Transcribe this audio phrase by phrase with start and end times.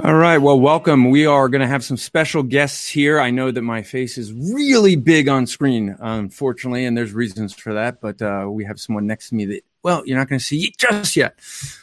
[0.00, 0.38] All right.
[0.38, 1.10] Well, welcome.
[1.10, 3.18] We are going to have some special guests here.
[3.18, 7.74] I know that my face is really big on screen, unfortunately, and there's reasons for
[7.74, 8.00] that.
[8.00, 10.72] But uh, we have someone next to me that, well, you're not going to see
[10.78, 11.40] just yet.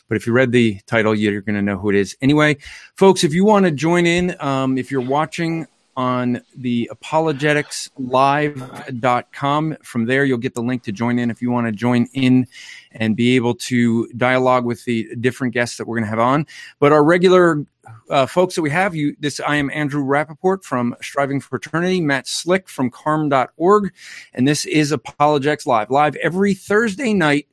[0.08, 2.16] But if you read the title, you're going to know who it is.
[2.22, 2.56] Anyway,
[2.96, 10.06] folks, if you want to join in, um, if you're watching on the apologeticslive.com, from
[10.06, 12.48] there, you'll get the link to join in if you want to join in
[12.92, 16.46] and be able to dialogue with the different guests that we're going to have on.
[16.80, 17.66] But our regular
[18.10, 22.02] uh, folks that we have you this i am andrew rappaport from striving for eternity
[22.02, 23.94] matt slick from carm.org
[24.34, 25.92] and this is apologetics live.
[25.92, 27.48] Live every thursday night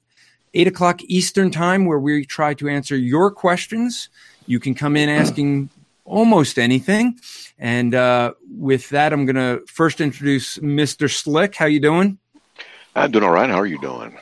[0.55, 4.09] 8 o'clock eastern time where we try to answer your questions.
[4.47, 5.71] You can come in asking
[6.05, 7.19] almost anything
[7.59, 12.19] and uh, with that i'm going to first introduce mr slick how you doing
[12.95, 14.19] i'm doing all right how are you doing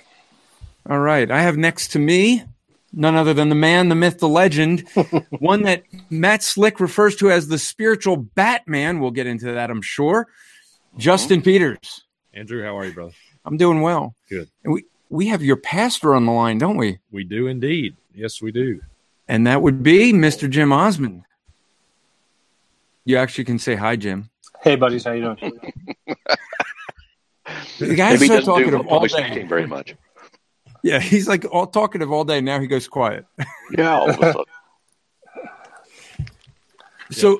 [0.88, 2.44] all right i have next to me
[2.92, 4.88] none other than the man, the myth, the legend,
[5.30, 9.00] one that Matt Slick refers to as the spiritual Batman.
[9.00, 10.28] We'll get into that, I'm sure.
[10.96, 12.04] Justin Peters.
[12.34, 13.12] Andrew, how are you, brother?
[13.44, 14.14] I'm doing well.
[14.28, 14.48] Good.
[14.64, 16.98] And we we have your pastor on the line, don't we?
[17.10, 17.96] We do indeed.
[18.14, 18.80] Yes, we do.
[19.26, 20.48] And that would be Mr.
[20.48, 21.24] Jim Osman.
[23.10, 24.30] You actually can say hi, Jim.
[24.62, 25.60] Hey, buddies, how you doing?
[27.80, 29.42] the guy's so talkative all day.
[29.42, 29.96] very much.
[30.84, 32.40] Yeah, he's like all talkative all day.
[32.40, 33.26] Now he goes quiet.
[33.76, 34.16] Yeah.
[37.10, 37.38] so,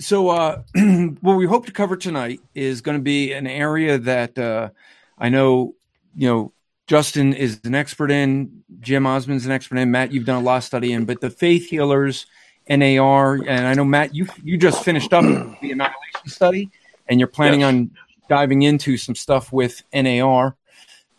[0.00, 0.62] so uh,
[1.20, 4.70] what we hope to cover tonight is going to be an area that uh,
[5.16, 5.76] I know,
[6.16, 6.52] you know,
[6.88, 8.64] Justin is an expert in.
[8.80, 9.92] Jim Osman's an expert in.
[9.92, 12.26] Matt, you've done a lot of study in, but the faith healers,
[12.68, 16.70] NAR, and I know Matt, you you just finished up the annihilation study,
[17.08, 17.68] and you're planning yes.
[17.68, 17.90] on
[18.28, 20.56] diving into some stuff with NAR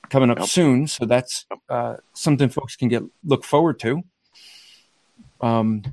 [0.10, 0.48] coming up yep.
[0.48, 0.88] soon.
[0.88, 4.04] So that's uh, something folks can get look forward to.
[5.42, 5.84] Um,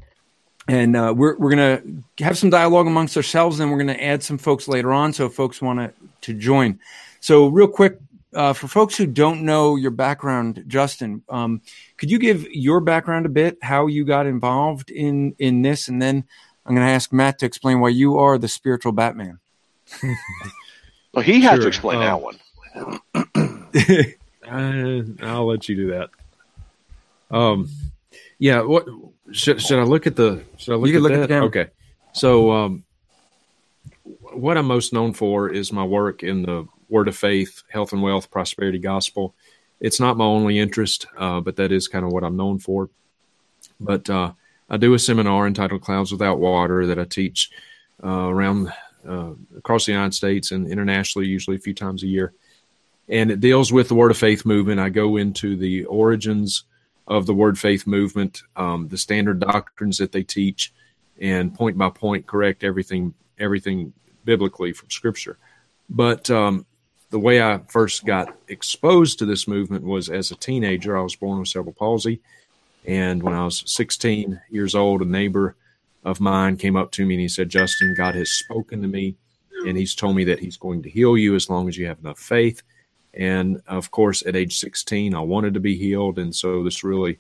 [0.68, 1.82] and uh, we're we're gonna
[2.18, 5.12] have some dialogue amongst ourselves, and we're gonna add some folks later on.
[5.12, 6.80] So folks want to to join.
[7.20, 7.98] So real quick.
[8.36, 11.62] Uh, for folks who don't know your background, Justin, um,
[11.96, 16.02] could you give your background a bit, how you got involved in in this, and
[16.02, 16.22] then
[16.66, 19.38] I'm going to ask Matt to explain why you are the spiritual Batman.
[21.14, 21.62] well, he has sure.
[21.62, 22.38] to explain that one.
[24.46, 26.10] uh, I'll let you do that.
[27.30, 27.70] Um,
[28.38, 28.60] yeah.
[28.60, 28.86] What
[29.32, 30.44] should, should I look at the?
[30.58, 31.22] Should I look you at look that?
[31.22, 31.68] At the okay.
[32.12, 32.84] So, um,
[34.04, 38.02] what I'm most known for is my work in the Word of Faith, Health and
[38.02, 39.34] Wealth, Prosperity Gospel.
[39.80, 42.88] It's not my only interest, uh, but that is kind of what I'm known for.
[43.78, 44.32] But uh,
[44.70, 47.50] I do a seminar entitled Clouds Without Water that I teach
[48.02, 48.72] uh, around
[49.06, 52.32] uh, across the United States and internationally, usually a few times a year
[53.08, 54.80] and it deals with the Word of Faith movement.
[54.80, 56.64] I go into the origins
[57.06, 60.72] of the Word Faith movement, um, the standard doctrines that they teach,
[61.20, 63.92] and point by point correct everything everything
[64.24, 65.38] biblically from Scripture.
[65.88, 66.66] But um,
[67.10, 70.96] the way I first got exposed to this movement was as a teenager.
[70.96, 72.20] I was born with cerebral palsy,
[72.84, 75.56] and when I was 16 years old, a neighbor
[76.04, 79.16] of mine came up to me and he said, "Justin, God has spoken to me."
[79.66, 81.98] And he's told me that he's going to heal you as long as you have
[81.98, 82.62] enough faith
[83.16, 86.18] and of course, at age 16, I wanted to be healed.
[86.18, 87.18] And so this really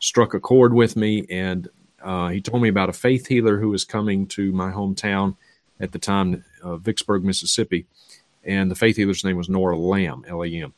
[0.00, 1.24] struck a chord with me.
[1.30, 1.68] And
[2.02, 5.36] uh, he told me about a faith healer who was coming to my hometown
[5.78, 7.86] at the time, uh, Vicksburg, Mississippi.
[8.46, 10.72] And the faith healer's name was Nora Lam, L A M.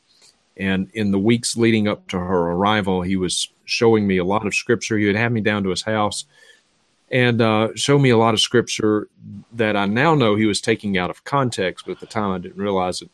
[0.57, 4.45] And in the weeks leading up to her arrival, he was showing me a lot
[4.45, 4.97] of scripture.
[4.97, 6.25] He would have me down to his house
[7.11, 9.07] and uh, show me a lot of scripture
[9.53, 12.37] that I now know he was taking out of context, but at the time I
[12.37, 13.09] didn't realize it.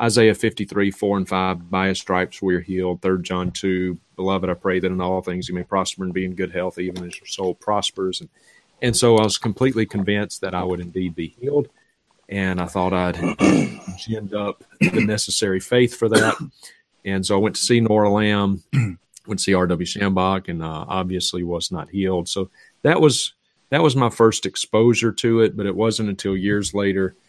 [0.00, 3.02] Isaiah 53, 4 and 5, by his stripes we are healed.
[3.02, 6.24] 3 John 2, beloved, I pray that in all things you may prosper and be
[6.24, 8.20] in good health, even as your soul prospers.
[8.20, 8.30] And,
[8.80, 11.68] and so I was completely convinced that I would indeed be healed.
[12.30, 13.16] And I thought I'd
[14.06, 16.36] ginned up the necessary faith for that.
[17.04, 18.62] And so I went to see Nora Lam,
[19.26, 19.86] went to see R.W.
[19.86, 22.28] Schambach, and uh, obviously was not healed.
[22.28, 22.50] So
[22.82, 23.34] that was
[23.70, 27.14] that was my first exposure to it, but it wasn't until years later–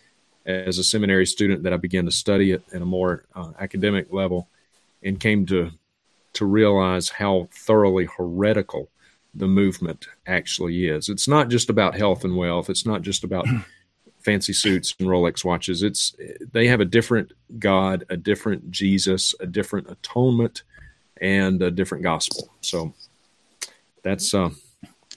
[0.46, 4.12] as a seminary student that I began to study it at a more uh, academic
[4.12, 4.48] level
[5.04, 5.72] and came to
[6.34, 8.90] to realize how thoroughly heretical
[9.34, 11.10] the movement actually is.
[11.10, 12.70] It's not just about health and wealth.
[12.70, 13.46] It's not just about
[14.22, 15.84] fancy suits and Rolex watches.
[15.84, 16.16] It's
[16.52, 20.64] they have a different God, a different Jesus, a different atonement,
[21.20, 22.50] and a different gospel.
[22.62, 22.94] So
[24.04, 24.50] that's uh,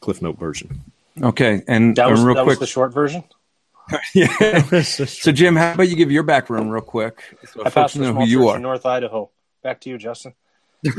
[0.01, 0.81] Cliff Note version.
[1.23, 3.25] Okay, and That was, and real that quick, was the short version.
[4.15, 4.81] yeah.
[4.83, 8.03] so Jim, how about you give your background real quick, so I folks pastor a
[8.07, 8.57] know who you are?
[8.57, 9.31] in North Idaho.
[9.63, 10.35] Back to you, Justin.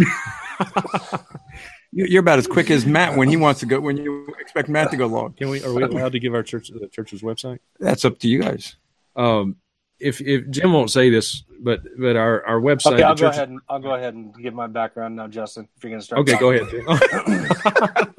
[1.96, 3.80] You- You're about as quick as Matt when he wants to go.
[3.80, 5.64] When you expect Matt to go long, Can we?
[5.64, 7.60] Are we allowed to give our church the church's website?
[7.80, 8.76] that's up to you guys.
[9.16, 9.56] Um,
[9.98, 12.96] if if Jim won't say this, but but our our website.
[12.96, 13.48] Okay, I'll the go ahead.
[13.48, 15.70] And, I'll go ahead and give my background now, Justin.
[15.78, 16.20] If you're going to start.
[16.20, 16.86] Okay, talking.
[16.86, 18.14] go ahead.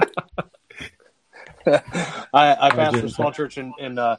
[2.33, 4.17] I, I Jim, pastor a small church in, in uh,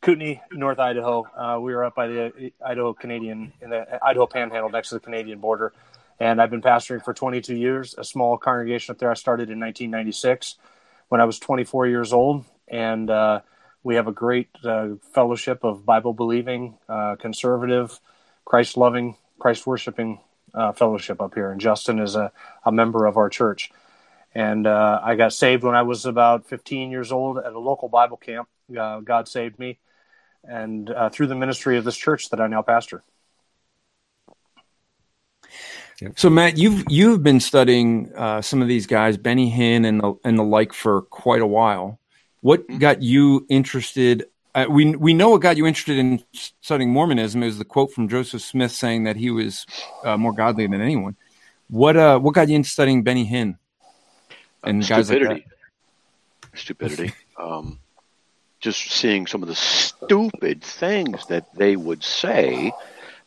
[0.00, 1.26] Kootenai, North Idaho.
[1.36, 5.00] Uh, we were up by the Idaho Canadian in the Idaho Panhandle next to the
[5.00, 5.72] Canadian border,
[6.20, 7.94] and I've been pastoring for 22 years.
[7.98, 9.10] A small congregation up there.
[9.10, 10.56] I started in 1996
[11.08, 13.40] when I was 24 years old, and uh,
[13.82, 18.00] we have a great uh, fellowship of Bible believing, uh, conservative,
[18.44, 20.20] Christ loving, Christ worshiping
[20.54, 21.50] uh, fellowship up here.
[21.50, 22.32] And Justin is a,
[22.64, 23.70] a member of our church.
[24.34, 27.88] And uh, I got saved when I was about 15 years old at a local
[27.88, 28.48] Bible camp.
[28.76, 29.78] Uh, God saved me,
[30.42, 33.02] and through the ministry of this church that I now pastor.
[36.16, 40.14] So Matt, you've you've been studying uh, some of these guys, Benny Hinn and the
[40.24, 42.00] and the like, for quite a while.
[42.40, 44.26] What got you interested?
[44.54, 48.08] Uh, we we know what got you interested in studying Mormonism is the quote from
[48.08, 49.66] Joseph Smith saying that he was
[50.04, 51.16] uh, more godly than anyone.
[51.68, 53.56] What uh what got you into studying Benny Hinn
[54.62, 55.24] and guys like that?
[55.24, 55.46] stupidity.
[56.54, 57.12] Stupidity.
[57.36, 57.80] Um,
[58.60, 62.72] just seeing some of the stupid things that they would say,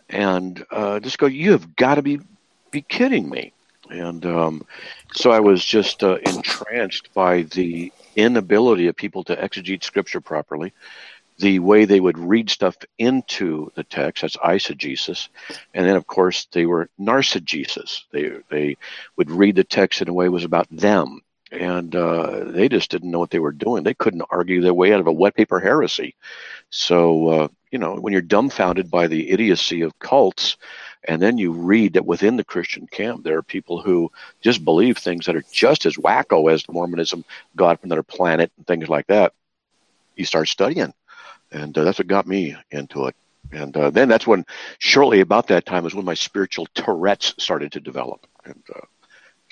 [0.10, 2.22] and uh, just go, "You have got to be
[2.78, 3.54] be kidding me!"
[3.90, 4.66] And um,
[5.14, 10.74] so I was just uh, entranced by the inability of people to exegete Scripture properly,
[11.40, 15.30] the way they would read stuff into the text, that's eisegesis,
[15.74, 18.04] and then of course they were narcigesis.
[18.12, 18.78] They they
[19.16, 21.22] would read the text in a way it was about them,
[21.52, 23.84] and uh, they just didn't know what they were doing.
[23.84, 26.16] They couldn't argue their way out of a wet paper heresy.
[26.70, 30.58] So uh, you know, when you're dumbfounded by the idiocy of cults,
[31.06, 34.12] and then you read that within the Christian camp there are people who
[34.42, 37.24] just believe things that are just as wacko as Mormonism,
[37.56, 39.34] God from another planet, and things like that.
[40.16, 40.94] You start studying,
[41.52, 43.16] and uh, that's what got me into it.
[43.52, 44.46] And uh, then that's when,
[44.80, 48.82] shortly about that time, is when my spiritual Tourette's started to develop, and uh,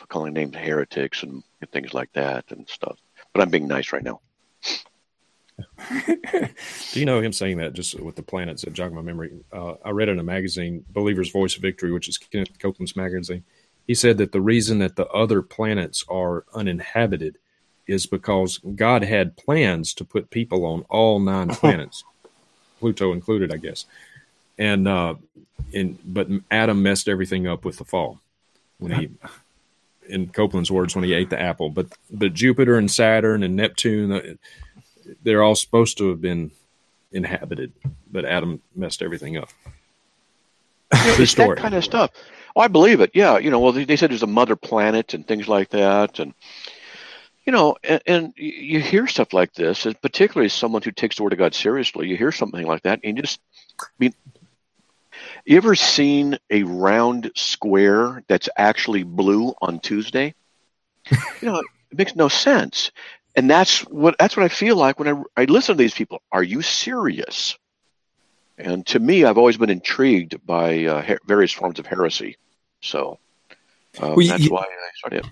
[0.08, 2.98] calling names heretics and, and things like that and stuff.
[3.34, 4.22] But I'm being nice right now.
[6.92, 9.32] Do you know him saying that just with the planets that jog my memory?
[9.52, 13.44] Uh, I read in a magazine, Believer's Voice of Victory, which is Kenneth Copeland's magazine.
[13.88, 17.38] He said that the reason that the other planets are uninhabited
[17.88, 22.04] is because God had plans to put people on all nine planets,
[22.80, 23.86] Pluto included, I guess.
[24.58, 25.16] And uh,
[25.74, 28.20] and but Adam messed everything up with the fall
[28.80, 29.10] when he,
[30.08, 31.70] in Copeland's words, when he ate the apple.
[31.70, 34.22] But but Jupiter and Saturn and Neptune, uh,
[35.24, 36.52] they're all supposed to have been
[37.12, 37.72] inhabited,
[38.12, 39.50] but Adam messed everything up.
[40.94, 41.56] True it's story.
[41.56, 42.12] that kind of stuff.
[42.56, 43.12] Oh, I believe it.
[43.14, 46.20] Yeah, you know, well, they, they said there's a mother planet and things like that,
[46.20, 46.34] and
[47.46, 50.92] you know, and, and you you hear stuff like this, and particularly as someone who
[50.92, 53.40] takes the Word of God seriously, you hear something like that, and you just,
[53.82, 54.14] I mean,
[55.46, 60.34] you ever seen a round square that's actually blue on Tuesday?
[61.12, 61.18] you
[61.50, 62.92] know, it makes no sense,
[63.36, 66.22] and that's what that's what I feel like when I I listen to these people.
[66.32, 67.58] Are you serious?
[68.58, 72.38] And to me, I've always been intrigued by uh, her- various forms of heresy.
[72.82, 73.20] So
[74.02, 75.30] uh, Well, that's you- why I started.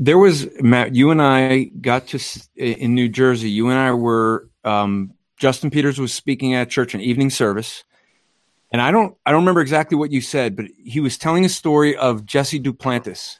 [0.00, 0.94] There was Matt.
[0.94, 2.20] You and I got to
[2.56, 3.50] in New Jersey.
[3.50, 4.48] You and I were.
[4.64, 7.82] Um, Justin Peters was speaking at church an evening service,
[8.70, 9.16] and I don't.
[9.26, 12.60] I don't remember exactly what you said, but he was telling a story of Jesse
[12.60, 13.38] Duplantis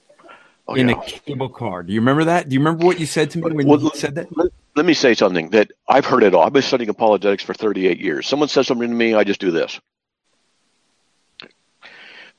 [0.68, 1.00] Oh, in yeah.
[1.00, 1.82] a cable car.
[1.82, 2.50] Do you remember that?
[2.50, 4.36] Do you remember what you said to me when Well, you said that?
[4.36, 6.42] Let, let me say something that I've heard it all.
[6.42, 8.26] I've been studying apologetics for 38 years.
[8.26, 9.80] Someone says something to me, I just do this.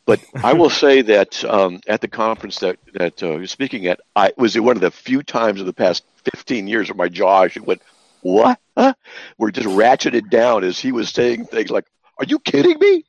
[0.06, 4.00] But I will say that um, at the conference that that uh, you're speaking at,
[4.16, 6.04] I was one of the few times in the past
[6.36, 7.82] 15 years where my jaw actually went,
[8.22, 8.94] "What?" Huh?
[9.40, 11.86] We're just ratcheted down as he was saying things like,
[12.20, 13.06] "Are you kidding me?"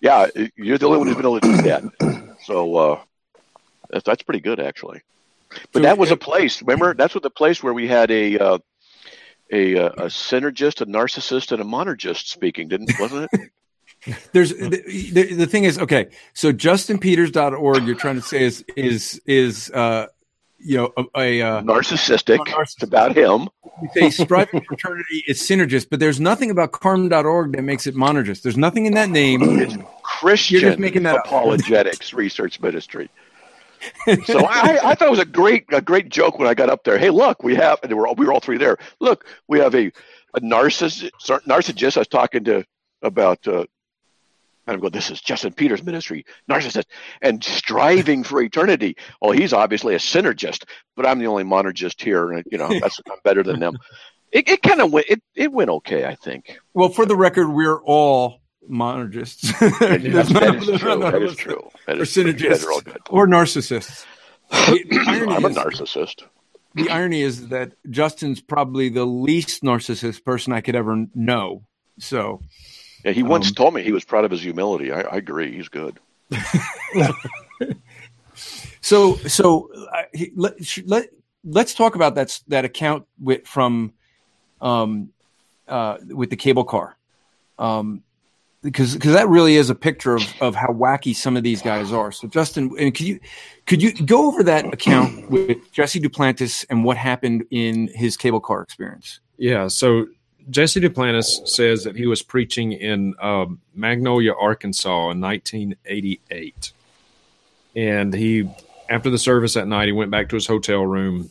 [0.00, 2.30] Yeah, you're the only one who's been able to do that.
[2.44, 3.00] So uh,
[3.94, 5.02] that's, that's pretty good, actually.
[5.72, 6.60] But So, that was a place.
[6.62, 8.58] Remember, that's what the place where we had a uh,
[9.52, 13.50] a uh, a synergist, a narcissist, and a monergist speaking, didn't wasn't it?
[14.32, 14.82] There's the,
[15.12, 16.08] the, the thing is okay.
[16.34, 20.08] So justinpeters.org, you're trying to say is is is uh
[20.58, 22.40] you know a, a uh, Narcissistic.
[22.40, 22.74] A narcissist.
[22.74, 23.48] It's about him.
[23.80, 28.42] you say striving fraternity is synergist, but there's nothing about carm.org that makes it monergist.
[28.42, 29.60] There's nothing in that name.
[29.60, 33.08] It's Christian You're just making that apologetics research ministry.
[34.24, 36.84] So I, I thought it was a great a great joke when I got up
[36.84, 36.98] there.
[36.98, 38.78] Hey, look, we have and we were all, we were all three there.
[39.00, 39.92] Look, we have a
[40.34, 41.10] a narcissist
[41.46, 41.96] narcissist.
[41.96, 42.64] I was talking to
[43.02, 43.46] about.
[43.46, 43.64] Uh,
[44.66, 46.86] and I'm going, this is Justin Peters' ministry, narcissist,
[47.20, 48.96] and striving for eternity.
[49.20, 50.64] Well, he's obviously a synergist,
[50.96, 53.76] but I'm the only monergist here, and you know that's I'm better than them.
[54.32, 55.06] It, it kind of went.
[55.08, 56.58] It, it went okay, I think.
[56.72, 59.52] Well, for the record, we're all monergists.
[59.80, 60.98] That is true.
[61.00, 61.70] That is true.
[61.86, 62.60] That Or is synergists.
[62.62, 62.98] They're all good.
[63.10, 64.04] or narcissists.
[64.50, 66.22] The, the irony I'm a is- narcissist.
[66.74, 71.62] the irony is that Justin's probably the least narcissist person I could ever know.
[71.98, 72.40] So
[73.04, 74.92] Yeah, he once Um, told me he was proud of his humility.
[74.92, 75.54] I, I agree.
[75.54, 75.98] He's good.
[78.80, 80.54] So, so uh, he- let,
[80.86, 81.08] let
[81.42, 83.92] let's talk about that that account with from
[84.60, 85.08] um
[85.66, 86.96] uh with the cable car,
[87.58, 88.02] um
[88.64, 91.92] because because that really is a picture of of how wacky some of these guys
[91.92, 92.10] are.
[92.10, 93.20] So, Justin, could you
[93.66, 98.40] could you go over that account with Jesse Duplantis and what happened in his cable
[98.40, 99.20] car experience?
[99.36, 99.68] Yeah.
[99.68, 100.06] So
[100.50, 106.72] Jesse Duplantis says that he was preaching in um, Magnolia, Arkansas in 1988.
[107.76, 108.48] And he,
[108.88, 111.30] after the service that night, he went back to his hotel room,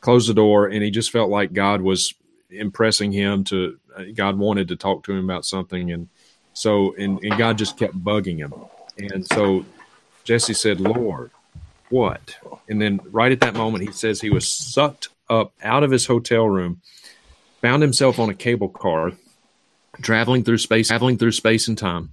[0.00, 2.14] closed the door, and he just felt like God was
[2.50, 5.90] impressing him to, uh, God wanted to talk to him about something.
[5.90, 6.08] And
[6.54, 8.54] so, and, and God just kept bugging him.
[8.96, 9.64] And so
[10.24, 11.30] Jesse said, Lord,
[11.90, 12.36] what?
[12.68, 16.06] And then right at that moment, he says he was sucked up out of his
[16.06, 16.80] hotel room
[17.62, 19.12] found himself on a cable car
[20.02, 22.10] traveling through space traveling through space and time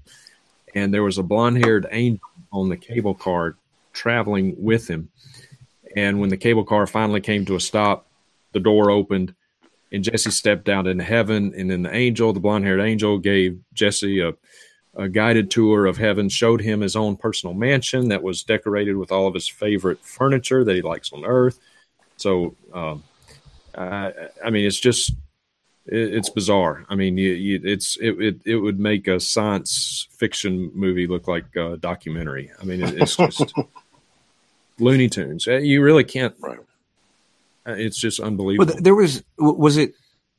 [0.75, 2.21] and there was a blonde-haired angel
[2.53, 3.55] on the cable car
[3.91, 5.10] traveling with him
[5.98, 8.07] and when the cable car finally came to a stop
[8.53, 9.36] the door opened
[9.91, 14.19] and jesse stepped out into heaven and then the angel the blonde-haired angel gave jesse
[14.19, 14.33] a,
[14.95, 19.12] a guided tour of heaven showed him his own personal mansion that was decorated with
[19.12, 21.60] all of his favorite furniture that he likes on earth
[22.17, 23.03] so um,
[23.75, 25.12] I, I mean it's just
[25.88, 26.86] it, it's bizarre.
[26.89, 31.27] I mean, you, you, it's it, it it would make a science fiction movie look
[31.27, 32.51] like a documentary.
[32.60, 33.53] I mean, it, it's just
[34.79, 35.45] Looney Tunes.
[35.48, 36.36] You really can't.
[36.39, 36.60] Right.
[37.68, 38.72] Uh, It's just unbelievable.
[38.74, 39.94] th- there was was it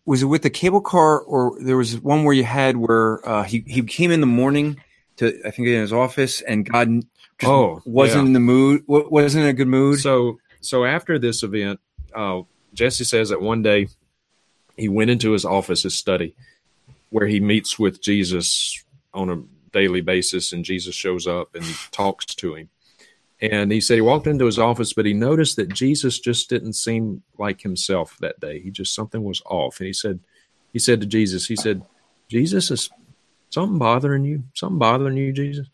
[0.05, 3.43] was it with the cable car or there was one where you had where uh,
[3.45, 4.81] he he came in the morning
[5.17, 7.03] to I think in his office and God
[7.39, 8.27] just Oh, wasn't yeah.
[8.29, 10.01] in the mood wasn't in a good mood.
[10.01, 11.81] So so after this event,
[12.15, 12.43] uh,
[12.75, 13.89] Jesse says that one day
[14.77, 16.35] he went into his office, his study,
[17.11, 22.27] where he meets with Jesus on a daily basis, and Jesus shows up and talks
[22.27, 22.69] to him.
[23.43, 26.75] And he said he walked into his office, but he noticed that Jesus just didn't
[26.75, 28.61] seem like himself that day.
[28.61, 29.81] He just something was off.
[29.81, 30.21] And he said,
[30.73, 31.83] he said to Jesus, he said,
[32.29, 32.89] Jesus is
[33.51, 34.45] something bothering you?
[34.55, 35.67] Something bothering you, Jesus?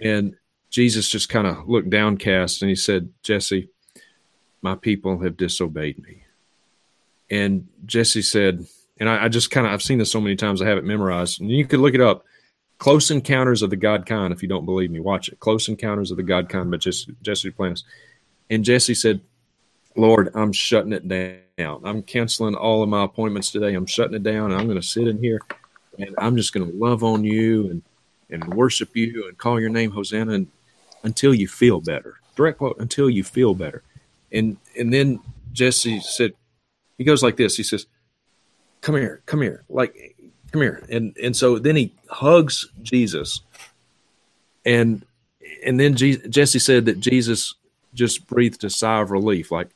[0.00, 0.36] And
[0.70, 3.68] Jesus just kind of looked downcast and he said, Jesse,
[4.62, 6.22] my people have disobeyed me.
[7.28, 8.64] And Jesse said,
[8.98, 10.84] and I, I just kind of, I've seen this so many times, I have it
[10.84, 11.40] memorized.
[11.40, 12.24] And you could look it up.
[12.78, 14.32] Close Encounters of the God Kind.
[14.32, 15.40] If you don't believe me, watch it.
[15.40, 17.52] Close Encounters of the God Kind by Jesse, Jesse.
[18.50, 19.20] And Jesse said,
[19.96, 21.80] Lord, I'm shutting it down.
[21.84, 23.74] I'm canceling all of my appointments today.
[23.74, 24.52] I'm shutting it down.
[24.52, 25.40] And I'm going to sit in here
[25.98, 27.82] and I'm just going to love on you and,
[28.30, 30.48] and worship you and call your name Hosanna and,
[31.02, 32.20] until you feel better.
[32.34, 33.82] Direct quote, until you feel better.
[34.32, 35.20] And and then
[35.52, 36.32] Jesse said,
[36.98, 37.56] he goes like this.
[37.56, 37.86] He says,
[38.80, 40.15] "Come here, come here, like,
[40.52, 43.40] come here." And and so then he hugs Jesus,
[44.64, 45.04] and
[45.64, 47.54] and then Je- Jesse said that Jesus
[47.94, 49.68] just breathed a sigh of relief, like,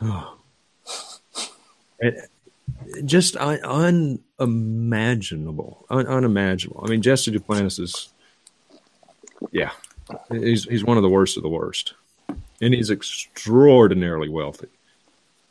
[0.00, 0.36] oh,
[3.04, 6.82] just un- unimaginable, un- unimaginable.
[6.84, 8.08] I mean, Jesse Duplantis is,
[9.52, 9.70] yeah,
[10.30, 11.94] he's he's one of the worst of the worst,
[12.60, 14.68] and he's extraordinarily wealthy.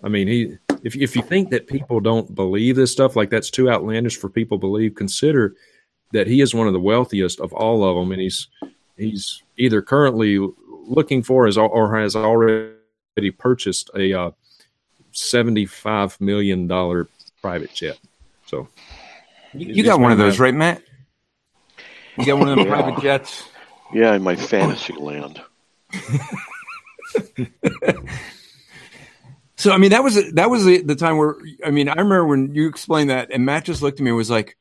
[0.04, 3.50] I mean, he if if you think that people don't believe this stuff, like that's
[3.52, 5.56] too outlandish for people to believe, consider
[6.12, 8.48] that he is one of the wealthiest of all of them, and he's
[8.98, 10.40] he's either currently
[10.86, 12.74] looking for as or has already
[13.38, 14.32] purchased a uh,
[15.12, 17.08] seventy-five million dollar
[17.42, 18.00] private jet.
[18.48, 18.68] So
[19.54, 20.82] you got one of those, right, Matt?
[22.18, 22.82] You got one of them Yeah.
[22.82, 23.44] private jets.
[23.94, 25.42] Yeah, in my fantasy land.
[29.62, 32.26] So I mean, that was that was the, the time where I mean, I remember
[32.26, 34.58] when you explained that, and Matt just looked at me and was like,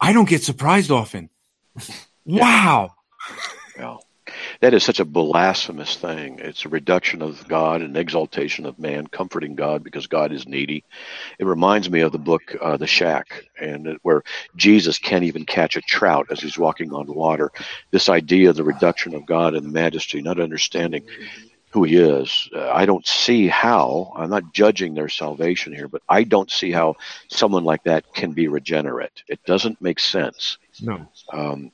[0.00, 1.30] "I don't get surprised often."
[2.24, 2.94] wow.
[3.78, 3.98] Yeah.
[4.60, 6.40] that is such a blasphemous thing.
[6.40, 10.82] It's a reduction of God and exaltation of man, comforting God because God is needy.
[11.38, 14.24] It reminds me of the book uh, The Shack, and it, where
[14.56, 17.52] Jesus can't even catch a trout as he's walking on water.
[17.92, 21.06] This idea of the reduction of God and the majesty, not understanding
[21.74, 22.48] who he is.
[22.54, 26.70] Uh, I don't see how, I'm not judging their salvation here, but I don't see
[26.70, 26.94] how
[27.26, 29.24] someone like that can be regenerate.
[29.26, 30.58] It doesn't make sense.
[30.80, 31.08] No.
[31.32, 31.72] Um,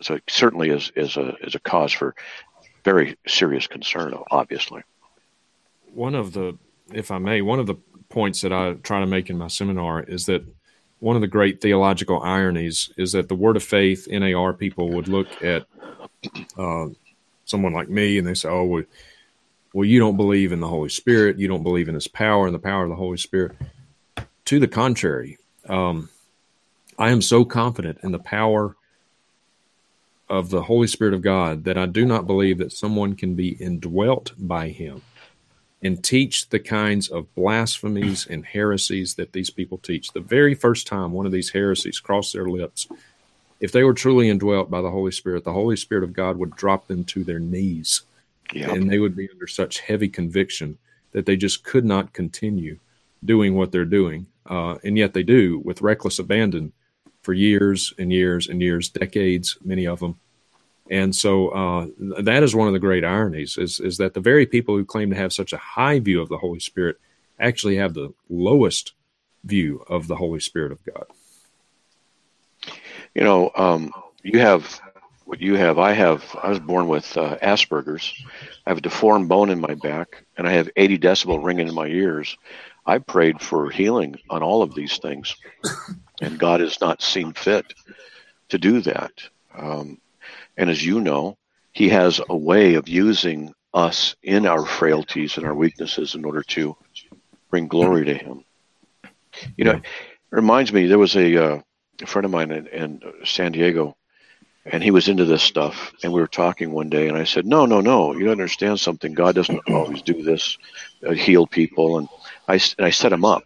[0.00, 2.14] so it certainly is, is a is a cause for
[2.82, 4.14] very serious concern.
[4.30, 4.82] Obviously,
[5.92, 6.56] one of the,
[6.90, 7.76] if I may, one of the
[8.08, 10.44] points that I try to make in my seminar is that
[11.00, 15.08] one of the great theological ironies is that the Word of Faith NAR people would
[15.08, 15.66] look at
[16.56, 16.86] uh,
[17.44, 18.82] someone like me and they say, "Oh, well,
[19.72, 21.38] well, you don't believe in the Holy Spirit.
[21.38, 23.52] You don't believe in His power and the power of the Holy Spirit."
[24.46, 25.38] To the contrary,
[25.68, 26.08] um,
[26.98, 28.76] I am so confident in the power
[30.28, 33.50] of the Holy Spirit of God that I do not believe that someone can be
[33.50, 35.02] indwelt by Him
[35.82, 40.12] and teach the kinds of blasphemies and heresies that these people teach.
[40.12, 42.86] The very first time one of these heresies crossed their lips,
[43.60, 46.56] if they were truly indwelt by the Holy Spirit, the Holy Spirit of God would
[46.56, 48.02] drop them to their knees.
[48.52, 48.70] Yep.
[48.70, 50.78] And they would be under such heavy conviction
[51.12, 52.78] that they just could not continue
[53.24, 54.26] doing what they're doing.
[54.46, 56.72] Uh, and yet they do with reckless abandon
[57.22, 60.18] for years and years and years, decades, many of them.
[60.90, 61.86] And so uh,
[62.22, 65.10] that is one of the great ironies is, is that the very people who claim
[65.10, 66.98] to have such a high view of the Holy Spirit
[67.38, 68.92] actually have the lowest
[69.44, 71.06] view of the Holy Spirit of God.
[73.14, 73.92] You know, um,
[74.22, 74.80] you have
[75.32, 75.78] what you have.
[75.78, 76.22] I have.
[76.42, 78.12] I was born with uh, Asperger's.
[78.66, 81.74] I have a deformed bone in my back, and I have 80 decibel ringing in
[81.74, 82.36] my ears.
[82.84, 85.34] I prayed for healing on all of these things,
[86.20, 87.64] and God has not seen fit
[88.50, 89.12] to do that.
[89.56, 90.02] Um,
[90.58, 91.38] and as you know,
[91.72, 96.42] He has a way of using us in our frailties and our weaknesses in order
[96.42, 96.76] to
[97.48, 98.44] bring glory to Him.
[99.56, 99.82] You know, it
[100.30, 101.62] reminds me there was a, uh,
[102.02, 103.96] a friend of mine in, in San Diego,
[104.64, 107.46] and he was into this stuff, and we were talking one day, and I said,
[107.46, 109.14] "No, no, no, you don't understand something.
[109.14, 110.58] God doesn't always do this,
[111.06, 112.08] uh, heal people." And
[112.48, 113.44] I and I set him up.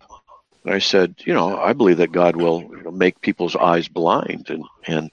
[0.64, 3.86] And I said, you know, I believe that God will you know, make people's eyes
[3.86, 5.10] blind and and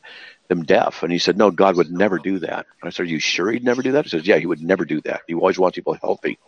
[0.49, 1.03] them deaf.
[1.03, 2.65] And he said, no, God would never do that.
[2.81, 4.05] And I said, are you sure he'd never do that?
[4.05, 5.21] He says, yeah, he would never do that.
[5.27, 6.39] He always wants people healthy.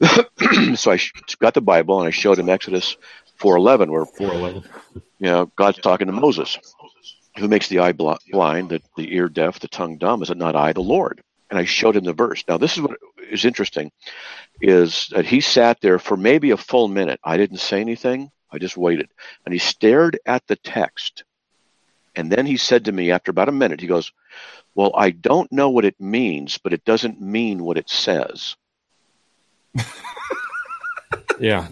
[0.74, 0.98] so I
[1.38, 2.96] got the Bible and I showed him Exodus
[3.40, 4.64] 4:11, where 4:11,
[5.18, 6.58] you know, God's talking to Moses,
[7.36, 10.22] who makes the eye blind, the, the ear deaf, the tongue dumb.
[10.22, 11.22] Is it not I, the Lord?
[11.50, 12.44] And I showed him the verse.
[12.48, 12.98] Now this is what
[13.30, 13.90] is interesting,
[14.60, 17.20] is that he sat there for maybe a full minute.
[17.24, 18.30] I didn't say anything.
[18.50, 19.08] I just waited,
[19.46, 21.24] and he stared at the text
[22.14, 24.12] and then he said to me after about a minute, he goes,
[24.74, 28.56] Well, I don't know what it means, but it doesn't mean what it says.
[31.40, 31.68] yeah.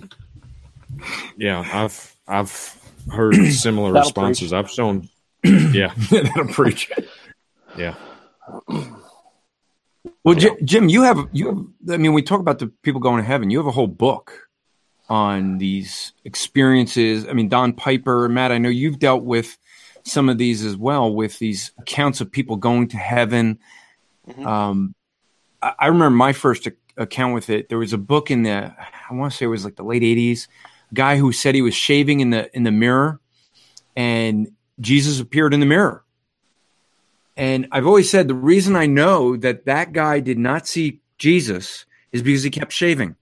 [1.37, 1.65] Yeah.
[1.73, 2.77] I've I've
[3.11, 4.53] heard similar responses.
[4.53, 5.09] I've shown
[5.45, 6.91] yeah, that'll preach.
[7.77, 7.95] Yeah.
[10.25, 10.51] Well, yeah.
[10.65, 11.95] Jim, you have you have.
[11.95, 13.51] I mean, we talk about the people going to heaven.
[13.51, 14.49] You have a whole book
[15.09, 17.27] on these experiences.
[17.27, 18.53] I mean, Don Piper, Matt.
[18.53, 19.59] I know you've dealt with
[20.05, 23.59] some of these as well with these accounts of people going to heaven.
[24.29, 24.47] Mm-hmm.
[24.47, 24.95] Um,
[25.61, 27.69] I, I, remember my first account with it.
[27.69, 28.75] There was a book in the
[29.11, 30.49] I want to say it was like the late '80s.
[30.93, 33.21] Guy who said he was shaving in the in the mirror,
[33.97, 36.05] and Jesus appeared in the mirror.
[37.37, 41.87] And I've always said the reason I know that that guy did not see Jesus
[42.13, 43.17] is because he kept shaving.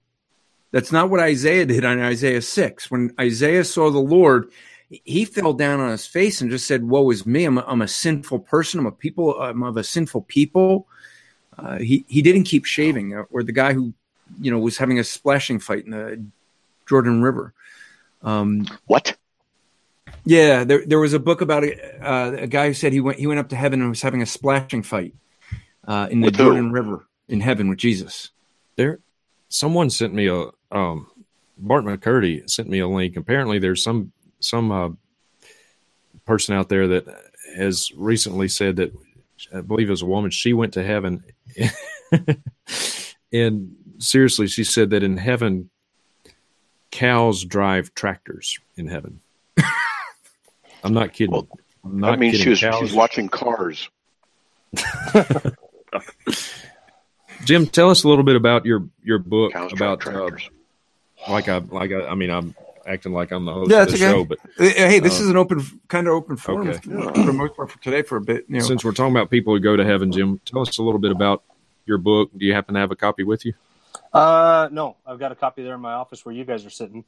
[0.71, 2.91] That's not what Isaiah did on Isaiah 6.
[2.91, 4.51] When Isaiah saw the Lord,
[4.89, 7.45] he fell down on his face and just said, "Woe is me!
[7.45, 8.79] I'm a, I'm a sinful person.
[8.79, 9.39] I'm a people.
[9.39, 10.87] I'm of a sinful people."
[11.57, 13.93] Uh, he he didn't keep shaving, uh, or the guy who,
[14.39, 16.23] you know, was having a splashing fight in the
[16.87, 17.53] Jordan River.
[18.23, 19.15] Um, what?
[20.29, 23.17] Yeah, there there was a book about a, uh, a guy who said he went
[23.17, 25.15] he went up to heaven and was having a splashing fight
[25.87, 26.71] uh, in the with Jordan who?
[26.71, 28.29] River in heaven with Jesus.
[28.75, 28.99] There,
[29.47, 31.09] someone sent me a um,
[31.57, 33.17] Bart McCurdy sent me a link.
[33.17, 34.89] Apparently, there's some some uh,
[36.27, 37.07] person out there that
[37.57, 38.93] has recently said that
[39.51, 40.29] I believe it was a woman.
[40.29, 41.23] She went to heaven,
[43.33, 45.71] and seriously, she said that in heaven,
[46.91, 49.21] cows drive tractors in heaven.
[50.83, 51.31] I'm not kidding.
[51.31, 51.47] Well,
[51.83, 53.89] I'm not I mean, she was she's watching cars.
[57.45, 60.29] Jim, tell us a little bit about your your book cows about uh,
[61.27, 62.53] like I like I, I mean I'm
[62.85, 64.03] acting like I'm the host Yeah, of the okay.
[64.03, 66.79] show, but Uh, Hey, this Um, is an open, kind of open forum okay.
[67.23, 68.45] for most part for today for a bit.
[68.49, 68.65] You know.
[68.65, 71.11] since we're talking about people who go to heaven, Jim, tell us a little bit
[71.11, 71.43] about
[71.85, 72.29] your book.
[72.37, 73.53] Do you happen to have a copy with you?
[74.13, 77.03] Uh, no, I've got a copy there in my office where you guys are sitting.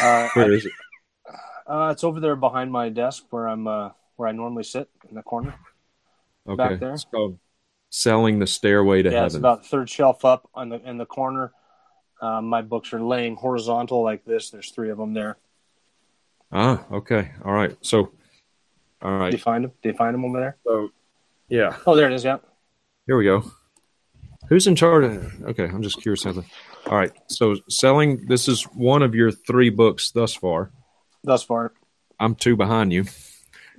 [0.00, 0.72] Uh, Where is it?
[1.66, 5.14] Uh, it's over there behind my desk where I'm uh, where I normally sit in
[5.14, 5.54] the corner.
[6.46, 6.92] Okay, back there.
[6.92, 7.38] it's called
[7.90, 9.22] "Selling the Stairway to Heaven.
[9.22, 11.52] yeah, it's about third shelf up on the in the corner.
[12.20, 14.50] Um, my books are laying horizontal like this.
[14.50, 15.36] There's three of them there.
[16.52, 17.76] ah, okay, all right.
[17.80, 18.12] So,
[19.02, 19.72] all Do you find them?
[19.82, 20.56] Do you find them over there?
[20.64, 20.90] So,
[21.48, 22.24] yeah, Oh, there it is.
[22.24, 22.38] Yeah.
[23.06, 23.44] here we go.
[24.48, 25.04] Who's in charge?
[25.04, 26.22] Of, okay, I'm just curious.
[26.22, 26.44] Something.
[26.86, 27.12] All right.
[27.28, 28.26] So, selling.
[28.26, 30.70] This is one of your three books thus far.
[31.24, 31.72] Thus far,
[32.20, 33.04] I'm two behind you.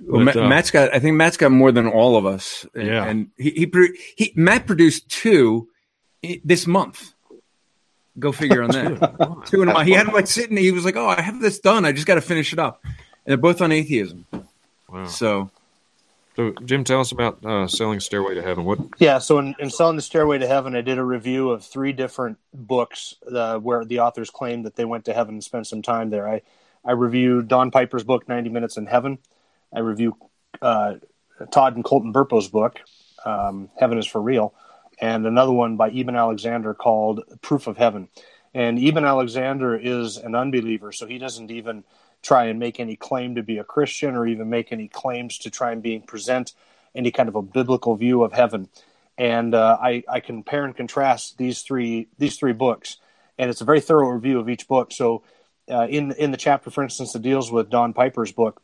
[0.00, 0.92] Well, But, uh, Matt's got.
[0.94, 2.66] I think Matt's got more than all of us.
[2.74, 3.04] And, Yeah.
[3.06, 3.72] and he he,
[4.16, 5.68] he Matt produced two
[6.44, 7.12] this month.
[8.18, 9.42] Go figure on that.
[9.46, 9.86] two in a month.
[9.86, 10.56] He had them like sitting.
[10.56, 11.84] He was like, "Oh, I have this done.
[11.84, 12.94] I just got to finish it up." And
[13.26, 14.26] they're both on atheism.
[14.88, 15.06] Wow.
[15.06, 15.50] So
[16.36, 18.64] So, Jim, tell us about uh, selling Stairway to Heaven.
[18.64, 18.78] What?
[18.98, 21.92] Yeah, so in, in Selling the Stairway to Heaven, I did a review of three
[21.92, 25.80] different books uh, where the authors claimed that they went to heaven and spent some
[25.82, 26.28] time there.
[26.28, 26.42] I,
[26.86, 29.18] I reviewed Don Piper's book, 90 Minutes in Heaven.
[29.74, 30.14] I reviewed
[30.62, 30.94] uh,
[31.50, 32.80] Todd and Colton Burpo's book,
[33.24, 34.54] um, Heaven is for Real,
[35.00, 38.08] and another one by Eben Alexander called Proof of Heaven.
[38.54, 41.84] And Eben Alexander is an unbeliever, so he doesn't even
[42.22, 45.50] try and make any claim to be a Christian or even make any claims to
[45.50, 46.52] try and being present
[46.94, 48.68] any kind of a biblical view of heaven.
[49.18, 52.98] And uh, I, I compare and contrast these three these three books,
[53.38, 54.92] and it's a very thorough review of each book.
[54.92, 55.22] So,
[55.70, 58.62] uh, in in the chapter, for instance, that deals with Don Piper's book,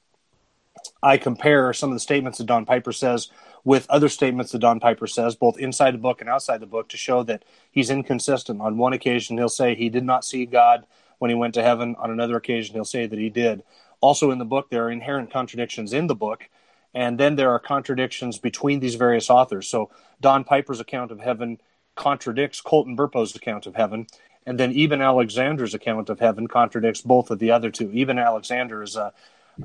[1.03, 3.31] I compare some of the statements that Don Piper says
[3.65, 6.89] with other statements that Don Piper says, both inside the book and outside the book,
[6.89, 8.61] to show that he's inconsistent.
[8.61, 10.85] On one occasion, he'll say he did not see God
[11.19, 11.95] when he went to heaven.
[11.99, 13.63] On another occasion, he'll say that he did.
[14.01, 16.49] Also, in the book, there are inherent contradictions in the book,
[16.93, 19.69] and then there are contradictions between these various authors.
[19.69, 21.61] So, Don Piper's account of heaven
[21.95, 24.07] contradicts Colton Burpo's account of heaven,
[24.47, 27.91] and then Eben Alexander's account of heaven contradicts both of the other two.
[27.95, 29.13] Eben Alexander is a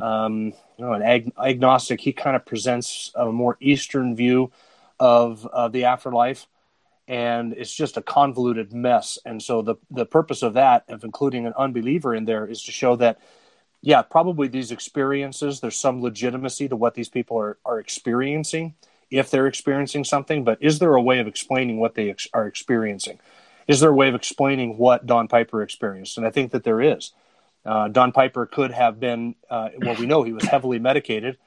[0.02, 2.02] um, you know, an ag- agnostic.
[2.02, 4.52] He kind of presents a more Eastern view
[5.00, 6.48] of uh, the afterlife,
[7.08, 9.18] and it's just a convoluted mess.
[9.26, 12.72] And so the the purpose of that, of including an unbeliever in there, is to
[12.72, 13.20] show that,
[13.82, 18.76] yeah, probably these experiences, there's some legitimacy to what these people are are experiencing,
[19.10, 20.44] if they're experiencing something.
[20.44, 23.20] But is there a way of explaining what they ex- are experiencing?
[23.68, 26.18] Is there a way of explaining what Don Piper experienced?
[26.18, 27.12] And I think that there is.
[27.66, 31.38] Uh, Don Piper could have been, uh, well, we know he was heavily medicated.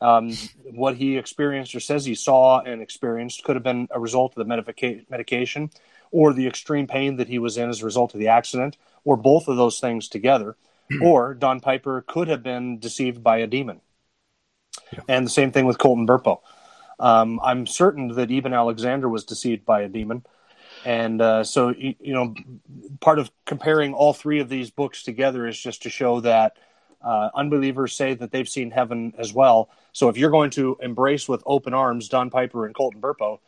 [0.00, 0.32] Um,
[0.64, 4.36] what he experienced or says he saw and experienced could have been a result of
[4.36, 5.70] the medica- medication
[6.10, 9.16] or the extreme pain that he was in as a result of the accident, or
[9.16, 10.56] both of those things together.
[11.02, 13.80] or Don Piper could have been deceived by a demon.
[15.08, 16.40] And the same thing with Colton Burpo.
[16.98, 20.24] Um, I'm certain that Eben Alexander was deceived by a demon.
[20.84, 22.34] And uh, so, you, know,
[23.00, 26.56] part of comparing all three of these books together is just to show that
[27.02, 29.70] uh, unbelievers say that they've seen heaven as well.
[29.92, 33.40] So if you're going to embrace with open arms Don Piper and Colton Burpo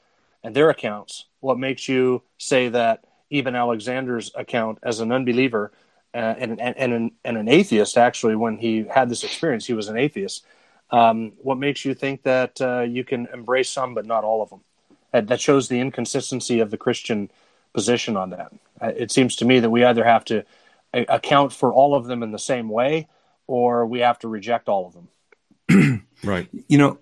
[0.42, 5.72] and their accounts, what makes you say that Eben Alexander's account as an unbeliever
[6.14, 9.72] uh, and, and, and, an, and an atheist, actually, when he had this experience, he
[9.72, 10.44] was an atheist.
[10.90, 14.50] Um, what makes you think that uh, you can embrace some but not all of
[14.50, 14.60] them?
[15.12, 17.30] That, that shows the inconsistency of the Christian
[17.72, 18.52] position on that.
[18.80, 20.44] Uh, it seems to me that we either have to
[20.94, 23.08] account for all of them in the same way
[23.46, 26.08] or we have to reject all of them.
[26.24, 26.48] Right.
[26.68, 26.98] you know,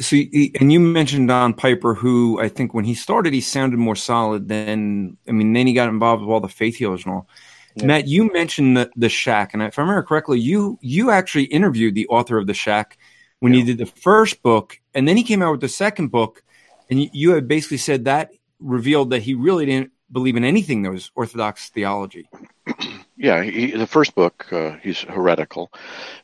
[0.00, 3.94] so and you mentioned Don Piper, who I think when he started, he sounded more
[3.94, 5.52] solid than I mean.
[5.52, 7.28] Then he got involved with all the faith healers and all.
[7.76, 7.86] Yeah.
[7.86, 11.94] Matt, you mentioned the, the Shack, and if I remember correctly, you you actually interviewed
[11.94, 12.98] the author of the Shack
[13.40, 16.42] when you did the first book, and then he came out with the second book,
[16.90, 20.82] and you, you had basically said that revealed that he really didn't believe in anything
[20.82, 22.28] that was Orthodox theology.
[23.16, 25.72] Yeah, he, the first book uh, he's heretical,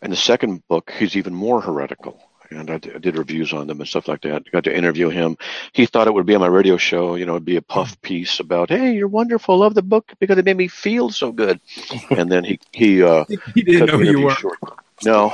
[0.03, 2.21] and the second book he's even more heretical.
[2.51, 4.51] And I, d- I did reviews on them and stuff like that.
[4.51, 5.39] Got to interview him.
[5.73, 7.15] He thought it would be on my radio show.
[7.15, 9.57] You know, it'd be a puff piece about, "Hey, you're wonderful.
[9.57, 11.61] Love the book because it made me feel so good."
[12.11, 14.35] And then he he uh, He didn't know who you were.
[14.35, 14.59] short.
[15.05, 15.33] No,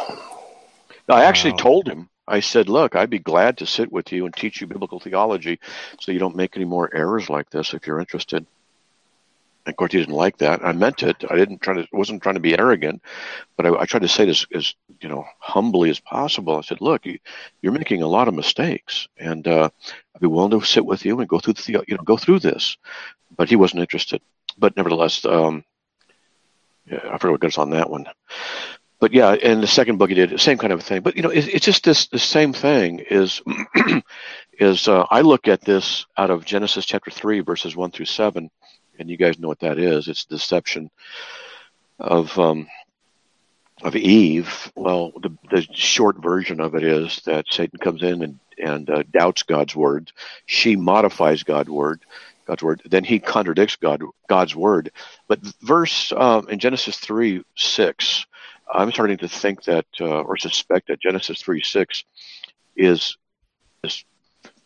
[1.08, 1.14] no.
[1.14, 1.56] I actually Wow.
[1.58, 2.10] told him.
[2.28, 5.60] I said, "Look, I'd be glad to sit with you and teach you biblical theology,
[6.00, 8.46] so you don't make any more errors like this if you're interested."
[9.66, 10.64] And of course, he didn't like that.
[10.64, 11.24] I meant it.
[11.30, 11.86] I didn't try to.
[11.92, 13.02] wasn't trying to be arrogant,
[13.56, 16.56] but I, I tried to say this as you know humbly as possible.
[16.56, 17.18] I said, "Look, you,
[17.62, 19.70] you're making a lot of mistakes, and uh,
[20.14, 22.40] I'd be willing to sit with you and go through the you know go through
[22.40, 22.76] this."
[23.36, 24.22] But he wasn't interested.
[24.58, 25.64] But nevertheless, um,
[26.86, 28.06] Yeah, I forgot what goes on that one.
[28.98, 31.02] But yeah, and the second book he did same kind of a thing.
[31.02, 33.42] But you know, it, it's just this the same thing is
[34.58, 38.50] is uh, I look at this out of Genesis chapter three verses one through seven,
[38.98, 40.08] and you guys know what that is.
[40.08, 40.90] It's deception
[41.98, 42.68] of um,
[43.82, 44.72] of Eve.
[44.74, 49.02] Well, the, the short version of it is that Satan comes in and and uh,
[49.10, 50.10] doubts God's word.
[50.46, 52.00] She modifies God's word.
[52.46, 52.82] God's word.
[52.86, 54.90] Then he contradicts God God's word.
[55.28, 58.24] But verse um, in Genesis three six
[58.72, 62.04] I'm starting to think that, uh, or suspect that Genesis 3 6
[62.76, 63.16] is,
[63.84, 64.04] is,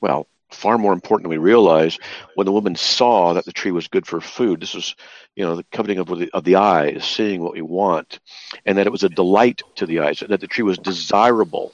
[0.00, 1.98] well, far more important than we realize
[2.34, 4.60] when the woman saw that the tree was good for food.
[4.60, 4.96] This was,
[5.36, 8.18] you know, the coveting of the, of the eyes, seeing what we want,
[8.66, 11.72] and that it was a delight to the eyes, that the tree was desirable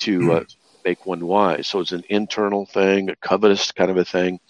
[0.00, 0.44] to uh,
[0.84, 1.66] make one wise.
[1.66, 4.40] So it's an internal thing, a covetous kind of a thing.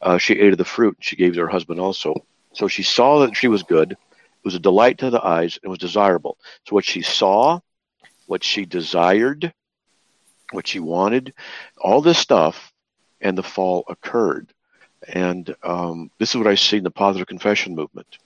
[0.00, 2.14] Uh, she ate of the fruit, she gave to her husband also.
[2.52, 3.96] So she saw that the tree was good,
[4.44, 6.38] was a delight to the eyes and was desirable.
[6.66, 7.60] So what she saw,
[8.26, 9.52] what she desired,
[10.52, 11.34] what she wanted,
[11.78, 12.72] all this stuff,
[13.20, 14.52] and the fall occurred.
[15.08, 18.18] And um, this is what I see in the positive confession movement.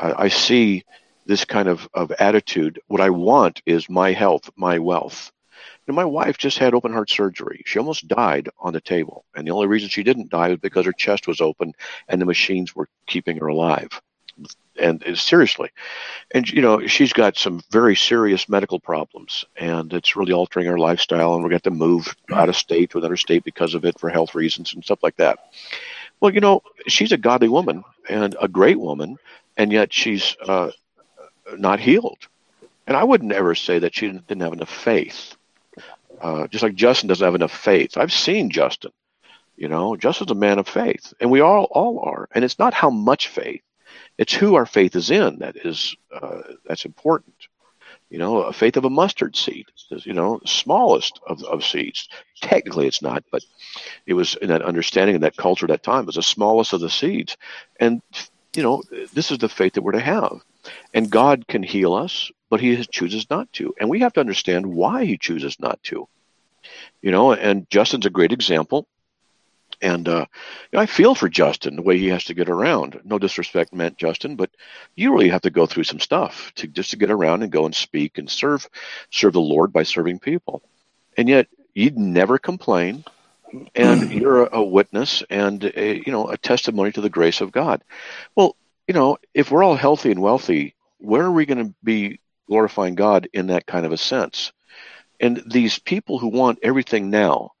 [0.00, 0.84] I, I see
[1.26, 2.80] this kind of, of attitude.
[2.86, 5.32] What I want is my health, my wealth.
[5.86, 7.62] And my wife just had open heart surgery.
[7.66, 9.24] She almost died on the table.
[9.34, 11.72] And the only reason she didn't die was because her chest was open
[12.08, 14.00] and the machines were keeping her alive
[14.80, 15.70] and seriously.
[16.32, 20.78] And you know she's got some very serious medical problems and it's really altering her
[20.78, 23.98] lifestyle and we're going to move out of state to another state because of it
[23.98, 25.38] for health reasons and stuff like that.
[26.20, 29.18] Well you know she's a godly woman and a great woman
[29.56, 30.70] and yet she's uh,
[31.56, 32.26] not healed.
[32.86, 35.36] And i wouldn't ever say that she didn't have enough faith.
[36.20, 37.96] Uh, just like justin doesn't have enough faith.
[37.96, 38.92] I've seen justin
[39.56, 39.94] you know.
[39.94, 42.28] Justin's a man of faith and we all all are.
[42.34, 43.62] And it's not how much faith
[44.20, 47.34] it's who our faith is in that is uh, that's important.
[48.10, 52.08] You know, a faith of a mustard seed you know, smallest of, of seeds.
[52.42, 53.42] Technically, it's not, but
[54.06, 56.74] it was in that understanding in that culture at that time, it was the smallest
[56.74, 57.38] of the seeds.
[57.78, 58.02] And,
[58.54, 58.82] you know,
[59.14, 60.40] this is the faith that we're to have.
[60.92, 63.74] And God can heal us, but He chooses not to.
[63.80, 66.06] And we have to understand why He chooses not to.
[67.00, 68.86] You know, and Justin's a great example.
[69.82, 70.26] And uh,
[70.74, 73.00] I feel for Justin the way he has to get around.
[73.04, 74.50] No disrespect meant, Justin, but
[74.94, 77.64] you really have to go through some stuff to just to get around and go
[77.64, 78.68] and speak and serve
[79.10, 80.62] serve the Lord by serving people.
[81.16, 83.04] And yet you'd never complain,
[83.74, 87.52] and you're a, a witness and a, you know a testimony to the grace of
[87.52, 87.82] God.
[88.36, 92.20] Well, you know, if we're all healthy and wealthy, where are we going to be
[92.48, 94.52] glorifying God in that kind of a sense?
[95.20, 97.52] And these people who want everything now,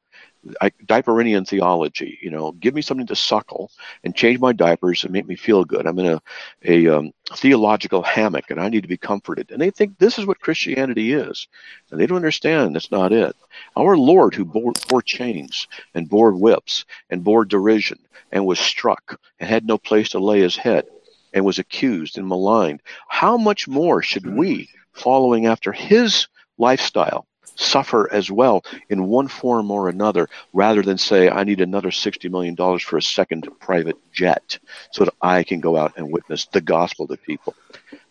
[0.60, 2.18] I, diaperian theology.
[2.22, 3.70] You know, give me something to suckle
[4.04, 5.86] and change my diapers and make me feel good.
[5.86, 6.22] I'm in a
[6.64, 9.50] a um, theological hammock and I need to be comforted.
[9.50, 11.46] And they think this is what Christianity is,
[11.90, 13.36] and they don't understand that's not it.
[13.76, 17.98] Our Lord, who bore, bore chains and bore whips and bore derision
[18.32, 20.86] and was struck and had no place to lay his head
[21.32, 22.80] and was accused and maligned.
[23.08, 26.26] How much more should we, following after his
[26.58, 27.26] lifestyle,
[27.60, 32.30] suffer as well in one form or another rather than say, I need another $60
[32.30, 34.58] million for a second private jet
[34.90, 37.54] so that I can go out and witness the gospel to people.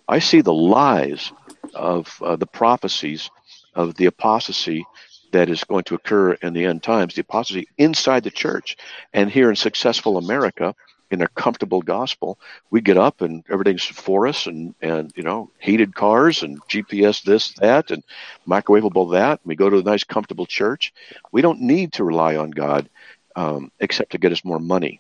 [0.08, 1.32] I see the lies
[1.74, 3.30] of uh, the prophecies
[3.76, 4.86] of the apostasy
[5.32, 8.78] that is going to occur in the end times, the apostasy inside the church.
[9.14, 10.76] And here in successful America,
[11.12, 15.50] in a comfortable gospel, we get up and everything's for us and, and, you know,
[15.60, 18.04] heated cars and GPS this, that, and
[18.48, 19.40] microwavable that.
[19.42, 20.94] And we go to a nice, comfortable church.
[21.32, 22.90] We don't need to rely on God
[23.36, 25.00] um, except to get us more money,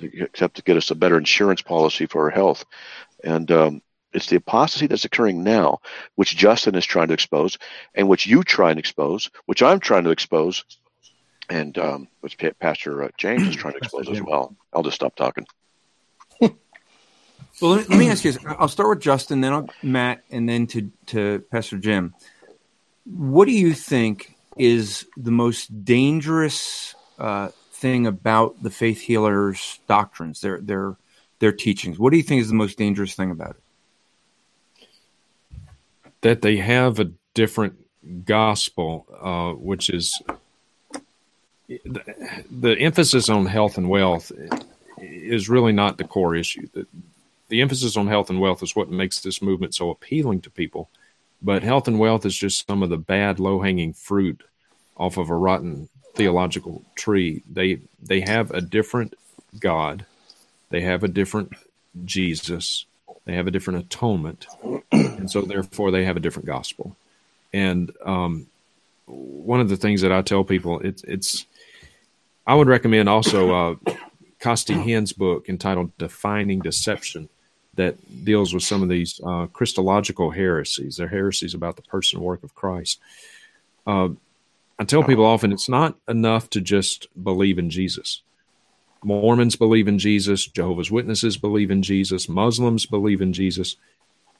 [0.00, 2.64] except to get us a better insurance policy for our health.
[3.24, 5.80] And um, it's the apostasy that's occurring now,
[6.14, 7.58] which Justin is trying to expose,
[7.94, 10.64] and which you try and expose, which I'm trying to expose,
[11.48, 14.54] and um, which Pastor uh, James is trying to expose as well.
[14.72, 15.46] I'll just stop talking.
[16.40, 16.50] well,
[17.60, 18.44] let me, let me, ask you this.
[18.58, 22.14] I'll start with Justin, then I'll, Matt, and then to, to Pastor Jim.
[23.04, 30.40] What do you think is the most dangerous uh, thing about the faith healers' doctrines,
[30.40, 30.96] their their
[31.38, 31.98] their teachings?
[31.98, 34.86] What do you think is the most dangerous thing about it?
[36.22, 37.76] That they have a different
[38.24, 40.20] gospel, uh, which is
[41.68, 44.32] the, the emphasis on health and wealth
[44.98, 46.68] is really not the core issue.
[46.72, 46.86] The,
[47.48, 50.88] the emphasis on health and wealth is what makes this movement so appealing to people.
[51.42, 54.42] But health and wealth is just some of the bad low hanging fruit
[54.96, 57.42] off of a rotten theological tree.
[57.50, 59.14] They they have a different
[59.60, 60.06] God.
[60.70, 61.52] They have a different
[62.04, 62.86] Jesus.
[63.26, 64.46] they have a different atonement,
[64.90, 66.96] and so therefore they have a different gospel.
[67.52, 68.46] And um,
[69.06, 71.46] one of the things that I tell people, it's it's
[72.46, 73.92] I would recommend also uh,
[74.38, 77.28] Costi Hinn's book entitled "Defining Deception."
[77.74, 80.96] That deals with some of these uh, Christological heresies.
[80.96, 82.98] They're heresies about the person and work of Christ.
[83.86, 84.08] Uh,
[84.78, 88.22] I tell people often it's not enough to just believe in Jesus.
[89.04, 93.76] Mormons believe in Jesus, Jehovah's Witnesses believe in Jesus, Muslims believe in Jesus.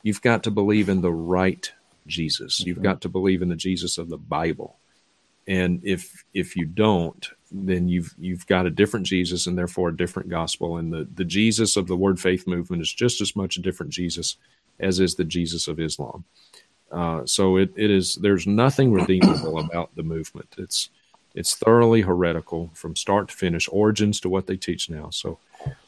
[0.03, 1.71] You've got to believe in the right
[2.07, 2.61] Jesus.
[2.61, 4.79] You've got to believe in the Jesus of the Bible.
[5.47, 9.97] And if if you don't, then you've you've got a different Jesus and therefore a
[9.97, 10.77] different gospel.
[10.77, 13.93] And the, the Jesus of the Word Faith movement is just as much a different
[13.93, 14.37] Jesus
[14.79, 16.25] as is the Jesus of Islam.
[16.91, 20.55] Uh, so it, it is there's nothing redeemable about the movement.
[20.59, 20.91] It's
[21.35, 25.11] it's thoroughly heretical from start to finish, origins to what they teach now.
[25.11, 25.39] So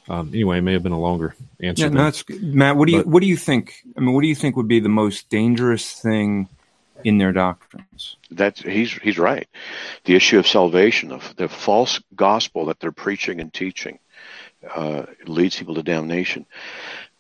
[0.09, 1.85] um, anyway, it may have been a longer answer.
[1.85, 2.25] Yeah, no, that's.
[2.29, 2.77] Matt.
[2.77, 3.83] What do you what do you think?
[3.97, 6.49] I mean, what do you think would be the most dangerous thing
[7.05, 8.17] in their doctrines?
[8.31, 9.49] That's he's he's right.
[10.05, 13.99] The issue of salvation, of the false gospel that they're preaching and teaching,
[14.75, 16.47] uh, leads people to damnation.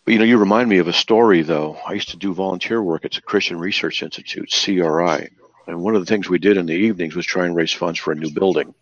[0.04, 1.78] But you know, you remind me of a story though.
[1.86, 5.30] I used to do volunteer work at the Christian Research Institute, CRI,
[5.66, 7.98] and one of the things we did in the evenings was try and raise funds
[7.98, 8.74] for a new building.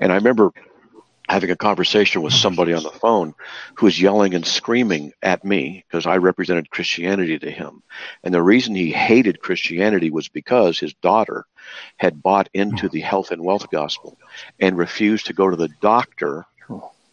[0.00, 0.52] And I remember
[1.28, 3.34] having a conversation with somebody on the phone
[3.76, 7.82] who was yelling and screaming at me because I represented Christianity to him.
[8.22, 11.46] And the reason he hated Christianity was because his daughter
[11.96, 14.16] had bought into the health and wealth gospel
[14.60, 16.46] and refused to go to the doctor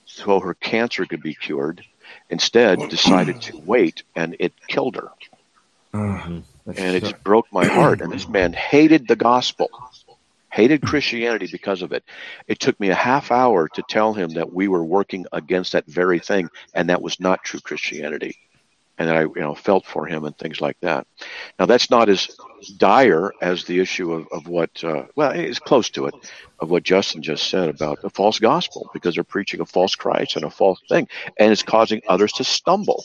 [0.05, 1.83] so her cancer could be cured.
[2.29, 5.09] Instead, decided to wait, and it killed her.
[5.93, 8.01] Uh, And it just broke my heart.
[8.01, 9.69] And this man hated the gospel
[10.51, 12.03] hated Christianity because of it.
[12.47, 15.85] It took me a half hour to tell him that we were working against that
[15.85, 18.37] very thing, and that was not true Christianity.
[19.01, 21.07] And I, you know, felt for him and things like that.
[21.57, 22.37] Now that's not as
[22.77, 26.13] dire as the issue of, of what, uh, well, it's close to it,
[26.59, 30.35] of what Justin just said about the false gospel, because they're preaching a false Christ
[30.35, 31.07] and a false thing,
[31.39, 33.03] and it's causing others to stumble,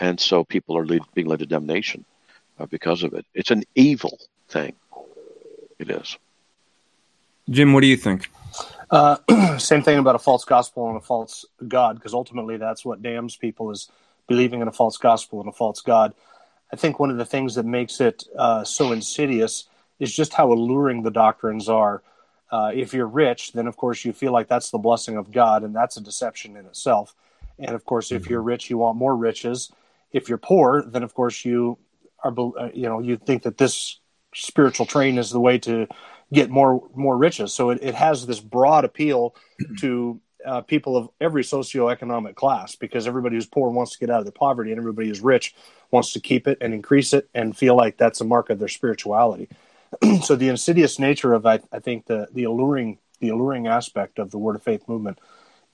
[0.00, 2.04] and so people are lead, being led to damnation
[2.58, 3.24] uh, because of it.
[3.32, 4.74] It's an evil thing.
[5.78, 6.18] It is.
[7.48, 8.28] Jim, what do you think?
[8.90, 9.18] Uh,
[9.58, 13.36] same thing about a false gospel and a false God, because ultimately that's what damns
[13.36, 13.88] people is
[14.30, 16.14] believing in a false gospel and a false God.
[16.72, 20.52] I think one of the things that makes it uh, so insidious is just how
[20.52, 22.04] alluring the doctrines are.
[22.48, 25.64] Uh, if you're rich, then of course you feel like that's the blessing of God,
[25.64, 27.16] and that's a deception in itself.
[27.58, 29.72] And of course, if you're rich, you want more riches.
[30.12, 31.76] If you're poor, then of course you
[32.22, 33.98] are, uh, you know, you think that this
[34.32, 35.88] spiritual train is the way to
[36.32, 37.52] get more more riches.
[37.52, 39.34] So it, it has this broad appeal
[39.80, 44.18] to uh, people of every socioeconomic class because everybody who's poor wants to get out
[44.18, 45.54] of their poverty, and everybody who's rich
[45.90, 48.68] wants to keep it and increase it and feel like that's a mark of their
[48.68, 49.48] spirituality.
[50.22, 54.30] so the insidious nature of I, I think the the alluring the alluring aspect of
[54.30, 55.18] the word of faith movement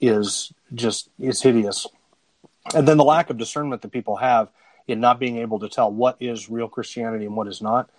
[0.01, 1.87] is just is hideous.
[2.75, 4.51] And then the lack of discernment that people have
[4.89, 7.91] in not being able to tell what is real Christianity and what is not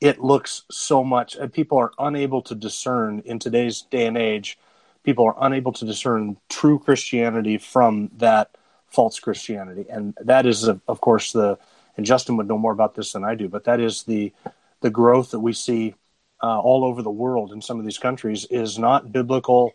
[0.00, 4.58] it looks so much and people are unable to discern in today's day and age
[5.08, 8.50] people are unable to discern true christianity from that
[8.88, 11.58] false christianity and that is of course the
[11.96, 14.32] and justin would know more about this than i do but that is the
[14.82, 15.94] the growth that we see
[16.42, 19.72] uh, all over the world in some of these countries is not biblical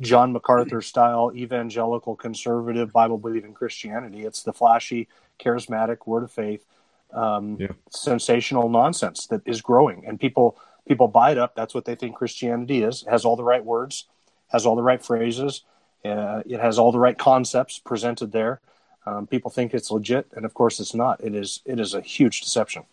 [0.00, 5.08] john macarthur style evangelical conservative bible believing christianity it's the flashy
[5.40, 6.66] charismatic word of faith
[7.14, 7.68] um, yeah.
[7.90, 11.54] sensational nonsense that is growing, and people people buy it up.
[11.54, 13.02] That's what they think Christianity is.
[13.02, 14.06] It has all the right words,
[14.54, 15.64] has all the right phrases,
[16.04, 18.60] uh, it has all the right concepts presented there.
[19.04, 21.22] Um, people think it's legit, and of course, it's not.
[21.22, 22.84] It is it is a huge deception.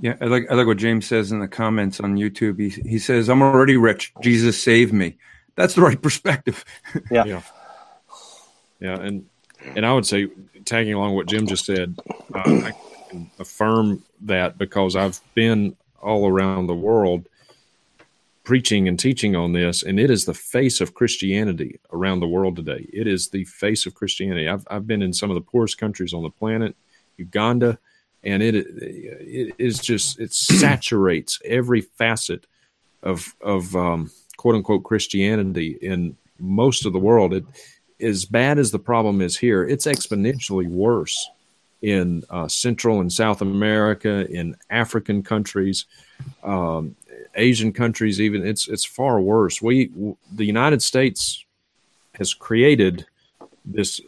[0.00, 2.58] Yeah, I like I like what James says in the comments on YouTube.
[2.58, 4.14] He he says, "I'm already rich.
[4.22, 5.18] Jesus saved me."
[5.56, 6.64] That's the right perspective.
[7.10, 7.24] yeah.
[7.24, 7.42] yeah.
[8.80, 9.26] Yeah, and
[9.76, 10.28] and I would say,
[10.64, 11.98] tagging along what Jim just said,
[12.34, 12.72] uh, I
[13.10, 17.28] can affirm that because I've been all around the world
[18.44, 22.56] preaching and teaching on this, and it is the face of Christianity around the world
[22.56, 22.88] today.
[22.92, 24.48] It is the face of Christianity.
[24.48, 26.76] I've, I've been in some of the poorest countries on the planet,
[27.16, 27.78] Uganda,
[28.24, 32.46] and it it is just it saturates every facet
[33.02, 37.34] of of um, quote unquote Christianity in most of the world.
[37.34, 37.44] It
[38.00, 41.28] as bad as the problem is here, it's exponentially worse
[41.82, 45.84] in uh, Central and South America, in African countries,
[46.44, 46.96] um,
[47.34, 48.20] Asian countries.
[48.20, 49.60] Even it's it's far worse.
[49.60, 51.44] We w- the United States
[52.14, 53.06] has created
[53.64, 54.00] this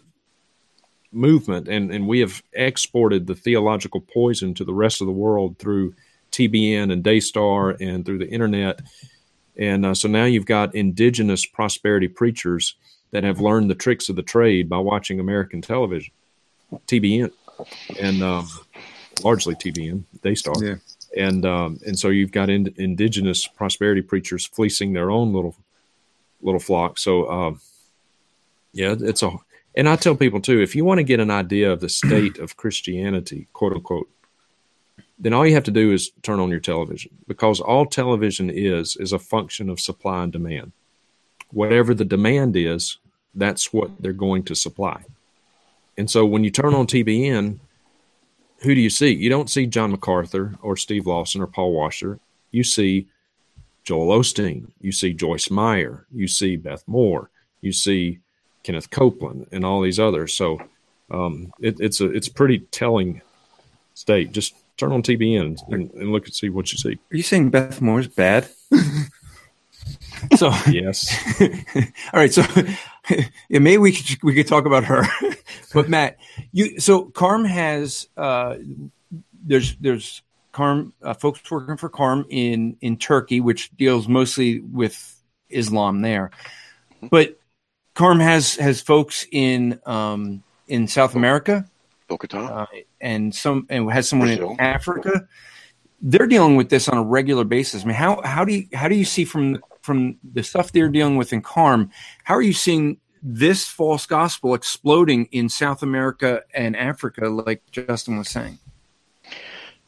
[1.12, 5.58] movement, and, and we have exported the theological poison to the rest of the world
[5.58, 5.94] through
[6.32, 8.80] TBN and Daystar and through the internet.
[9.56, 12.74] And uh, so now you've got indigenous prosperity preachers
[13.12, 16.12] that have learned the tricks of the trade by watching American television,
[16.88, 17.30] TBN,
[18.00, 18.48] and um,
[19.22, 20.54] largely TBN, Daystar.
[20.62, 20.76] Yeah.
[21.16, 25.56] And um, and so you've got in, indigenous prosperity preachers fleecing their own little
[26.42, 26.98] little flock.
[26.98, 27.60] So um,
[28.72, 29.30] yeah, it's a
[29.76, 32.38] and I tell people too, if you want to get an idea of the state
[32.38, 34.08] of Christianity, quote unquote,
[35.18, 38.96] then all you have to do is turn on your television because all television is
[38.96, 40.72] is a function of supply and demand.
[41.50, 42.98] Whatever the demand is,
[43.34, 45.04] that's what they're going to supply.
[45.96, 47.58] And so when you turn on TBN,
[48.58, 49.12] who do you see?
[49.12, 52.18] You don't see John MacArthur or Steve Lawson or Paul Washer.
[52.50, 53.08] You see
[53.84, 54.68] Joel Osteen.
[54.80, 56.06] You see Joyce Meyer.
[56.12, 57.30] You see Beth Moore.
[57.60, 58.20] You see
[58.62, 60.34] Kenneth Copeland and all these others.
[60.34, 60.60] So
[61.10, 63.20] um, it, it's a it's a pretty telling
[63.94, 64.32] state.
[64.32, 66.94] Just turn on TBN and, and look and see what you see.
[66.94, 68.48] Are you saying Beth Moore's bad?
[70.36, 71.40] so yes.
[72.12, 72.32] all right.
[72.32, 72.42] So
[73.48, 75.04] yeah, maybe we could we could talk about her.
[75.74, 76.16] but Matt,
[76.52, 78.56] you so Carm has uh,
[79.44, 85.20] there's there's Carm uh, folks working for Carm in in Turkey, which deals mostly with
[85.50, 86.30] Islam there.
[87.10, 87.38] But
[87.94, 91.68] Carm has has folks in um, in South America,
[92.08, 92.66] Bogota, uh,
[93.00, 94.52] and some and has someone Brazil.
[94.52, 95.28] in Africa.
[96.00, 97.82] They're dealing with this on a regular basis.
[97.82, 100.88] I mean, how how do you how do you see from from the stuff they're
[100.88, 101.90] dealing with in Carm?
[102.24, 108.16] How are you seeing this false gospel exploding in South America and Africa, like Justin
[108.16, 108.58] was saying?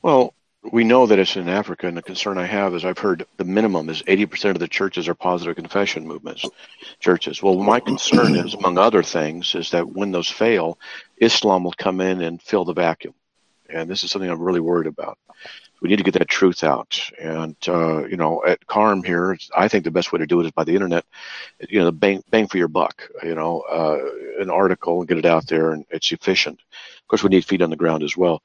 [0.03, 0.35] Well,
[0.73, 3.45] we know that it's in Africa, and the concern I have is I've heard the
[3.45, 6.45] minimum is 80% of the churches are positive confession movements,
[7.01, 7.43] churches.
[7.43, 10.79] Well, my concern is, among other things, is that when those fail,
[11.19, 13.15] Islam will come in and fill the vacuum.
[13.69, 15.19] And this is something I'm really worried about.
[15.81, 16.99] We need to get that truth out.
[17.21, 20.47] And, uh, you know, at CARM here, I think the best way to do it
[20.47, 21.05] is by the internet.
[21.69, 23.99] You know, bang, bang for your buck, you know, uh,
[24.41, 26.59] an article and get it out there, and it's efficient.
[26.59, 28.43] Of course, we need feet on the ground as well.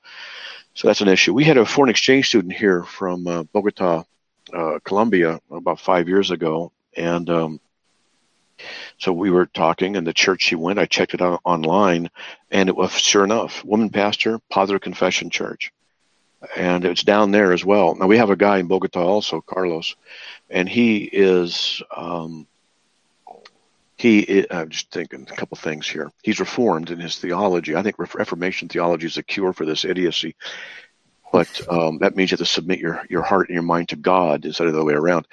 [0.74, 1.34] So that's an issue.
[1.34, 4.04] We had a foreign exchange student here from uh, Bogota,
[4.54, 7.60] uh, Colombia, about five years ago, and um,
[8.98, 12.10] so we were talking, and the church she went, I checked it out online,
[12.52, 15.72] and it was sure enough, woman pastor, Positive Confession Church,
[16.56, 17.96] and it's down there as well.
[17.96, 19.96] Now we have a guy in Bogota also, Carlos,
[20.50, 22.48] and he is um,
[23.98, 26.12] he i'm just thinking a couple things here.
[26.24, 27.76] He's reformed in his theology.
[27.76, 30.36] I think reformation theology is a cure for this idiocy
[31.32, 33.96] but um, that means you have to submit your, your heart and your mind to
[33.96, 35.28] god instead of the other way around.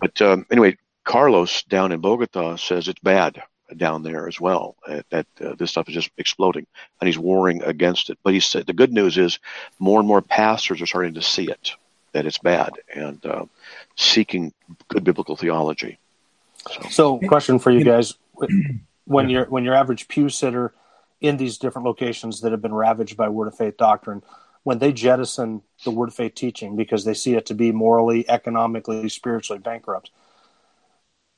[0.00, 3.42] But um, anyway carlos down in bogota says it's bad
[3.76, 6.66] down there as well uh, that uh, this stuff is just exploding
[7.00, 8.18] and he's warring against it.
[8.22, 9.38] But he said the good news is
[9.78, 11.72] more and more pastors are starting to see it
[12.12, 13.44] that it's bad and uh,
[13.96, 14.52] seeking
[14.88, 15.98] good biblical theology.
[16.70, 18.14] So, so question for you guys:
[19.04, 20.72] when you're when your average pew sitter
[21.20, 24.22] in these different locations that have been ravaged by Word of Faith doctrine,
[24.62, 28.28] when they jettison the Word of Faith teaching because they see it to be morally,
[28.28, 30.10] economically, spiritually bankrupt,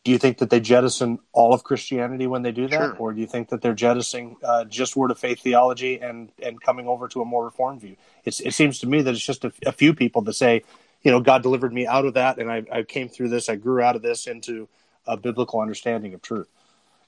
[0.03, 2.97] do you think that they jettison all of Christianity when they do that, sure.
[2.97, 6.61] or do you think that they're jettisoning uh, just Word of Faith theology and and
[6.61, 7.97] coming over to a more reformed view?
[8.25, 10.63] It's, it seems to me that it's just a, a, few people that say,
[11.03, 13.57] you know, God delivered me out of that, and I, I came through this, I
[13.57, 14.69] grew out of this into
[15.07, 16.49] a biblical understanding of truth.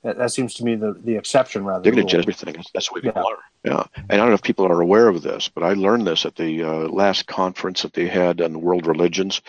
[0.03, 1.83] That, that seems to me the, the exception rather.
[1.83, 2.63] They're going to judge everything.
[2.75, 3.23] That's the way people
[3.65, 3.75] yeah.
[3.75, 3.87] are.
[3.95, 6.27] Yeah, and I don't know if people are aware of this, but I learned this
[6.27, 9.43] at the uh, last conference that they had on world religions.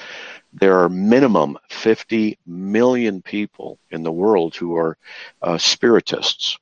[0.54, 4.98] There are minimum 50 million people in the world who are
[5.42, 6.60] uh, spiritists.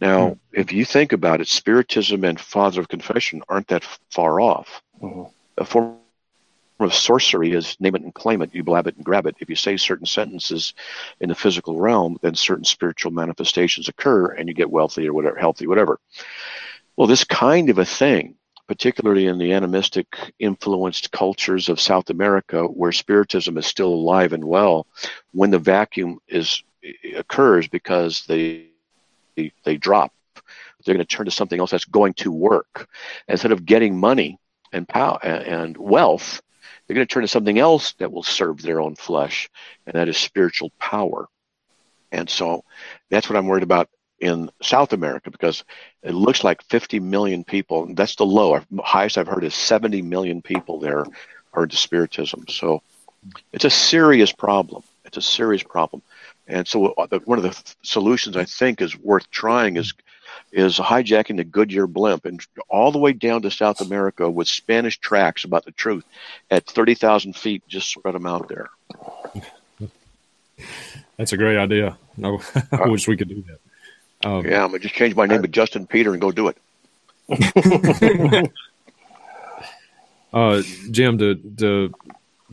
[0.00, 0.60] Now, mm-hmm.
[0.60, 4.82] if you think about it, spiritism and positive confession aren't that far off.
[5.00, 5.22] Mm-hmm.
[5.58, 5.98] A form
[6.80, 9.36] of sorcery is name it and claim it, you blab it and grab it.
[9.40, 10.74] If you say certain sentences
[11.20, 15.38] in the physical realm, then certain spiritual manifestations occur and you get wealthy or whatever,
[15.38, 15.98] healthy, whatever.
[16.96, 18.34] Well, this kind of a thing,
[18.66, 20.06] particularly in the animistic
[20.38, 24.86] influenced cultures of South America, where spiritism is still alive and well,
[25.32, 26.62] when the vacuum is
[27.16, 28.66] occurs because they
[29.64, 30.12] they drop,
[30.84, 32.88] they're going to turn to something else that's going to work.
[33.28, 34.38] Instead of getting money
[34.72, 36.42] and power and wealth,
[36.88, 39.48] they're going to turn to something else that will serve their own flesh,
[39.86, 41.28] and that is spiritual power.
[42.10, 42.64] And so
[43.10, 45.64] that's what I'm worried about in South America because
[46.02, 47.94] it looks like 50 million people.
[47.94, 48.60] That's the low.
[48.80, 51.04] Highest I've heard is 70 million people there
[51.52, 52.46] are into Spiritism.
[52.48, 52.82] So
[53.52, 54.82] it's a serious problem.
[55.04, 56.02] It's a serious problem.
[56.46, 59.92] And so uh, one of the solutions I think is worth trying is
[60.52, 64.98] is hijacking the Goodyear blimp and all the way down to South America with Spanish
[64.98, 66.04] tracks about the truth
[66.50, 68.70] at 30,000 feet, just spread them out there.
[71.16, 71.98] That's a great idea.
[72.16, 72.40] No,
[72.72, 74.28] I wish we could do that.
[74.28, 76.48] Um, yeah, I'm going to just change my name to Justin Peter and go do
[76.48, 76.56] it.
[80.32, 81.94] uh, Jim, to, to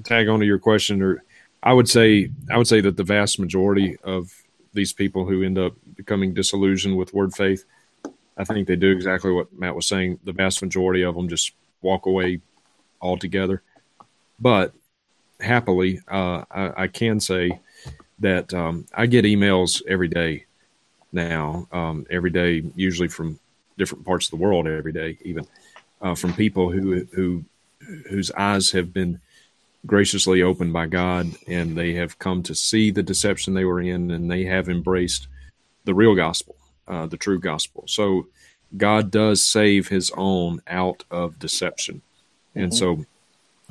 [0.04, 1.24] tag on to your question, or
[1.64, 4.44] I would say, I would say that the vast majority of
[4.74, 7.66] these people who end up becoming disillusioned with word faith
[8.38, 10.20] I think they do exactly what Matt was saying.
[10.24, 12.42] The vast majority of them just walk away
[13.02, 13.62] altogether.
[14.40, 14.74] But
[15.40, 17.60] happily, uh, I, I, can say
[18.20, 20.46] that um, I get emails every day
[21.14, 23.40] now, um, every day, usually from
[23.78, 25.48] different parts of the world, every day, even
[26.02, 27.46] uh, from people who who
[28.10, 29.20] whose eyes have been
[29.86, 34.12] graciously opened by God, and they have come to see the deception they were in,
[34.12, 35.28] and they have embraced
[35.86, 36.55] the real gospel
[36.88, 37.84] uh, the true gospel.
[37.88, 38.28] So
[38.76, 42.02] God does save his own out of deception.
[42.54, 43.06] And mm-hmm.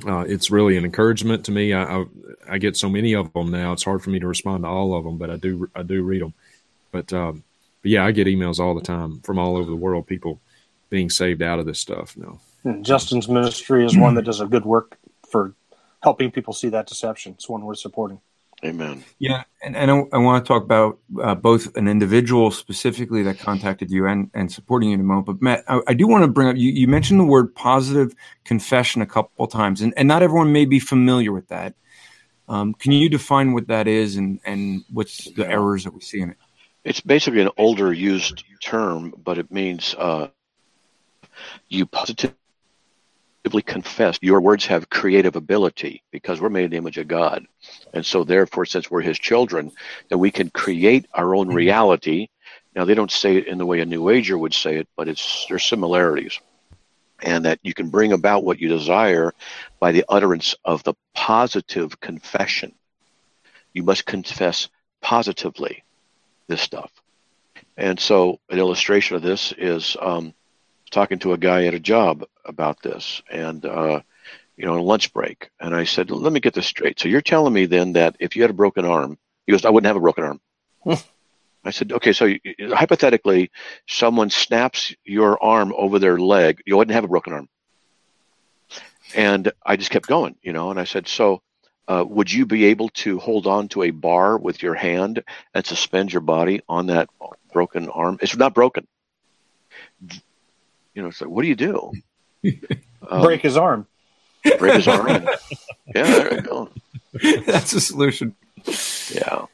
[0.03, 1.73] so uh, it's really an encouragement to me.
[1.73, 2.05] I, I,
[2.49, 3.71] I, get so many of them now.
[3.71, 6.03] It's hard for me to respond to all of them, but I do I do
[6.03, 6.33] read them.
[6.91, 7.43] But, um,
[7.81, 10.07] but yeah, I get emails all the time from all over the world.
[10.07, 10.39] People
[10.89, 12.15] being saved out of this stuff.
[12.17, 12.39] No,
[12.81, 14.97] Justin's ministry is one that does a good work
[15.29, 15.53] for
[16.03, 17.33] helping people see that deception.
[17.33, 18.19] It's one we're supporting.
[18.65, 19.03] Amen.
[19.19, 23.37] Yeah, and, and I, I want to talk about uh, both an individual specifically that
[23.37, 25.27] contacted you and, and supporting you in a moment.
[25.27, 28.15] But Matt, I, I do want to bring up you, you mentioned the word positive
[28.43, 31.75] confession a couple times, and, and not everyone may be familiar with that.
[32.47, 36.21] Um, can you define what that is and, and what's the errors that we see
[36.21, 36.37] in it?
[36.83, 40.27] It's basically an older used term, but it means uh,
[41.67, 42.35] you positively
[43.49, 47.45] confess your words have creative ability because we're made in the image of God.
[47.93, 49.71] And so therefore, since we're his children,
[50.09, 52.27] that we can create our own reality.
[52.75, 55.07] Now they don't say it in the way a new ager would say it, but
[55.07, 56.39] it's there's similarities.
[57.21, 59.33] And that you can bring about what you desire
[59.79, 62.73] by the utterance of the positive confession.
[63.73, 64.69] You must confess
[65.01, 65.83] positively
[66.47, 66.91] this stuff.
[67.77, 70.33] And so an illustration of this is um,
[70.95, 73.99] talking to a guy at a job about this, and uh,
[74.55, 76.99] you know, a lunch break, and I said, "Let me get this straight.
[76.99, 79.71] So you're telling me then that if you had a broken arm, he goes, I
[79.71, 80.39] wouldn't have a broken arm."
[81.65, 82.39] I said, "Okay, so you,
[82.73, 83.51] hypothetically,
[83.87, 87.49] someone snaps your arm over their leg, you wouldn't have a broken arm."
[89.13, 91.41] And I just kept going, you know, and I said, "So."
[91.87, 95.23] Uh, would you be able to hold on to a bar with your hand
[95.53, 97.07] and suspend your body on that
[97.53, 98.17] broken arm?
[98.23, 98.87] It's not broken
[100.95, 101.91] you know, it's like, what do you do?
[103.07, 103.85] Um, break his arm.
[104.57, 105.07] Break his arm.
[105.07, 105.27] yeah,
[105.93, 106.69] there you go.
[107.45, 108.35] That's a solution.
[109.13, 109.45] Yeah.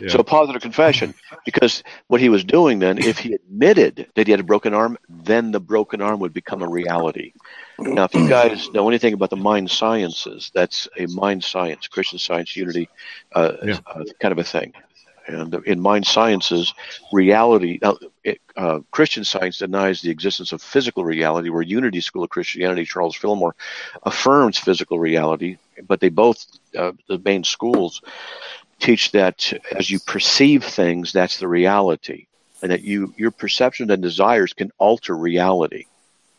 [0.00, 0.08] yeah.
[0.08, 1.12] So positive confession,
[1.44, 4.96] because what he was doing then, if he admitted that he had a broken arm,
[5.06, 7.34] then the broken arm would become a reality.
[7.78, 12.18] Now, if you guys know anything about the mind sciences, that's a mind science, Christian
[12.18, 12.88] Science Unity,
[13.34, 13.78] uh, yeah.
[13.86, 14.72] uh, kind of a thing.
[15.28, 16.72] And in mind sciences,
[17.12, 17.78] reality,
[18.24, 22.86] it, uh, Christian science denies the existence of physical reality, where Unity School of Christianity,
[22.86, 23.54] Charles Fillmore,
[24.04, 28.00] affirms physical reality, but they both, uh, the main schools,
[28.80, 32.26] teach that as you perceive things, that's the reality.
[32.62, 35.84] And that you your perception and desires can alter reality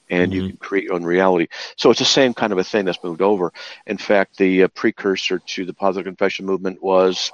[0.10, 0.42] and mm-hmm.
[0.42, 1.48] you can create your own reality.
[1.78, 3.54] So it's the same kind of a thing that's moved over.
[3.88, 7.32] In fact, the uh, precursor to the positive confession movement was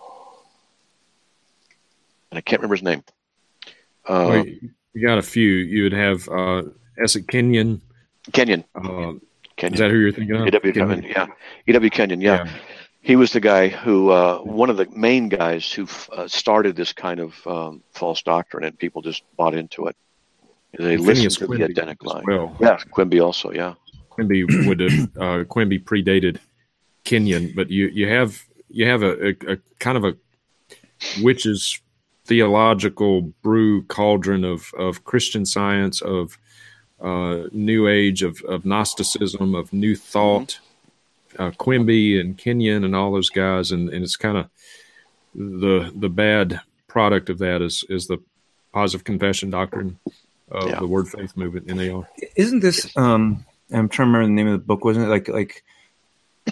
[2.35, 3.03] and I can't remember his name.
[4.05, 5.49] Uh, well, you got a few.
[5.49, 6.63] You would have uh,
[6.97, 7.81] it Kenyon?
[8.33, 8.65] Kenyon.
[8.75, 9.13] Uh,
[9.55, 9.73] Kenyon.
[9.73, 10.47] Is that who you're thinking of?
[10.47, 10.73] E.W.
[10.73, 11.03] Kenyon.
[11.03, 11.27] Yeah.
[11.65, 11.89] E.W.
[11.89, 12.19] Kenyon.
[12.19, 12.43] Yeah.
[12.43, 12.51] yeah.
[13.01, 16.91] He was the guy who, uh, one of the main guys who uh, started this
[16.91, 19.95] kind of um, false doctrine, and people just bought into it.
[20.77, 22.23] They listened to Quimby the identical line.
[22.27, 22.57] Well.
[22.59, 23.51] Yeah, Quimby also.
[23.51, 23.75] Yeah.
[24.09, 26.39] Quimby would have uh, Quimby predated
[27.05, 30.17] Kenyon, but you you have you have a, a, a kind of a
[31.21, 31.79] witches
[32.25, 36.37] theological brew cauldron of, of Christian science, of
[37.01, 40.59] uh, New Age, of, of Gnosticism, of New Thought,
[41.37, 44.49] uh, Quimby and Kenyon and all those guys, and, and it's kind of
[45.35, 48.17] the the bad product of that is is the
[48.73, 49.99] positive confession doctrine
[50.49, 50.79] of yeah.
[50.79, 52.07] the Word Faith movement, NAR.
[52.35, 52.95] Isn't this?
[52.95, 54.85] Um, I'm trying to remember the name of the book.
[54.85, 55.63] Wasn't it like like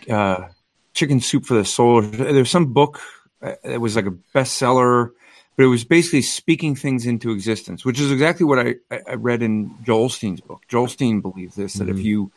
[0.09, 0.49] uh,
[0.93, 2.01] Chicken Soup for the Soul?
[2.01, 2.99] There's some book
[3.41, 5.11] uh, that was like a bestseller
[5.55, 9.43] but it was basically speaking things into existence, which is exactly what I, I read
[9.43, 10.63] in Joel Osteen's book.
[10.67, 11.97] Joel Osteen believes this that mm-hmm.
[11.97, 12.31] if you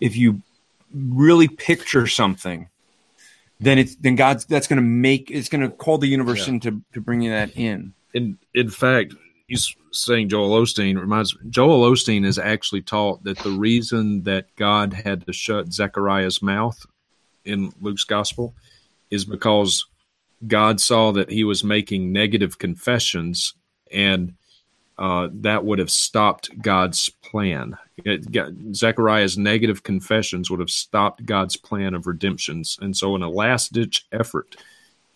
[0.00, 0.42] if you
[0.94, 2.68] really picture something,
[3.60, 6.54] then it's then God's that's going to make it's going to call the universe yeah.
[6.54, 7.94] into to bringing that in.
[8.14, 9.14] In in fact,
[9.48, 9.58] you
[9.90, 15.26] saying Joel Osteen reminds Joel Osteen is actually taught that the reason that God had
[15.26, 16.86] to shut Zechariah's mouth
[17.44, 18.54] in Luke's gospel
[19.10, 19.86] is because
[20.46, 23.54] God saw that he was making negative confessions
[23.90, 24.34] and
[24.98, 27.76] uh, that would have stopped God's plan.
[28.04, 28.26] It,
[28.74, 32.78] Zechariah's negative confessions would have stopped God's plan of redemptions.
[32.80, 34.56] And so, in a last ditch effort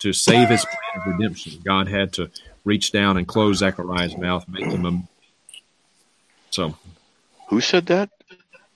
[0.00, 2.30] to save his plan of redemption, God had to
[2.64, 5.02] reach down and close Zechariah's mouth, make him a.
[6.50, 6.76] So,
[7.48, 8.10] who said that?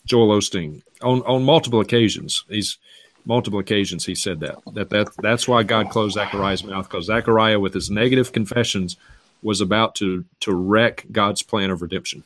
[0.06, 2.44] Joel Osteen on on multiple occasions.
[2.48, 2.78] He's
[3.24, 7.60] multiple occasions he said that that that that's why God closed Zechariah's mouth because Zechariah
[7.60, 8.96] with his negative confessions
[9.42, 12.24] was about to to wreck God's plan of redemption.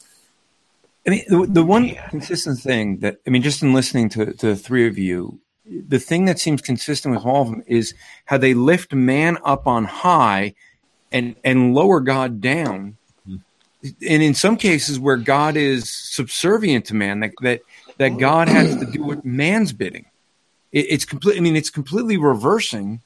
[1.06, 4.46] I mean, the, the one consistent thing that I mean, just in listening to, to
[4.46, 8.38] the three of you, the thing that seems consistent with all of them is how
[8.38, 10.54] they lift man up on high
[11.12, 12.96] and and lower God down.
[13.26, 13.36] Hmm.
[13.82, 17.60] And in some cases where God is subservient to man, that that,
[17.98, 20.06] that God has to do with man's bidding.
[20.74, 21.38] It, it's complete.
[21.38, 23.00] I mean, it's completely reversing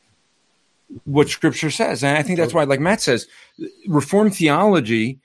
[1.04, 3.28] what Scripture says, and I think that's why, like Matt says,
[3.86, 5.20] Reformed theology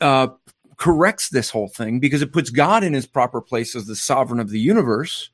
[0.00, 0.28] uh,
[0.76, 4.40] corrects this whole thing because it puts God in His proper place as the sovereign
[4.40, 5.30] of the universe,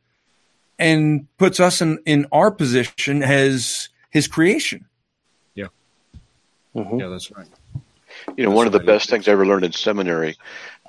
[0.79, 4.85] and puts us in in our position as His creation.
[5.55, 5.69] Yeah,
[6.77, 7.01] mm-hmm.
[7.01, 7.49] yeah, that's right.
[8.37, 10.37] You know, that's one of the best things I ever learned in seminary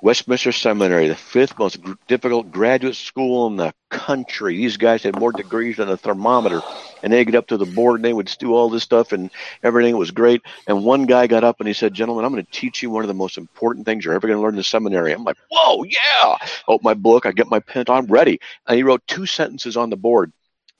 [0.02, 1.78] Westminster Seminary, the fifth most
[2.08, 4.58] difficult graduate school in the country.
[4.58, 6.62] These guys had more degrees than a thermometer,
[7.04, 9.30] and they get up to the board and they would do all this stuff, and
[9.62, 10.42] everything was great.
[10.66, 13.04] And one guy got up and he said, "Gentlemen, I'm going to teach you one
[13.04, 15.38] of the most important things you're ever going to learn in the seminary." I'm like,
[15.52, 16.36] "Whoa, yeah!"
[16.68, 18.40] Open my book, I get my pen, I'm ready.
[18.68, 20.34] And he wrote two sentences on the board: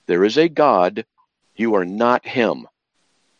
[0.06, 1.06] "There is a God,
[1.54, 2.66] you are not Him."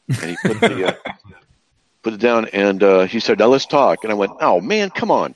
[0.09, 1.13] And he put the uh,
[2.03, 4.91] put it down, and uh, he said, "Now let's talk." And I went, "Oh man,
[4.91, 5.35] come on."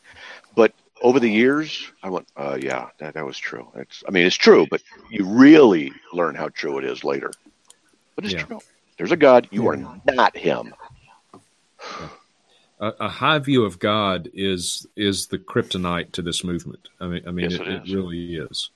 [0.97, 3.69] But over the years, I went, uh, yeah, that, that was true.
[3.75, 7.33] It's, I mean, it's true, but you really learn how true it is later.
[8.15, 8.43] But it's yeah.
[8.43, 8.61] true.
[8.99, 9.49] There's a God.
[9.51, 10.75] You are not Him.
[12.81, 16.89] A, a, high view of God is is the kryptonite to this movement.
[17.01, 18.71] I mean, I mean, yes, it, it, it, really is.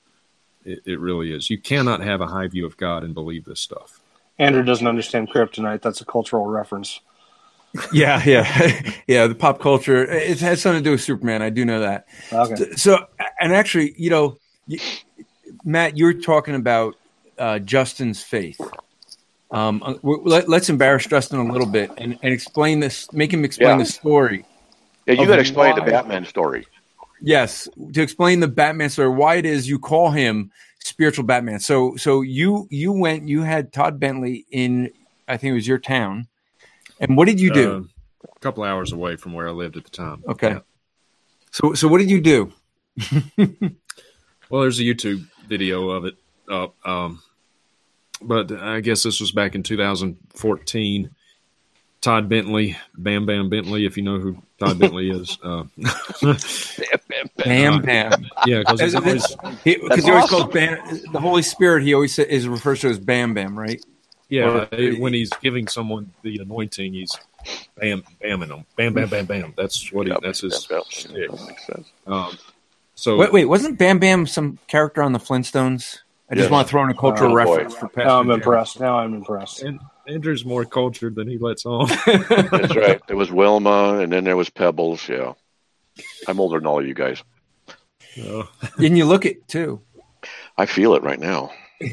[0.65, 1.51] It, it really is.
[1.51, 4.01] You cannot have a high view of God and believe this stuff.
[4.39, 5.83] Andrew doesn't understand kryptonite.
[5.83, 7.01] That's a cultural reference.
[7.93, 9.27] Yeah, yeah, yeah.
[9.27, 11.43] The pop culture it has something to do with Superman.
[11.43, 12.07] I do know that.
[12.33, 12.73] Okay.
[12.73, 13.07] So,
[13.41, 14.39] and actually, you know,
[15.65, 16.97] Matt, you're talking about
[17.39, 18.61] uh, Justin's faith.
[19.53, 23.13] Um, uh, let, us embarrass Justin a little bit and, and explain this.
[23.13, 23.79] Make him explain yeah.
[23.79, 24.45] the story.
[25.07, 26.67] Yeah, you got to explain why, the Batman story.
[27.21, 31.61] Yes, to explain the Batman story, why it is you call him spiritual Batman.
[31.61, 34.91] So, so you you went, you had Todd Bentley in,
[35.27, 36.29] I think it was your town
[37.01, 37.89] and what did you do?
[38.25, 40.23] Uh, a couple hours away from where I lived at the time.
[40.29, 40.51] Okay.
[40.51, 40.61] Yeah.
[41.51, 42.53] So, so what did you do?
[44.51, 46.15] well, there's a YouTube video of it
[46.51, 46.75] up.
[46.87, 47.23] Um,
[48.23, 51.11] but I guess this was back in 2014.
[52.01, 55.39] Todd Bentley, Bam Bam Bentley, if you know who Todd Bentley is.
[55.43, 55.65] Uh,
[57.37, 58.27] Bam Bam.
[58.47, 59.27] Yeah, because he's always
[59.65, 60.01] he, awesome.
[60.01, 60.79] he always calls Bam,
[61.13, 61.83] the Holy Spirit.
[61.83, 63.85] He always is refers to as Bam Bam, right?
[64.31, 67.17] Yeah, or, when he's giving someone the anointing, he's
[67.77, 69.55] bam, bamming them, bam, bam, bam, bam.
[69.57, 70.13] That's what he.
[70.13, 71.31] Yep, that's his yep, stick.
[71.31, 71.71] Makes.
[72.07, 72.39] Um,
[72.95, 76.01] so wait, wait, wasn't Bam Bam some character on the Flintstones?
[76.31, 76.51] I just yes.
[76.51, 77.81] want to throw in a cultural oh, reference boy.
[77.81, 78.79] for Pastor Now I'm impressed.
[78.79, 79.63] Now I'm impressed.
[79.63, 81.89] And Andrew's more cultured than he lets on.
[82.07, 83.01] That's right.
[83.09, 85.09] There was Wilma, and then there was Pebbles.
[85.09, 85.33] Yeah,
[86.29, 87.23] I'm older than all of you guys.
[88.23, 88.49] Oh.
[88.79, 89.81] Didn't you look it too?
[90.57, 91.53] I feel it right now.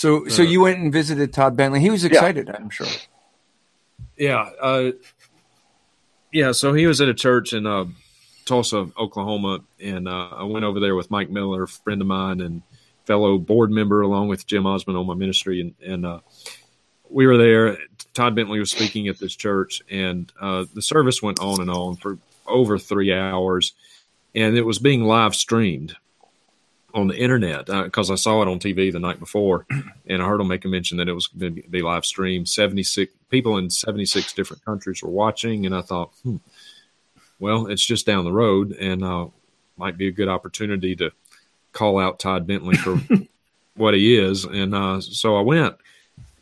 [0.00, 1.78] So, so uh, you went and visited Todd Bentley.
[1.78, 2.56] He was excited, yeah.
[2.56, 2.86] I'm sure.
[4.16, 4.92] Yeah, uh,
[6.32, 6.52] yeah.
[6.52, 7.84] So he was at a church in uh,
[8.46, 12.40] Tulsa, Oklahoma, and uh, I went over there with Mike Miller, a friend of mine
[12.40, 12.62] and
[13.04, 16.20] fellow board member, along with Jim Osman on my ministry, and, and uh,
[17.10, 17.76] we were there.
[18.14, 21.96] Todd Bentley was speaking at this church, and uh, the service went on and on
[21.96, 23.74] for over three hours,
[24.34, 25.94] and it was being live streamed
[26.94, 29.66] on the internet because uh, I saw it on TV the night before,
[30.06, 32.48] and I heard them make a mention that it was going to be live streamed.
[32.48, 36.36] Seventy six people in seventy six different countries were watching, and I thought, hmm,
[37.38, 39.26] well, it's just down the road, and uh,
[39.76, 41.10] might be a good opportunity to
[41.72, 43.00] call out Todd Bentley for
[43.76, 44.44] what he is.
[44.44, 45.76] And uh, so I went,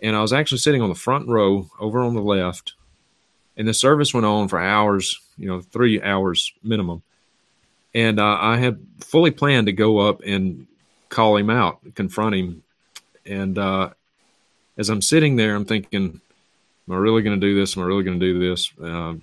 [0.01, 2.75] and I was actually sitting on the front row over on the left,
[3.57, 7.03] and the service went on for hours, you know, three hours minimum
[7.95, 10.67] and uh, I had fully planned to go up and
[11.09, 12.63] call him out, confront him.
[13.25, 13.91] And uh,
[14.77, 16.21] as I'm sitting there, I'm thinking,
[16.89, 17.77] "Am I really going to do this?
[17.77, 19.15] Am I really going to do this?" Uh,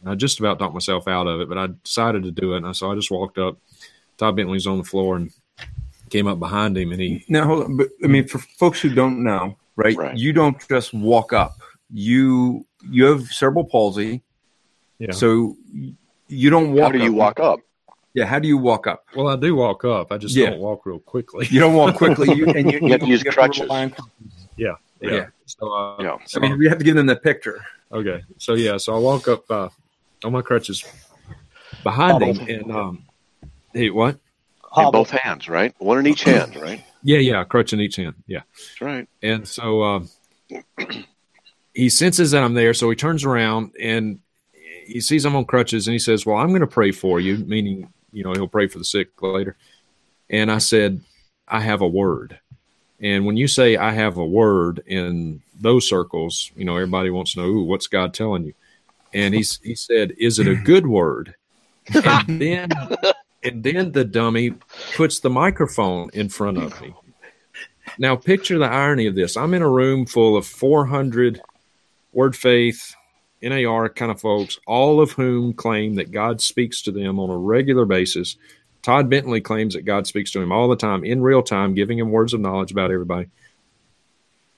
[0.00, 2.62] And I just about talked myself out of it, but I decided to do it.
[2.62, 3.56] And so I just walked up.
[4.18, 5.30] Todd Bentley's on the floor and
[6.10, 7.76] came up behind him, and he Now, hold on.
[7.76, 9.96] But I mean, for folks who don't know, right?
[9.96, 10.16] Right.
[10.16, 11.56] You don't just walk up.
[11.90, 14.22] You you have cerebral palsy,
[14.98, 15.12] yeah.
[15.12, 15.56] so
[16.28, 16.92] you don't walk.
[16.92, 17.16] How do you up.
[17.16, 17.60] walk up?
[18.16, 18.24] Yeah.
[18.24, 19.04] How do you walk up?
[19.14, 20.10] well, I do walk up.
[20.10, 20.50] I just Yeah.
[20.50, 21.46] don't walk real quickly.
[21.50, 22.34] You don't walk quickly.
[22.34, 23.62] You, and you, You have to use crutches.
[23.64, 23.94] rely on-
[24.56, 24.76] Yeah.
[25.00, 25.26] Yeah.
[25.44, 26.16] So, uh, Yeah.
[26.24, 27.64] so- I mean, we have to give them the picture.
[27.92, 28.22] okay.
[28.38, 28.78] So yeah.
[28.78, 29.68] So I walk up uh,
[30.24, 30.82] on my crutches
[31.82, 33.04] behind him, and um,
[33.74, 34.18] hey, what?
[34.78, 35.74] In both hands, right?
[35.78, 36.82] One in each hand, right?
[37.02, 38.14] Yeah, yeah, crutch in each hand.
[38.26, 38.40] Yeah.
[38.58, 39.08] That's right.
[39.22, 40.08] And so um,
[41.72, 44.18] he senses that I'm there, so he turns around and
[44.86, 47.36] he sees I'm on crutches, and he says, "Well, I'm going to pray for you,"
[47.38, 49.56] meaning you know he'll pray for the sick later.
[50.30, 51.02] And I said,
[51.46, 52.40] "I have a word."
[52.98, 57.34] And when you say "I have a word" in those circles, you know everybody wants
[57.34, 58.54] to know, Ooh, "What's God telling you?"
[59.12, 61.34] And he he said, "Is it a good word?"
[61.94, 62.70] And then
[63.44, 64.54] and then the dummy
[64.94, 66.94] puts the microphone in front of me.
[67.98, 69.36] Now, picture the irony of this.
[69.36, 71.40] I'm in a room full of 400
[72.12, 72.95] word faith,
[73.42, 77.36] NAR kind of folks, all of whom claim that God speaks to them on a
[77.36, 78.36] regular basis.
[78.82, 81.98] Todd Bentley claims that God speaks to him all the time, in real time, giving
[81.98, 83.28] him words of knowledge about everybody.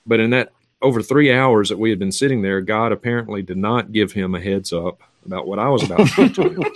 [0.05, 0.51] But in that
[0.81, 4.33] over three hours that we had been sitting there, God apparently did not give him
[4.35, 6.63] a heads up about what I was about to him.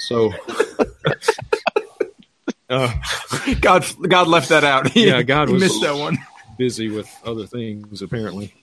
[0.00, 0.32] So,
[2.70, 2.94] uh,
[3.60, 4.88] God, God left that out.
[4.90, 6.16] He, Yeah, God was- missed that one.
[6.56, 8.54] busy with other things, apparently.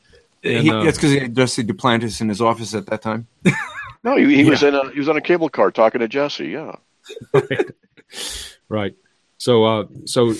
[0.45, 3.27] He, And, uh, that's because he had Jesse Duplantis in his office at that time.
[4.05, 6.49] No, he, he was in a he was on a cable car talking to Jesse.
[6.49, 6.75] Yeah.
[8.69, 8.93] right.
[9.39, 10.35] So, uh, so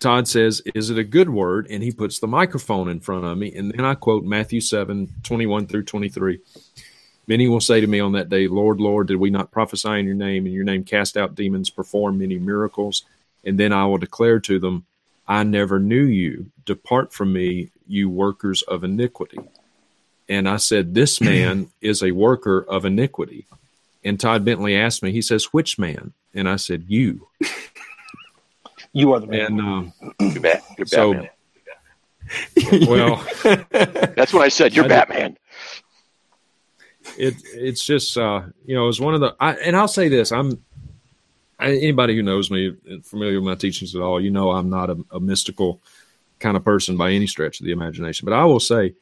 [0.00, 3.38] Todd says, "Is it a good word?" And he puts the microphone in front of
[3.38, 6.40] me, and then I quote Matthew 7, 21 through twenty three.
[7.28, 10.04] Many will say to me on that day, Lord, Lord, did we not prophesy in
[10.04, 13.04] your name, in your name cast out demons, perform many miracles?
[13.44, 14.84] And then I will declare to them,
[15.28, 16.50] I never knew you.
[16.66, 19.38] Depart from me, you workers of iniquity.
[20.28, 23.46] And I said, This man is a worker of iniquity.
[24.04, 26.12] And Todd Bentley asked me, he says, Which man?
[26.34, 27.28] And I said, You.
[28.96, 29.40] You are the man.
[29.46, 31.30] And um, You're, Bat, you're So- Batman.
[32.88, 33.26] well,
[34.14, 34.72] That's what I said.
[34.74, 35.36] You're I did- Batman.
[37.18, 40.08] it it's just uh you know it was one of the I, and i'll say
[40.08, 40.62] this i'm
[41.58, 44.88] I, anybody who knows me familiar with my teachings at all you know i'm not
[44.90, 45.80] a, a mystical
[46.44, 48.24] kind of person by any stretch of the imagination.
[48.24, 48.94] But i will say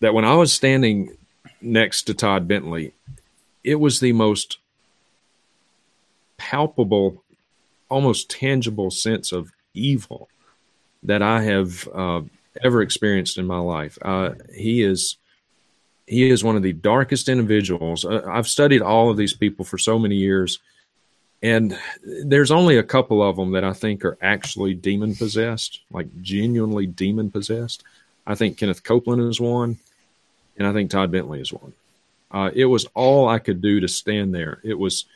[0.00, 1.16] that when i was standing
[1.60, 2.94] next to todd bentley
[3.64, 4.58] it was the most
[6.36, 7.22] palpable
[7.90, 10.28] almost tangible sense of evil
[11.02, 12.20] that i have uh,
[12.62, 13.98] ever experienced in my life.
[14.02, 15.16] Uh, he is
[16.06, 18.04] he is one of the darkest individuals.
[18.04, 20.58] Uh, I've studied all of these people for so many years,
[21.42, 26.08] and there's only a couple of them that I think are actually demon possessed, like
[26.20, 27.84] genuinely demon possessed.
[28.26, 29.78] I think Kenneth Copeland is one,
[30.56, 31.72] and I think Todd Bentley is one.
[32.30, 34.60] Uh, it was all I could do to stand there.
[34.64, 35.06] It was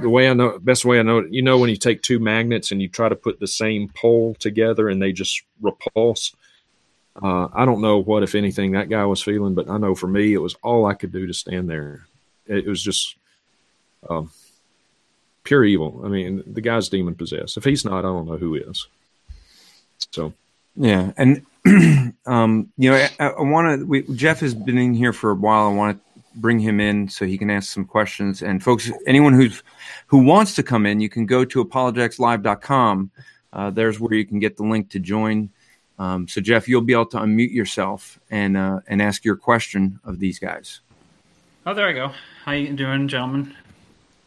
[0.00, 1.32] the way I know, best way I know it.
[1.32, 4.34] You know, when you take two magnets and you try to put the same pole
[4.38, 6.34] together and they just repulse.
[7.22, 10.06] Uh, I don't know what, if anything, that guy was feeling, but I know for
[10.06, 12.06] me, it was all I could do to stand there.
[12.46, 13.16] It, was just
[14.08, 14.30] um,
[15.44, 16.00] pure evil.
[16.04, 17.56] I mean, the guy's demon possessed.
[17.56, 18.86] If he's not, I don't know who is.
[20.10, 20.32] So,
[20.76, 21.44] Yeah, and
[22.26, 24.14] um, you know, I, I want to.
[24.14, 25.68] Jeff has been in here for a while.
[25.68, 28.42] I want to bring him in so he can ask some questions.
[28.42, 29.62] And folks, anyone who's
[30.06, 33.10] who wants to come in, you can go to apologeticslive.com.
[33.52, 35.50] Uh, there's where you can get the link to join.
[35.98, 40.00] Um, so Jeff, you'll be able to unmute yourself and uh, and ask your question
[40.04, 40.80] of these guys.
[41.64, 42.12] Oh, there I go.
[42.44, 43.54] How you doing, gentlemen?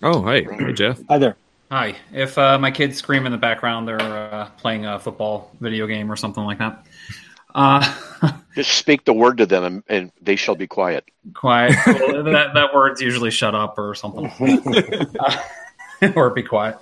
[0.04, 1.00] Oh, hey, hey, Jeff.
[1.10, 1.36] Hi there.
[1.72, 1.96] Hi.
[2.14, 6.12] If uh, my kids scream in the background, they're uh, playing a football video game
[6.12, 6.86] or something like that.
[7.54, 7.96] Uh,
[8.56, 11.06] Just speak the word to them, and, and they shall be quiet.
[11.34, 11.76] quiet.
[11.86, 14.30] Well, that that word's usually "shut up" or something,
[15.20, 15.38] Uh,
[16.16, 16.78] or "be quiet."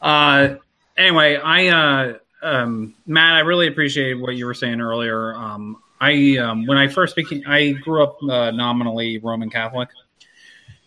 [0.00, 0.56] Uh,
[0.96, 5.34] anyway, I uh, um, Matt, I really appreciate what you were saying earlier.
[5.34, 9.88] Um, I um, when I first became, I grew up uh, nominally Roman Catholic,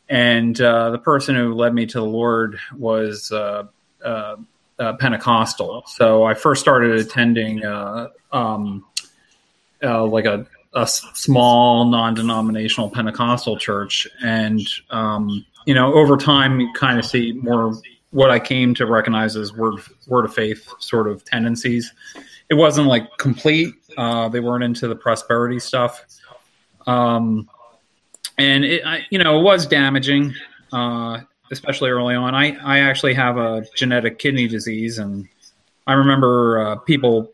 [0.09, 3.63] and uh, the person who led me to the Lord was uh,
[4.03, 4.35] uh,
[4.77, 5.83] uh, Pentecostal.
[5.87, 8.85] So I first started attending uh, um,
[9.83, 10.45] uh, like a,
[10.87, 17.73] small non-denominational Pentecostal church, and um, you know, over time, you kind of see more
[18.11, 21.93] what I came to recognize as word word of faith sort of tendencies.
[22.49, 26.03] It wasn't like complete; they weren't into the prosperity stuff.
[26.87, 27.49] um,
[28.37, 30.33] and it, I, you know, it was damaging,
[30.71, 31.19] uh,
[31.51, 32.35] especially early on.
[32.35, 35.27] I I actually have a genetic kidney disease, and
[35.87, 37.33] I remember uh, people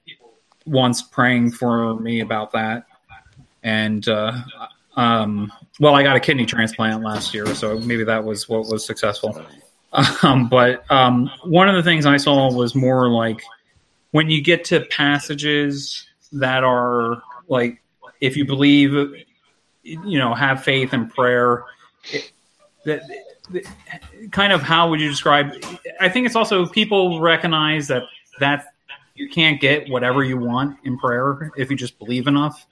[0.65, 2.85] once praying for me about that,
[3.63, 4.33] and uh,
[4.95, 8.85] um, well, I got a kidney transplant last year, so maybe that was what was
[8.85, 9.43] successful.
[10.23, 13.41] Um, but um, one of the things I saw was more like
[14.11, 17.81] when you get to passages that are like,
[18.21, 18.93] if you believe,
[19.83, 21.65] you know, have faith and prayer,
[22.11, 22.31] it,
[22.85, 23.01] that,
[23.51, 23.65] that
[24.31, 25.53] kind of how would you describe?
[25.99, 28.03] I think it's also people recognize that
[28.39, 28.73] that
[29.15, 32.65] you can't get whatever you want in prayer if you just believe enough.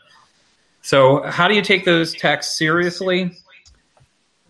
[0.82, 3.32] So, how do you take those texts seriously?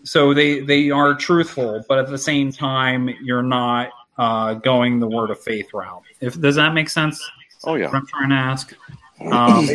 [0.03, 5.07] So they they are truthful, but at the same time, you're not uh, going the
[5.07, 6.03] word of faith route.
[6.21, 7.21] If does that make sense?
[7.63, 7.89] Oh yeah.
[7.91, 8.75] I'm trying to ask.
[9.33, 9.67] Um,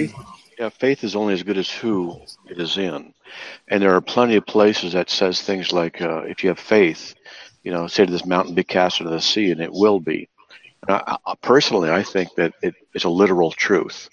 [0.58, 3.12] Yeah, faith is only as good as who it is in,
[3.68, 7.14] and there are plenty of places that says things like, uh, "If you have faith,
[7.64, 10.28] you know, say to this mountain, be cast into the sea, and it will be."
[10.88, 14.08] I, I, personally, I think that it is a literal truth,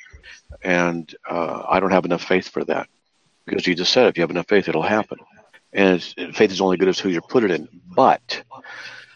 [0.64, 2.88] and uh, I don't have enough faith for that
[3.46, 5.20] because just said if you have enough faith, it'll happen,
[5.74, 7.68] and faith is only good as who you put it in.
[7.96, 8.44] But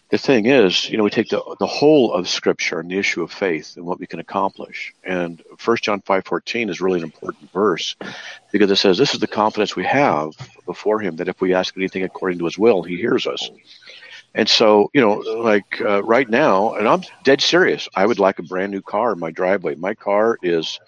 [0.10, 3.24] the thing is, you know, we take the the whole of Scripture and the issue
[3.24, 4.94] of faith and what we can accomplish.
[5.04, 7.96] And First John five fourteen is really an important verse
[8.52, 10.32] because it says, "This is the confidence we have
[10.66, 13.50] before Him that if we ask anything according to His will, He hears us."
[14.36, 17.88] And so, you know, like uh, right now, and I'm dead serious.
[17.96, 19.76] I would like a brand new car in my driveway.
[19.76, 20.80] My car is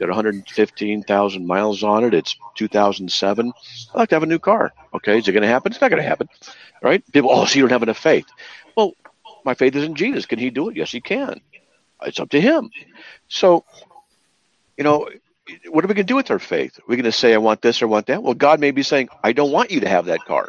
[0.00, 2.14] got 115,000 miles on it.
[2.14, 3.52] It's 2007.
[3.94, 4.72] I'd like to have a new car.
[4.94, 5.72] Okay, is it going to happen?
[5.72, 6.28] It's not going to happen,
[6.82, 7.04] right?
[7.12, 8.26] People, oh, so you don't have enough faith.
[8.76, 8.94] Well,
[9.44, 10.26] my faith is in Jesus.
[10.26, 10.76] Can He do it?
[10.76, 11.40] Yes, He can.
[12.02, 12.70] It's up to Him.
[13.28, 13.64] So,
[14.76, 15.08] you know,
[15.68, 16.78] what are we going to do with our faith?
[16.78, 18.22] Are we going to say, I want this or want that?
[18.22, 20.48] Well, God may be saying, I don't want you to have that car.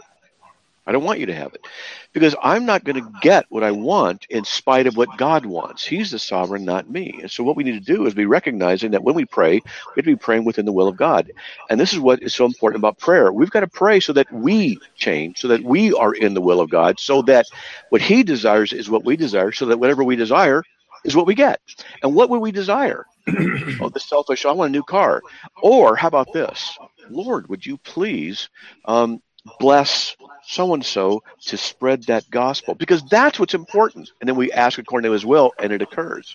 [0.86, 1.66] I don't want you to have it
[2.12, 5.86] because I'm not going to get what I want in spite of what God wants.
[5.86, 7.20] He's the sovereign, not me.
[7.22, 9.62] And so, what we need to do is be recognizing that when we pray, we
[9.96, 11.32] have to be praying within the will of God.
[11.70, 13.32] And this is what is so important about prayer.
[13.32, 16.60] We've got to pray so that we change, so that we are in the will
[16.60, 17.46] of God, so that
[17.90, 20.64] what He desires is what we desire, so that whatever we desire
[21.04, 21.60] is what we get.
[22.04, 23.06] And what would we desire?
[23.28, 25.22] oh, the selfish, I want a new car.
[25.62, 26.78] Or how about this?
[27.10, 28.50] Lord, would you please
[28.86, 29.22] um,
[29.60, 34.12] bless so and so to spread that gospel because that's what's important.
[34.20, 36.34] And then we ask according to his will, and it occurs.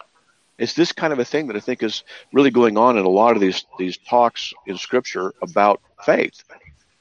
[0.59, 3.11] It's this kind of a thing that I think is really going on in a
[3.11, 6.42] lot of these these talks in Scripture about faith.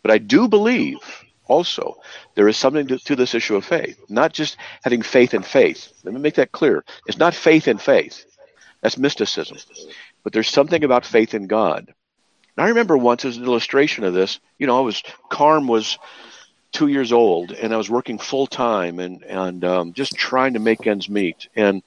[0.02, 0.98] But I do believe
[1.48, 1.98] also
[2.36, 5.94] there is something to, to this issue of faith, not just having faith in faith.
[6.04, 6.84] Let me make that clear.
[7.08, 8.26] It's not faith in faith.
[8.82, 9.58] That's mysticism.
[10.24, 11.94] But there's something about faith in God.
[12.58, 15.98] And I remember once as an illustration of this, you know, I was Carm was
[16.72, 20.60] two years old, and I was working full time and and um, just trying to
[20.60, 21.48] make ends meet.
[21.56, 21.84] And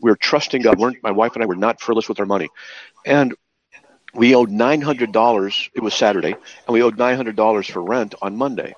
[0.00, 0.78] we were trusting God.
[0.78, 2.48] We're, my wife and I were not frivolous with our money,
[3.04, 3.34] and
[4.14, 5.70] we owed nine hundred dollars.
[5.74, 8.74] It was Saturday, and we owed nine hundred dollars for rent on Monday.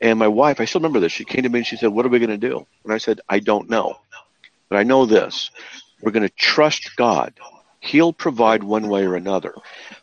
[0.00, 1.12] And my wife, I still remember this.
[1.12, 2.98] She came to me and she said, "What are we going to do?" And I
[2.98, 3.98] said, "I don't know,
[4.68, 5.50] but I know this:
[6.00, 7.34] we're going to trust God.
[7.88, 9.54] He'll provide one way or another."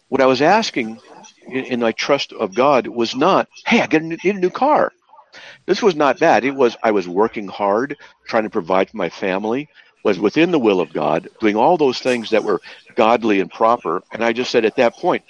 [0.09, 0.99] What I was asking
[1.47, 4.91] in, in my trust of God was not, hey, I new, need a new car.
[5.65, 6.43] This was not that.
[6.43, 9.69] It was I was working hard, trying to provide for my family,
[10.03, 12.61] was within the will of God, doing all those things that were
[12.95, 14.03] godly and proper.
[14.13, 15.23] And I just said at that point,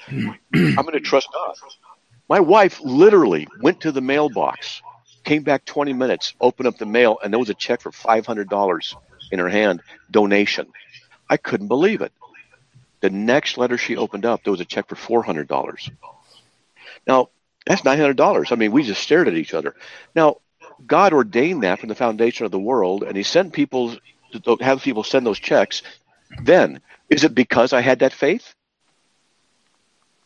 [0.54, 1.56] I'm going to trust God.
[2.30, 4.82] My wife literally went to the mailbox,
[5.24, 8.96] came back 20 minutes, opened up the mail, and there was a check for $500
[9.32, 10.68] in her hand, donation.
[11.30, 12.12] I couldn't believe it.
[13.02, 15.90] The next letter she opened up, there was a check for four hundred dollars.
[17.08, 17.30] Now
[17.66, 18.52] that's nine hundred dollars.
[18.52, 19.76] I mean, we just stared at each other.
[20.16, 20.38] Now,
[20.86, 23.96] God ordained that from the foundation of the world, and He sent people
[24.32, 25.82] to have people send those checks.
[26.42, 28.54] Then, is it because I had that faith,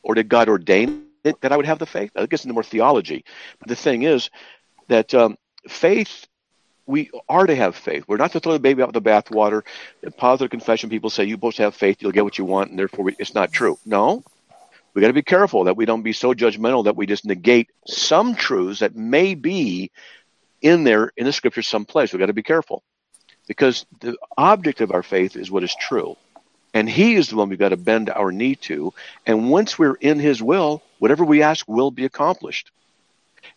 [0.03, 2.11] or did God ordain it that I would have the faith?
[2.15, 3.25] I guess into more theology.
[3.59, 4.29] But the thing is
[4.87, 6.27] that um, faith
[6.89, 8.03] we are to have faith.
[8.07, 9.61] We're not to throw the baby out with the bathwater.
[10.01, 12.71] In positive confession, people say you're supposed to have faith, you'll get what you want,
[12.71, 13.77] and therefore we, it's not true.
[13.85, 14.23] No,
[14.93, 17.69] we got to be careful that we don't be so judgmental that we just negate
[17.85, 19.91] some truths that may be
[20.61, 22.11] in there in the scripture someplace.
[22.11, 22.83] We got to be careful
[23.47, 26.17] because the object of our faith is what is true,
[26.73, 28.95] and He is the one we've got to bend our knee to.
[29.27, 32.71] And once we're in His will, whatever we ask will be accomplished.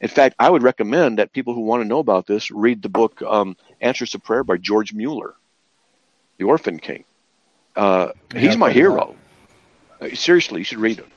[0.03, 2.89] In fact, I would recommend that people who want to know about this read the
[2.89, 5.35] book um, Answers to Prayer by George Mueller,
[6.39, 7.05] the Orphan King.
[7.77, 9.15] Uh, he's my hero.
[10.01, 11.11] Uh, seriously, you should read them.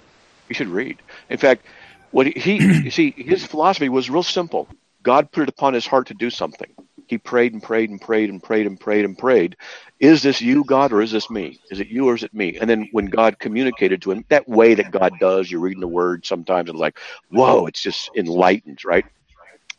[0.48, 1.02] You should read.
[1.30, 1.66] In fact,
[2.12, 4.70] what he you see his philosophy was real simple.
[5.02, 6.70] God put it upon his heart to do something.
[7.08, 9.58] He prayed and prayed and prayed and prayed and prayed and prayed.
[10.00, 11.60] Is this you, God, or is this me?
[11.72, 12.58] Is it you or is it me?
[12.60, 15.88] And then when God communicated to him, that way that God does, you're reading the
[15.88, 19.06] word sometimes and like, whoa, it's just enlightened, right?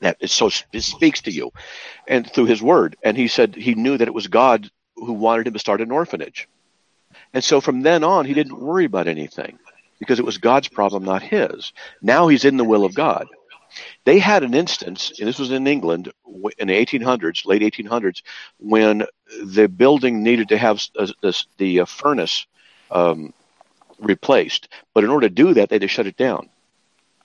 [0.01, 1.53] That is so it speaks to you,
[2.07, 2.97] and through His Word.
[3.03, 5.91] And he said he knew that it was God who wanted him to start an
[5.91, 6.49] orphanage,
[7.33, 9.59] and so from then on he didn't worry about anything
[9.99, 11.73] because it was God's problem, not his.
[12.03, 13.27] Now he's in the will of God.
[14.05, 16.13] They had an instance, and this was in England
[16.59, 18.23] in the 1800s, late 1800s,
[18.59, 19.05] when
[19.43, 20.81] the building needed to have
[21.59, 22.47] the uh, furnace
[22.91, 23.33] um,
[23.99, 24.69] replaced.
[24.95, 26.49] But in order to do that, they had to shut it down.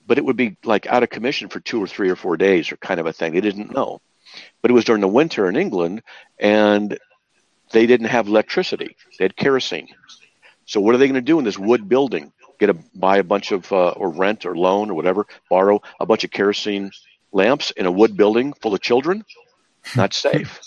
[0.06, 2.72] But it would be like out of commission for two or three or four days,
[2.72, 3.32] or kind of a thing.
[3.32, 4.00] They didn't know.
[4.60, 6.02] But it was during the winter in England,
[6.38, 6.98] and
[7.70, 8.96] they didn't have electricity.
[9.18, 9.88] They had kerosene.
[10.64, 12.32] So what are they going to do in this wood building?
[12.58, 16.06] Get a buy a bunch of uh, or rent or loan or whatever, borrow a
[16.06, 16.90] bunch of kerosene
[17.32, 19.24] lamps in a wood building full of children.
[19.96, 20.60] Not safe.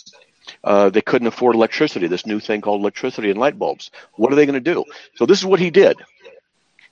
[0.63, 2.07] Uh, they couldn't afford electricity.
[2.07, 3.91] This new thing called electricity and light bulbs.
[4.15, 4.83] What are they going to do?
[5.15, 5.97] So this is what he did.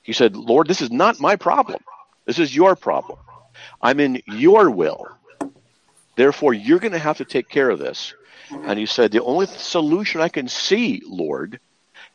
[0.01, 1.81] He said, "Lord, this is not my problem.
[2.25, 3.19] This is your problem.
[3.81, 5.07] I'm in your will.
[6.15, 8.13] Therefore, you're going to have to take care of this."
[8.51, 11.59] And he said, "The only solution I can see, Lord,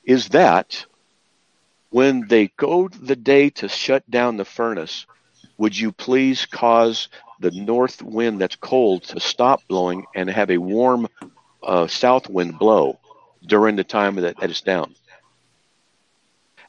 [0.04, 0.86] is that
[1.90, 5.06] when they go the day to shut down the furnace,
[5.56, 7.08] would you please cause
[7.40, 11.08] the north wind that's cold to stop blowing and have a warm
[11.62, 12.98] uh, south wind blow
[13.46, 14.94] during the time that, that it's down?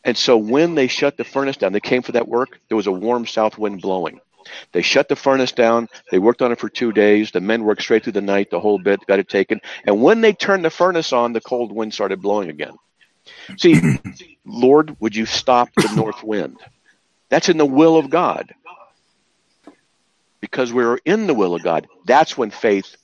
[0.03, 2.87] And so when they shut the furnace down, they came for that work, there was
[2.87, 4.21] a warm south wind blowing.
[4.71, 5.89] They shut the furnace down.
[6.09, 7.29] They worked on it for two days.
[7.29, 9.59] The men worked straight through the night, the whole bit, got it taken.
[9.83, 12.75] And when they turned the furnace on, the cold wind started blowing again.
[13.57, 16.57] See, Lord, would you stop the north wind?
[17.29, 18.53] That's in the will of God.
[20.41, 21.87] Because we're in the will of God.
[22.05, 22.95] That's when faith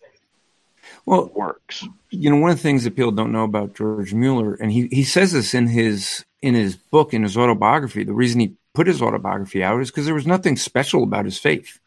[1.06, 1.86] well works.
[2.10, 4.88] You know, one of the things that people don't know about George Mueller, and he,
[4.88, 8.88] he says this in his in his book, in his autobiography, the reason he put
[8.88, 11.80] his autobiography out is because there was nothing special about his faith.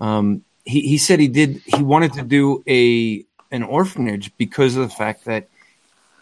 [0.00, 4.88] Um, he, he said he did he wanted to do a an orphanage because of
[4.88, 5.48] the fact that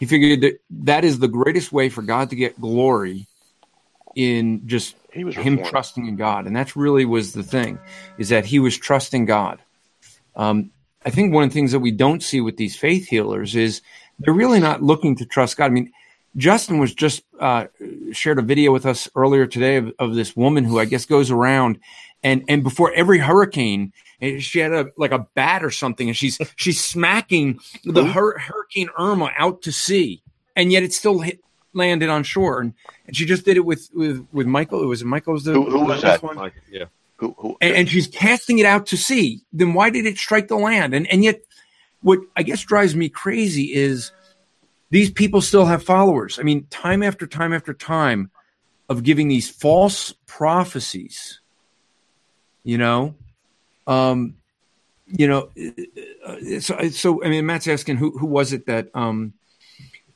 [0.03, 3.25] he figured that that is the greatest way for God to get glory
[4.15, 7.79] in just him trusting in God, and that's really was the thing,
[8.17, 9.59] is that he was trusting God.
[10.35, 10.71] Um,
[11.05, 13.81] I think one of the things that we don't see with these faith healers is
[14.19, 15.67] they're really not looking to trust God.
[15.67, 15.93] I mean,
[16.35, 17.67] Justin was just uh,
[18.11, 21.31] shared a video with us earlier today of, of, this woman who I guess goes
[21.31, 21.79] around
[22.23, 23.93] and and before every hurricane,
[24.39, 28.89] she had a like a bat or something, and she's she's smacking the hur- Hurricane
[28.97, 30.21] Irma out to sea,
[30.55, 31.39] and yet it still hit,
[31.73, 32.61] landed on shore.
[32.61, 32.73] And,
[33.07, 34.83] and she just did it with with with Michael.
[34.83, 36.23] It was Michael was the who, who was that?
[36.23, 36.37] one.
[36.37, 36.85] Like, yeah.
[37.17, 39.41] Who, who, and, and, she's casting it out to sea.
[39.53, 40.93] Then why did it strike the land?
[40.93, 41.41] And and yet,
[42.01, 44.11] what I guess drives me crazy is
[44.89, 46.39] these people still have followers.
[46.39, 48.29] I mean, time after time after time
[48.89, 51.39] of giving these false prophecies.
[52.63, 53.15] You know,
[53.87, 54.35] um,
[55.07, 55.49] you know,
[56.25, 59.33] uh, so, so I mean, Matt's asking who who was it that um,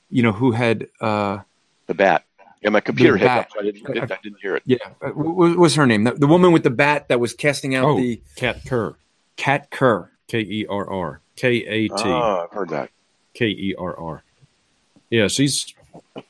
[0.09, 1.39] you know, who had uh,
[1.87, 2.23] the bat?
[2.61, 3.49] Yeah, my computer hit up.
[3.51, 4.63] So I, didn't, I didn't hear it.
[4.65, 6.05] Yeah, uh, what was her name?
[6.05, 8.95] The, the, woman with the bat that was casting out oh, the Kat Kerr.
[9.35, 10.09] Kat Kerr.
[10.27, 11.21] K E R R.
[11.35, 11.93] K A T.
[11.97, 12.89] Oh, I've heard that.
[13.33, 14.23] K E R R.
[15.09, 15.73] Yeah, she's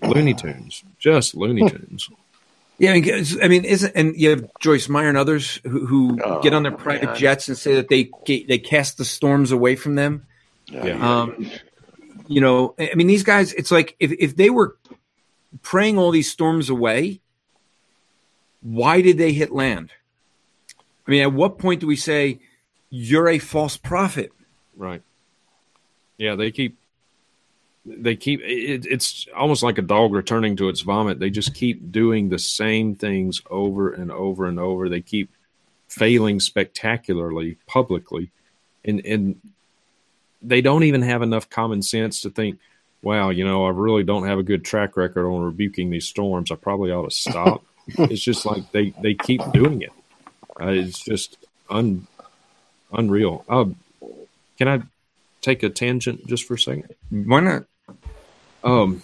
[0.02, 2.10] Looney Tunes, just Looney Tunes.
[2.80, 6.54] Yeah, I mean, isn't and you have Joyce Meyer and others who, who oh, get
[6.54, 7.16] on their private man.
[7.16, 10.28] jets and say that they they cast the storms away from them.
[10.68, 11.22] Yeah.
[11.22, 11.50] Um,
[12.28, 13.54] you know, I mean, these guys.
[13.54, 14.78] It's like if if they were
[15.64, 17.20] praying all these storms away,
[18.62, 19.92] why did they hit land?
[21.08, 22.40] I mean, at what point do we say
[22.90, 24.32] you're a false prophet?
[24.76, 25.02] Right.
[26.18, 26.78] Yeah, they keep
[27.88, 31.20] they keep it, it's almost like a dog returning to its vomit.
[31.20, 34.90] They just keep doing the same things over and over and over.
[34.90, 35.30] They keep
[35.88, 38.32] failing spectacularly publicly,
[38.84, 39.42] and and
[40.42, 42.60] they don't even have enough common sense to think,
[43.02, 46.52] "Wow, you know, I really don't have a good track record on rebuking these storms.
[46.52, 49.94] I probably ought to stop." it's just like they they keep doing it.
[50.60, 51.38] Uh, it's just
[51.70, 52.06] un
[52.92, 53.46] unreal.
[53.48, 53.66] Uh,
[54.58, 54.82] can I
[55.42, 56.94] take a tangent just for a second?
[57.10, 57.66] Why not?
[58.64, 59.02] Um,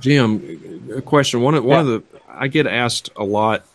[0.00, 1.40] Jim, a question.
[1.42, 1.92] One of one yeah.
[1.94, 3.66] of the I get asked a lot.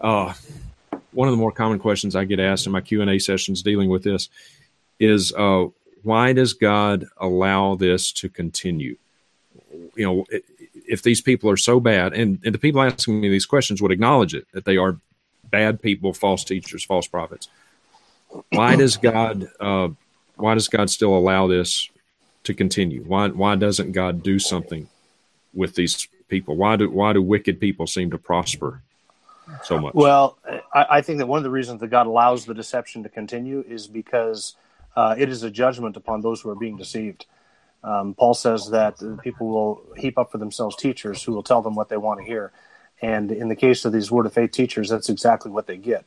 [0.00, 0.32] Uh,
[1.12, 3.62] one of the more common questions I get asked in my Q and A sessions
[3.62, 4.28] dealing with this
[5.00, 5.66] is, uh,
[6.02, 8.96] why does God allow this to continue?
[9.96, 10.26] You know,
[10.86, 13.90] if these people are so bad, and, and the people asking me these questions would
[13.90, 15.00] acknowledge it that they are
[15.50, 17.48] bad people, false teachers, false prophets.
[18.50, 19.48] Why does God?
[19.58, 19.88] Uh,
[20.36, 21.90] why does God still allow this
[22.48, 23.02] to continue?
[23.04, 24.88] Why why doesn't God do something
[25.54, 26.56] with these people?
[26.56, 28.82] Why do why do wicked people seem to prosper
[29.62, 29.94] so much?
[29.94, 30.38] Well,
[30.74, 33.64] I, I think that one of the reasons that God allows the deception to continue
[33.66, 34.56] is because
[34.96, 37.26] uh, it is a judgment upon those who are being deceived.
[37.84, 41.74] Um, Paul says that people will heap up for themselves teachers who will tell them
[41.74, 42.50] what they want to hear.
[43.00, 46.04] And in the case of these word of faith teachers, that's exactly what they get.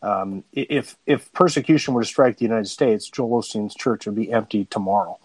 [0.00, 4.30] Um, if if persecution were to strike the United States, Joel Osteen's church would be
[4.30, 5.18] empty tomorrow,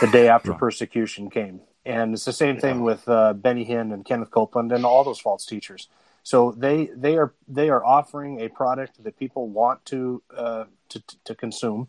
[0.00, 1.60] the day after persecution came.
[1.84, 5.20] And it's the same thing with uh, Benny Hinn and Kenneth Copeland and all those
[5.20, 5.88] false teachers.
[6.22, 11.02] So they they are they are offering a product that people want to uh, to,
[11.24, 11.88] to consume,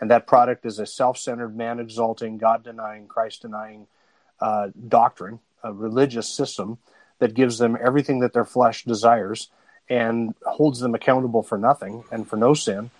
[0.00, 3.86] and that product is a self-centered, man-exalting, God-denying, Christ-denying
[4.40, 6.78] uh, doctrine, a religious system
[7.18, 9.50] that gives them everything that their flesh desires
[9.88, 12.90] and holds them accountable for nothing and for no sin.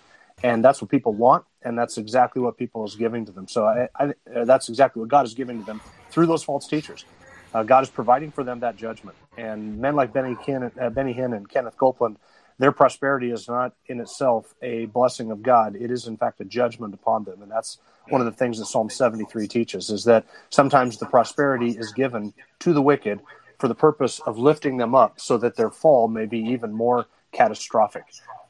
[0.46, 3.48] And that's what people want, and that's exactly what people is giving to them.
[3.48, 5.80] So I, I, that's exactly what God is giving to them
[6.10, 7.04] through those false teachers.
[7.52, 9.16] Uh, God is providing for them that judgment.
[9.36, 12.18] And men like Benny, Ken, uh, Benny Hinn and Kenneth Copeland,
[12.58, 15.74] their prosperity is not in itself a blessing of God.
[15.74, 17.42] It is, in fact, a judgment upon them.
[17.42, 17.78] And that's
[18.08, 22.32] one of the things that Psalm 73 teaches is that sometimes the prosperity is given
[22.60, 23.20] to the wicked
[23.58, 27.06] for the purpose of lifting them up so that their fall may be even more
[27.32, 28.04] catastrophic.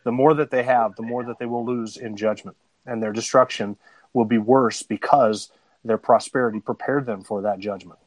[0.06, 3.12] The more that they have, the more that they will lose in judgment, and their
[3.12, 3.76] destruction
[4.12, 5.50] will be worse because
[5.84, 7.98] their prosperity prepared them for that judgment.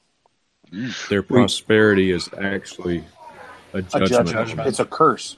[1.09, 3.03] Their prosperity is actually
[3.73, 4.29] a judgment.
[4.29, 4.69] A judgment.
[4.69, 5.35] It's a curse.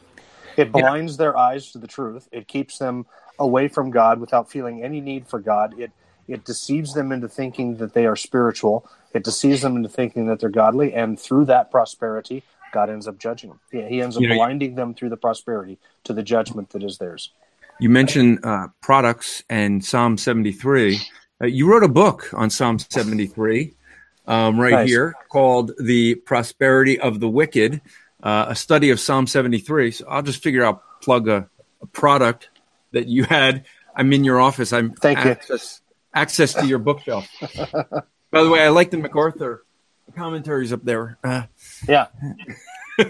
[0.55, 1.17] It blinds yeah.
[1.17, 2.29] their eyes to the truth.
[2.31, 3.07] It keeps them
[3.39, 5.79] away from God without feeling any need for God.
[5.79, 5.89] It
[6.27, 8.87] it deceives them into thinking that they are spiritual.
[9.15, 13.17] It deceives them into thinking that they're godly, and through that prosperity, God ends up
[13.17, 13.59] judging them.
[13.71, 16.83] He, he ends up you know, blinding them through the prosperity to the judgment that
[16.83, 17.31] is theirs.
[17.79, 20.99] You mentioned uh, products and Psalm 73.
[21.41, 23.73] Uh, you wrote a book on Psalm 73
[24.27, 24.89] um, right nice.
[24.89, 27.81] here called The Prosperity of the Wicked,
[28.21, 29.91] uh, a study of Psalm 73.
[29.91, 31.49] So I'll just figure out, plug a,
[31.81, 32.49] a product
[32.91, 33.65] that you had.
[33.95, 34.71] I'm in your office.
[34.71, 36.21] I'm Thank access, you.
[36.21, 37.27] access to your bookshelf.
[38.31, 39.65] By the way, I like the MacArthur
[40.11, 41.17] commentaries up there.
[41.23, 41.43] Uh,
[41.87, 42.07] yeah.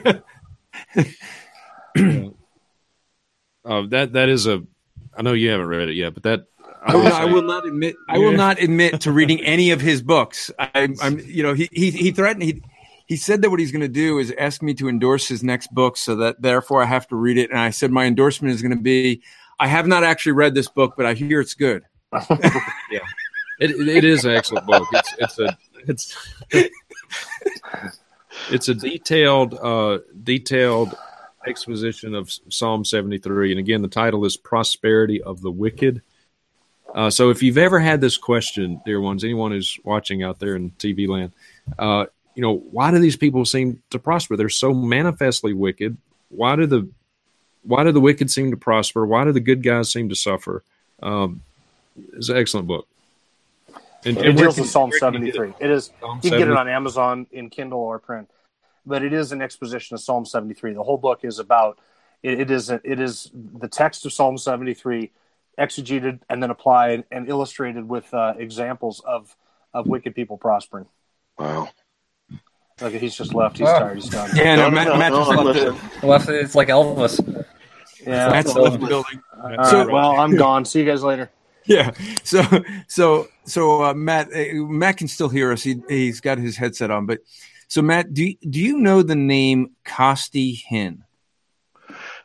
[3.66, 4.64] oh, that that is a.
[5.16, 6.45] I know you haven't read it yet, but that
[6.84, 7.95] I will, I will, not admit.
[8.10, 10.49] I will not admit to reading any of his books.
[10.58, 12.43] I, am you know, he he he threatened.
[12.43, 12.62] He
[13.06, 15.74] he said that what he's going to do is ask me to endorse his next
[15.74, 17.52] book, so that therefore I have to read it.
[17.52, 19.22] And I said my endorsement is going to be,
[19.60, 21.84] I have not actually read this book, but I hear it's good.
[22.14, 22.99] yeah.
[23.60, 24.88] It, it is an excellent book.
[24.91, 26.18] It's it's a it's
[28.51, 30.95] it's a detailed uh, detailed
[31.47, 36.01] exposition of Psalm 73, and again, the title is "Prosperity of the Wicked."
[36.93, 40.55] Uh, so, if you've ever had this question, dear ones, anyone who's watching out there
[40.55, 41.32] in TV land,
[41.80, 42.05] uh,
[42.36, 44.36] you know, why do these people seem to prosper?
[44.36, 45.97] They're so manifestly wicked.
[46.30, 46.89] Why do the
[47.64, 49.05] why do the wicked seem to prosper?
[49.05, 50.64] Why do the good guys seem to suffer?
[51.01, 51.41] Um,
[52.14, 52.88] it's an excellent book.
[54.04, 55.49] And, it deals with Psalm 73.
[55.49, 55.56] It?
[55.60, 58.30] it is Psalm you can get it on Amazon in Kindle or print,
[58.86, 60.74] but it is an exposition of Psalm 73.
[60.74, 61.80] The whole book is about
[62.24, 65.12] it, it is it is the text of Psalm 73
[65.60, 69.36] exegeted and then applied and illustrated with uh, examples of
[69.73, 70.88] of wicked people prospering.
[71.38, 71.69] Wow.
[72.82, 73.57] Look, he's just left.
[73.60, 73.95] He's tired.
[73.95, 74.36] He's done.
[74.36, 76.30] Yeah, no, Matt, Matt just left, left.
[76.30, 77.45] It's like Elvis.
[78.06, 79.22] Yeah, Matt's left the building.
[79.38, 80.65] All so, right, well, I'm gone.
[80.65, 81.30] See you guys later.
[81.66, 81.92] Yeah.
[82.24, 82.44] So,
[82.88, 85.64] so, so uh, Matt, uh, Matt can still hear us.
[85.64, 87.20] He he's got his headset on, but
[87.68, 91.00] so Matt, do do you know the name Costi Hinn?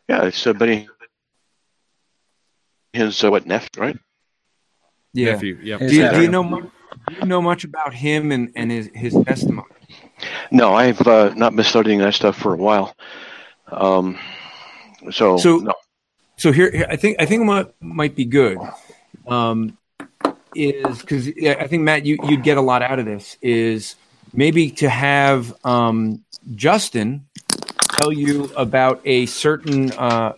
[0.09, 0.89] Yeah, it's uh, Benny
[2.93, 3.99] Hinn's uh, what nephew, right?
[5.13, 5.33] Yeah.
[5.33, 5.79] Nephew, yeah.
[5.79, 6.65] Do you, do you know much,
[7.09, 9.69] do you know much about him and, and his his testimony?
[10.51, 12.95] No, I've uh, not been studying that stuff for a while.
[13.71, 14.19] Um,
[15.11, 15.75] so, so no.
[16.37, 18.59] So here, here, I think I think what might be good
[19.27, 19.77] um,
[20.55, 23.37] is because I think Matt, you you'd get a lot out of this.
[23.43, 23.97] Is
[24.33, 26.25] maybe to have um,
[26.55, 27.27] Justin
[27.99, 30.35] tell you about a certain uh,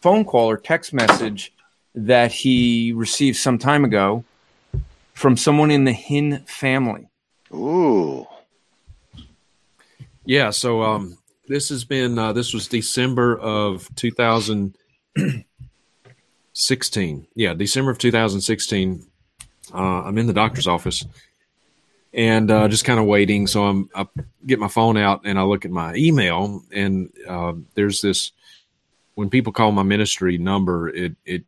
[0.00, 1.52] phone call or text message
[1.94, 4.24] that he received some time ago
[5.14, 7.08] from someone in the Hinn family.
[7.52, 8.26] Ooh.
[10.24, 10.50] Yeah.
[10.50, 11.18] So um,
[11.48, 14.74] this has been uh, this was December of 2000-
[16.52, 17.26] 16.
[17.34, 19.06] Yeah, December of 2016.
[19.72, 21.04] Uh, I'm in the doctor's office,
[22.12, 23.46] and uh, just kind of waiting.
[23.46, 24.06] So I'm I
[24.46, 28.32] get my phone out and I look at my email, and uh, there's this.
[29.14, 31.44] When people call my ministry number, it it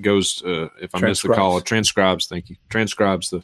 [0.00, 2.26] goes uh, if I miss the call, it transcribes.
[2.26, 3.36] Thank you, transcribes the,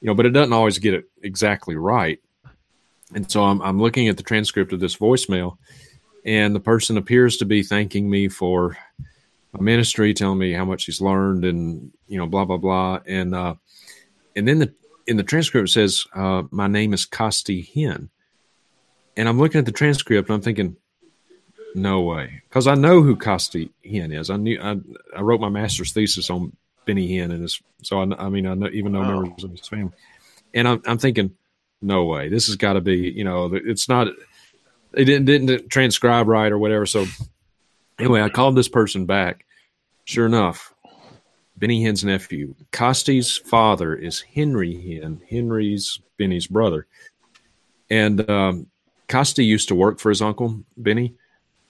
[0.00, 2.20] you know, but it doesn't always get it exactly right.
[3.14, 5.56] And so I'm I'm looking at the transcript of this voicemail,
[6.24, 8.76] and the person appears to be thanking me for
[9.58, 13.54] ministry, telling me how much he's learned, and you know, blah blah blah, and uh,
[14.36, 14.74] and then the
[15.06, 18.08] in the transcript it says uh, my name is Costi Hinn,
[19.16, 20.76] and I'm looking at the transcript and I'm thinking,
[21.74, 24.30] no way, because I know who Costi Hinn is.
[24.30, 24.76] I knew I,
[25.16, 26.56] I wrote my master's thesis on
[26.86, 29.20] Benny Hinn, and his, so I, I mean I know even know wow.
[29.22, 29.92] members of his family,
[30.54, 31.34] and I'm, I'm thinking,
[31.82, 34.08] no way, this has got to be you know it's not
[34.92, 36.86] it didn't didn't transcribe right or whatever.
[36.86, 37.06] So
[38.00, 39.44] anyway, I called this person back.
[40.04, 40.74] Sure enough,
[41.56, 42.54] Benny Hinn's nephew.
[42.72, 45.20] Costi's father is Henry Hinn.
[45.28, 46.86] Henry's Benny's brother.
[47.90, 48.66] And um,
[49.08, 51.14] Costi used to work for his uncle, Benny,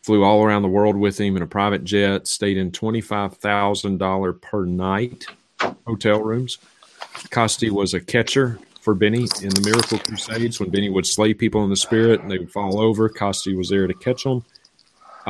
[0.03, 4.65] flew all around the world with him in a private jet, stayed in $25,000 per
[4.65, 5.27] night
[5.87, 6.59] hotel rooms.
[7.31, 11.65] Costi was a catcher for Benny in the Miracle Crusades when Benny would slay people
[11.65, 13.09] in the spirit and they would fall over.
[13.09, 14.45] Costi was there to catch them.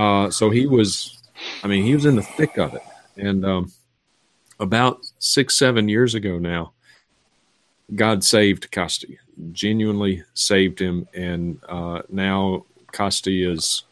[0.00, 1.18] Uh, so he was,
[1.62, 2.80] I mean, he was in the thick of it.
[3.18, 3.70] And um,
[4.58, 6.72] about six, seven years ago now,
[7.94, 9.18] God saved Costi,
[9.52, 13.82] genuinely saved him, and uh, now Costi is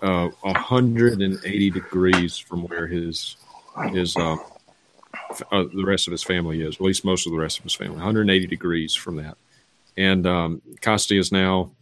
[0.00, 3.36] uh, 180 degrees from where his
[3.90, 4.36] his uh,
[5.50, 7.74] uh, the rest of his family is, at least most of the rest of his
[7.74, 9.36] family, 180 degrees from that.
[9.96, 11.72] And um, Costi is now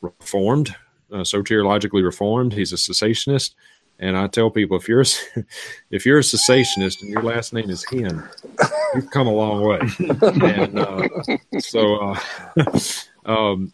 [0.00, 0.74] reformed,
[1.12, 2.52] uh, soteriologically reformed.
[2.52, 3.54] He's a cessationist.
[3.98, 5.44] And I tell people if you're a,
[5.90, 8.26] if you're a cessationist and your last name is Hinn,
[8.94, 9.80] you've come a long way.
[10.42, 11.08] and uh,
[11.60, 12.78] so, uh,
[13.26, 13.72] um,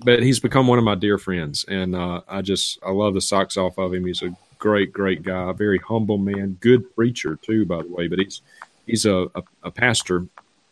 [0.00, 3.20] but he's become one of my dear friends, and uh, I just I love the
[3.20, 4.06] socks off of him.
[4.06, 8.08] He's a great, great guy, very humble man, good preacher too, by the way.
[8.08, 8.40] But he's
[8.86, 10.26] he's a, a, a pastor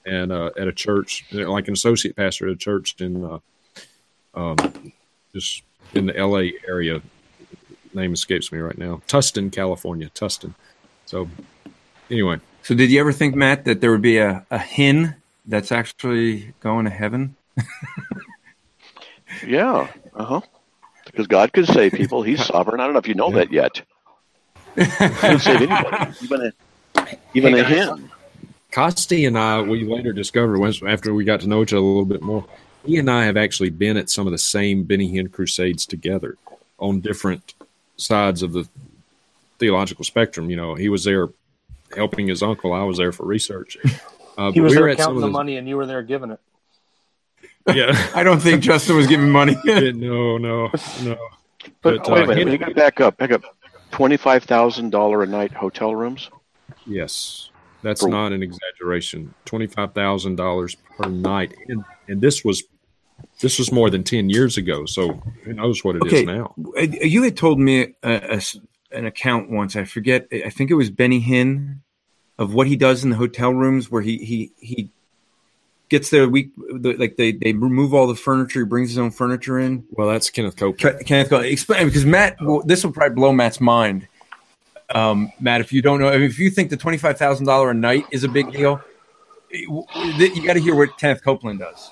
[0.06, 3.38] and uh, at a church, like an associate pastor at a church in uh,
[4.34, 4.92] um,
[5.34, 5.62] just
[5.94, 6.54] in the L.A.
[6.68, 7.02] area
[7.94, 9.00] name escapes me right now.
[9.08, 10.10] Tustin, California.
[10.14, 10.54] Tustin.
[11.06, 11.28] So,
[12.10, 12.40] anyway.
[12.62, 15.16] So, did you ever think, Matt, that there would be a, a Hinn
[15.46, 17.36] that's actually going to heaven?
[19.46, 19.88] yeah.
[20.14, 20.40] Uh huh.
[21.06, 22.22] Because God could save people.
[22.22, 22.80] He's sovereign.
[22.80, 23.36] I don't know if you know yeah.
[23.36, 23.82] that yet.
[24.76, 26.52] He can save anybody, even a,
[27.34, 28.10] even hey, a Hinn.
[28.70, 31.84] Costi and I, we later discovered once after we got to know each other a
[31.84, 32.46] little bit more,
[32.84, 36.36] he and I have actually been at some of the same Benny Hinn crusades together
[36.78, 37.54] on different
[37.96, 38.68] sides of the
[39.58, 40.50] theological spectrum.
[40.50, 41.28] You know, he was there
[41.94, 42.72] helping his uncle.
[42.72, 43.76] I was there for research.
[44.38, 46.38] Uh, he was we there counting the, the money, and you were there giving it.
[47.74, 49.56] Yeah, I don't think Justin was giving money.
[49.64, 50.70] no, no,
[51.02, 51.18] no.
[51.82, 53.16] But, but wait uh, a minute, you got back up.
[53.16, 53.42] Back up.
[53.90, 56.30] Twenty-five thousand dollar a night hotel rooms.
[56.86, 57.50] Yes,
[57.82, 59.34] that's for, not an exaggeration.
[59.44, 62.64] Twenty-five thousand dollars per night, and and this was
[63.40, 64.86] this was more than 10 years ago.
[64.86, 65.12] So
[65.44, 66.20] who knows what it okay.
[66.20, 66.54] is now.
[66.76, 68.42] Uh, you had told me a, a,
[68.92, 69.76] an account once.
[69.76, 70.28] I forget.
[70.32, 71.78] I think it was Benny Hinn
[72.38, 74.90] of what he does in the hotel rooms where he, he, he
[75.88, 78.60] gets there week, like they, they remove all the furniture.
[78.60, 79.84] He brings his own furniture in.
[79.90, 81.04] Well, that's Kenneth Copeland.
[81.06, 81.52] Kenneth Copeland.
[81.52, 84.06] Explain because Matt, well, this will probably blow Matt's mind.
[84.94, 88.28] Um, Matt, if you don't know, if you think the $25,000 a night is a
[88.28, 88.80] big deal,
[89.50, 91.90] you got to hear what Kenneth Copeland does.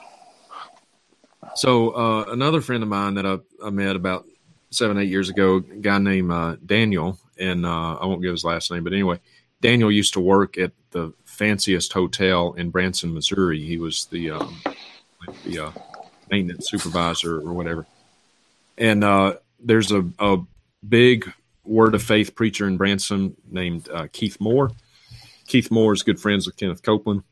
[1.57, 4.27] So uh, another friend of mine that I, I, met about
[4.71, 8.45] seven, eight years ago, a guy named uh, Daniel, and uh, I won't give his
[8.45, 9.19] last name, but anyway,
[9.63, 13.61] Daniel used to work at the fanciest hotel in Branson, Missouri.
[13.65, 14.61] He was the um,
[15.45, 15.71] the uh,
[16.31, 17.87] maintenance supervisor or whatever.
[18.79, 20.39] And uh, there's a, a,
[20.87, 21.33] big
[21.65, 24.71] word of faith preacher in Branson named uh, Keith Moore.
[25.49, 27.25] Keith Moore is good friends with Kenneth Copeland.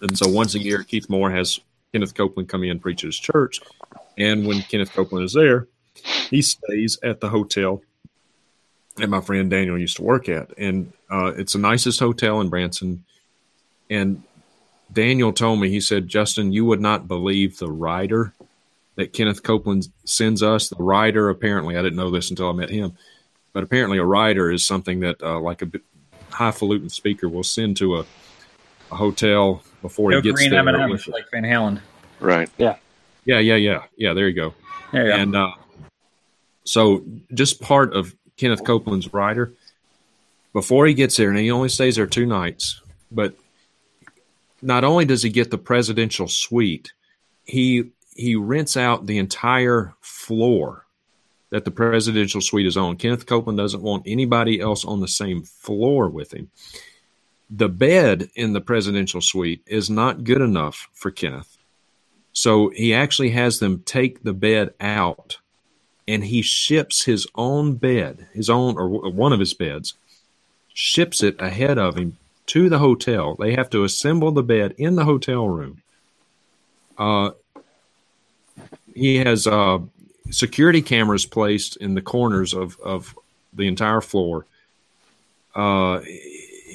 [0.00, 1.60] And so once a year, Keith Moore has
[1.92, 3.60] Kenneth Copeland come in preach at his church.
[4.18, 5.68] And when Kenneth Copeland is there,
[6.30, 7.82] he stays at the hotel
[8.96, 10.56] that my friend Daniel used to work at.
[10.58, 13.04] And uh, it's the nicest hotel in Branson.
[13.90, 14.22] And
[14.92, 18.34] Daniel told me, he said, Justin, you would not believe the rider
[18.96, 20.68] that Kenneth Copeland sends us.
[20.68, 22.96] The rider, apparently, I didn't know this until I met him,
[23.52, 25.70] but apparently a rider is something that, uh, like a
[26.30, 28.06] highfalutin speaker, will send to a,
[28.90, 30.66] a hotel before no he gets green there.
[30.66, 31.80] M&Ms like Van Halen.
[32.20, 32.48] Right.
[32.56, 32.76] Yeah.
[33.24, 33.40] Yeah.
[33.40, 33.56] Yeah.
[33.56, 33.82] Yeah.
[33.96, 34.14] Yeah.
[34.14, 34.54] There you go.
[34.92, 35.44] There you and go.
[35.44, 35.52] Uh,
[36.64, 37.04] so,
[37.34, 39.52] just part of Kenneth Copeland's rider
[40.52, 42.80] before he gets there, and he only stays there two nights,
[43.10, 43.34] but
[44.60, 46.92] not only does he get the presidential suite,
[47.44, 50.86] he he rents out the entire floor
[51.50, 52.96] that the presidential suite is on.
[52.96, 56.50] Kenneth Copeland doesn't want anybody else on the same floor with him.
[57.54, 61.58] The bed in the presidential suite is not good enough for Kenneth.
[62.32, 65.36] So he actually has them take the bed out
[66.08, 69.94] and he ships his own bed, his own or one of his beds,
[70.72, 72.16] ships it ahead of him
[72.46, 73.36] to the hotel.
[73.36, 75.82] They have to assemble the bed in the hotel room.
[76.96, 77.32] Uh,
[78.94, 79.80] he has uh,
[80.30, 83.14] security cameras placed in the corners of, of
[83.52, 84.46] the entire floor.
[85.54, 86.00] Uh,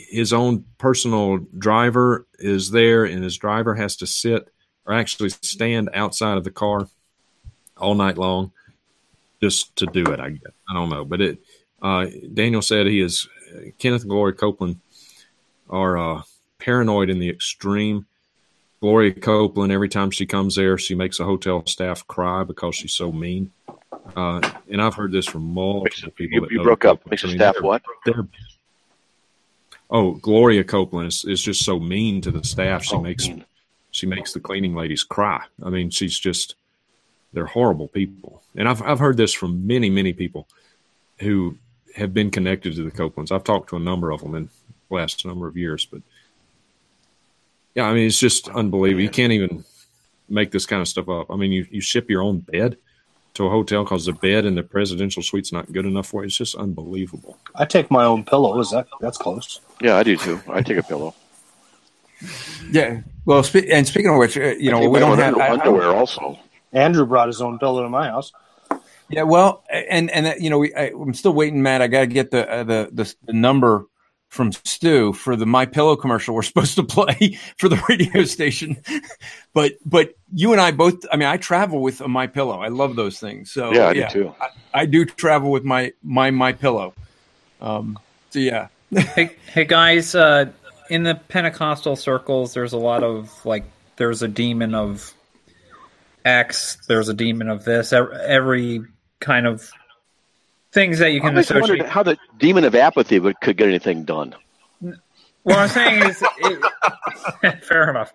[0.10, 4.50] his own personal driver is there, and his driver has to sit
[4.86, 6.88] or actually stand outside of the car
[7.78, 8.52] all night long
[9.42, 10.20] just to do it.
[10.20, 11.40] I guess I don't know, but it.
[11.80, 13.28] Uh, Daniel said he is
[13.78, 14.80] Kenneth and Gloria Copeland
[15.70, 16.22] are uh,
[16.60, 18.06] paranoid in the extreme.
[18.82, 22.94] Gloria Copeland, every time she comes there, she makes the hotel staff cry because she's
[22.94, 23.52] so mean.
[24.16, 24.40] Uh,
[24.70, 26.48] and I've heard this from multiple people.
[26.52, 27.08] You, you broke up.
[27.10, 27.82] Makes the staff they're, what?
[28.06, 28.28] They're,
[29.90, 32.84] oh, Gloria Copeland is, is just so mean to the staff.
[32.84, 33.46] She oh, makes mean.
[33.92, 35.44] she makes the cleaning ladies cry.
[35.64, 36.56] I mean, she's just
[37.34, 38.42] they're horrible people.
[38.56, 40.48] And I've I've heard this from many many people
[41.20, 41.58] who
[41.96, 43.32] have been connected to the Copelands.
[43.32, 44.50] I've talked to a number of them in
[44.90, 46.02] the last number of years, but
[47.76, 49.04] yeah, I mean, it's just unbelievable.
[49.04, 49.64] You can't even
[50.30, 51.30] make this kind of stuff up.
[51.30, 52.78] I mean, you, you ship your own bed
[53.38, 56.28] to a hotel because the bed in the presidential suite's not good enough for you.
[56.28, 57.38] It's just unbelievable.
[57.56, 58.60] I take my own pillow.
[58.60, 59.62] Is That that's close.
[59.82, 60.42] Yeah, I do too.
[60.50, 61.14] I take a pillow.
[62.72, 63.02] Yeah.
[63.26, 66.40] Well, spe- and speaking of which, uh, you know, we don't have underwear I, also.
[66.74, 68.32] Andrew brought his own pillow to my house.
[69.10, 71.82] Yeah, well, and and uh, you know, we, I, am still waiting, Matt.
[71.82, 73.86] I got to get the, uh, the, the the number
[74.30, 78.78] from Stu for the My Pillow commercial we're supposed to play for the radio station.
[79.54, 81.06] but but you and I both.
[81.12, 82.60] I mean, I travel with a My Pillow.
[82.60, 83.52] I love those things.
[83.52, 84.36] So yeah, I yeah, do too.
[84.40, 86.94] I, I, do travel with my my My Pillow.
[87.62, 87.98] Um,
[88.30, 88.68] so yeah.
[88.92, 90.46] hey, hey guys, uh,
[90.90, 93.66] in the Pentecostal circles, there's a lot of like
[93.98, 95.14] there's a demon of
[96.24, 96.78] X.
[96.88, 97.92] There's a demon of this.
[97.94, 98.84] Every
[99.20, 99.70] kind of
[100.78, 101.88] things that you can I associate.
[101.88, 104.36] how the demon of apathy would, could get anything done.
[105.42, 106.24] What I'm saying is,
[107.42, 108.14] it, fair enough.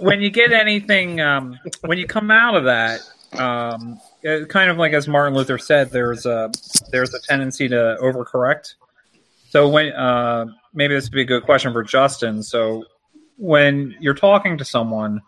[0.00, 3.00] When you get anything, um, when you come out of that,
[3.32, 3.98] um,
[4.48, 6.52] kind of like as Martin Luther said, there's a
[6.92, 8.74] there's a tendency to overcorrect.
[9.48, 12.42] So when uh, maybe this would be a good question for Justin.
[12.42, 12.84] So
[13.38, 15.22] when you're talking to someone,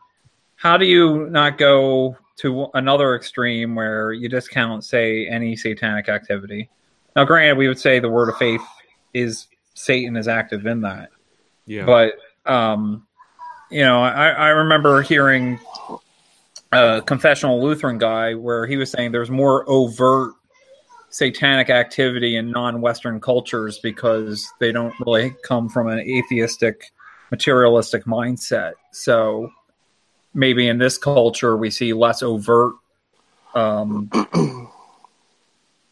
[0.56, 6.68] how do you not go to another extreme where you discount, say, any satanic activity.
[7.14, 8.62] Now, granted, we would say the word of faith
[9.12, 11.10] is Satan is active in that.
[11.66, 11.84] Yeah.
[11.84, 12.14] But,
[12.50, 13.06] um,
[13.70, 15.58] you know, I, I remember hearing
[16.72, 20.32] a confessional Lutheran guy where he was saying there's more overt
[21.10, 26.92] satanic activity in non-Western cultures because they don't really come from an atheistic,
[27.30, 28.72] materialistic mindset.
[28.92, 29.50] So
[30.34, 32.74] maybe in this culture we see less overt
[33.54, 34.10] um,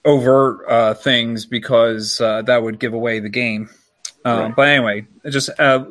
[0.05, 3.69] overt uh, things because uh, that would give away the game.
[4.25, 4.57] Um, right.
[4.57, 5.85] But anyway, just uh,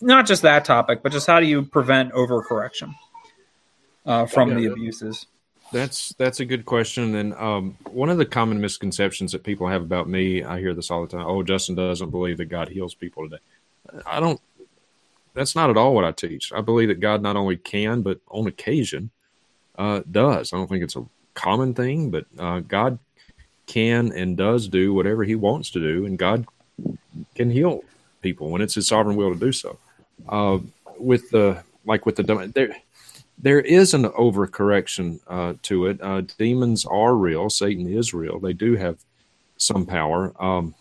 [0.00, 2.94] not just that topic, but just how do you prevent overcorrection
[4.06, 5.26] uh, from the abuses?
[5.72, 7.14] That's that's a good question.
[7.14, 10.90] And um, one of the common misconceptions that people have about me, I hear this
[10.90, 11.26] all the time.
[11.26, 13.42] Oh, Justin doesn't believe that God heals people today.
[14.06, 14.40] I don't
[15.34, 16.52] that's not at all what I teach.
[16.52, 19.10] I believe that God not only can, but on occasion
[19.78, 20.52] uh, does.
[20.52, 22.98] I don't think it's a common thing, but uh, God
[23.66, 26.46] can and does do whatever He wants to do, and God
[27.34, 27.82] can heal
[28.20, 29.78] people when it's His sovereign will to do so.
[30.28, 30.58] Uh,
[30.98, 32.76] with the like with the there,
[33.38, 36.00] there is an overcorrection uh, to it.
[36.02, 37.48] Uh, demons are real.
[37.48, 38.38] Satan is real.
[38.38, 38.98] They do have
[39.56, 40.34] some power.
[40.42, 40.74] Um,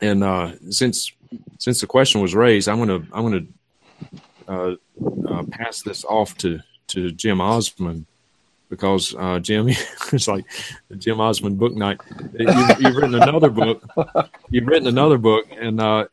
[0.00, 1.12] and uh, since
[1.58, 3.46] since the question was raised, I'm gonna I'm gonna
[4.48, 4.74] uh,
[5.28, 8.06] uh, pass this off to to Jim Osman
[8.68, 9.68] because uh, Jim,
[10.12, 10.44] it's like
[10.88, 12.00] the Jim Osman book night.
[12.38, 13.82] You, have written another book.
[14.50, 16.06] You've written another book, and uh,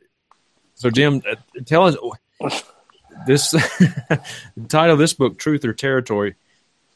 [0.75, 1.35] so Jim, uh,
[1.65, 2.63] tell us
[3.25, 4.21] this the
[4.67, 6.35] title of this book, "Truth or Territory."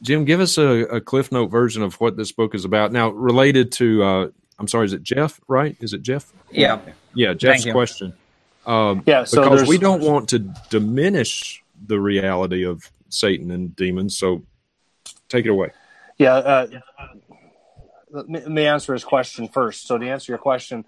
[0.02, 2.90] Jim, give us a, a, cliff note version of what this book is about.
[2.90, 5.38] Now, related to, uh, I'm sorry, is it Jeff?
[5.46, 5.76] Right?
[5.80, 6.32] Is it Jeff?
[6.50, 6.80] Yeah.
[7.14, 8.14] Yeah, Jeff's question.
[8.70, 14.16] Um, yeah, so because we don't want to diminish the reality of Satan and demons.
[14.16, 14.44] So
[15.28, 15.70] take it away.
[16.18, 16.66] Yeah, uh,
[18.12, 19.88] let, me, let me answer his question first.
[19.88, 20.84] So to answer your question,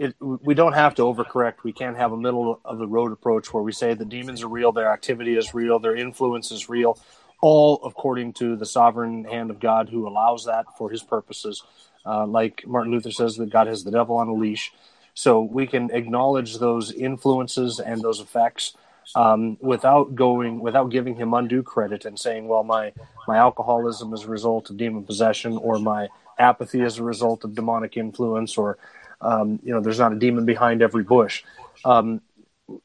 [0.00, 1.62] it, we don't have to overcorrect.
[1.62, 4.48] We can't have a middle of the road approach where we say the demons are
[4.48, 6.98] real, their activity is real, their influence is real,
[7.40, 11.62] all according to the sovereign hand of God who allows that for his purposes.
[12.04, 14.72] Uh, like Martin Luther says, that God has the devil on a leash.
[15.20, 18.74] So we can acknowledge those influences and those effects
[19.14, 22.92] um, without going, without giving him undue credit and saying, well, my,
[23.28, 27.54] my alcoholism is a result of demon possession or my apathy is a result of
[27.54, 28.78] demonic influence or
[29.20, 31.44] um, you know, there's not a demon behind every bush.
[31.84, 32.22] Um,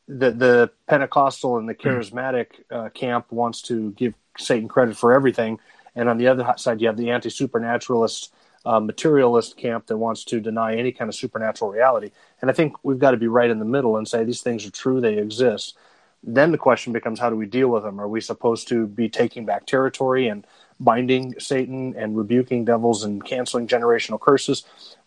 [0.09, 5.59] the the Pentecostal and the charismatic uh, camp wants to give Satan credit for everything,
[5.95, 8.33] and on the other side, you have the anti supernaturalist,
[8.65, 12.11] uh, materialist camp that wants to deny any kind of supernatural reality.
[12.41, 14.65] And I think we've got to be right in the middle and say these things
[14.65, 15.77] are true, they exist.
[16.23, 18.01] Then the question becomes, how do we deal with them?
[18.01, 20.45] Are we supposed to be taking back territory and
[20.79, 24.63] binding Satan and rebuking devils and canceling generational curses,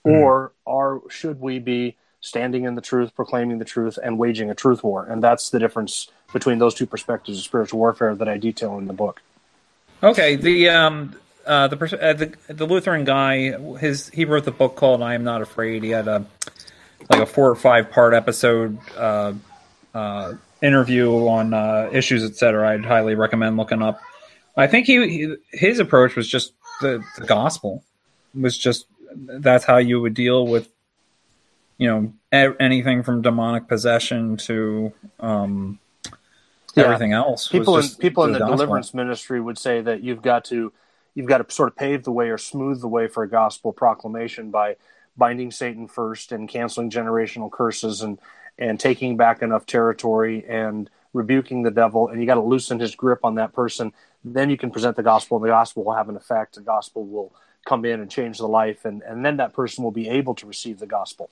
[0.07, 0.13] mm.
[0.13, 4.55] or are should we be standing in the truth, proclaiming the truth, and waging a
[4.55, 5.05] truth war?
[5.05, 8.87] And that's the difference between those two perspectives of spiritual warfare that I detail in
[8.87, 9.23] the book.
[10.03, 11.17] Okay, the um,
[11.49, 15.25] uh, the, uh, the the Lutheran guy, his he wrote the book called "I Am
[15.25, 16.27] Not Afraid." He had a
[17.11, 19.33] like a four or five part episode uh,
[19.95, 22.75] uh, interview on uh, issues, etc.
[22.75, 24.01] I'd highly recommend looking up.
[24.57, 27.83] I think he, he his approach was just the, the gospel
[28.35, 30.69] was just that's how you would deal with
[31.79, 32.13] you know
[32.61, 35.79] anything from demonic possession to um,
[36.75, 36.85] yeah.
[36.85, 37.49] everything else.
[37.49, 38.57] People in people in the gospel.
[38.57, 40.73] deliverance ministry would say that you've got to
[41.19, 43.73] you've got to sort of pave the way or smooth the way for a gospel
[43.73, 44.77] proclamation by
[45.17, 48.21] binding Satan first and canceling generational curses and
[48.57, 52.07] and taking back enough territory and rebuking the devil.
[52.09, 53.93] And you got to loosen his grip on that person.
[54.25, 56.55] Then you can present the gospel and the gospel will have an effect.
[56.55, 57.35] The gospel will
[57.67, 58.85] come in and change the life.
[58.85, 61.31] And, and then that person will be able to receive the gospel.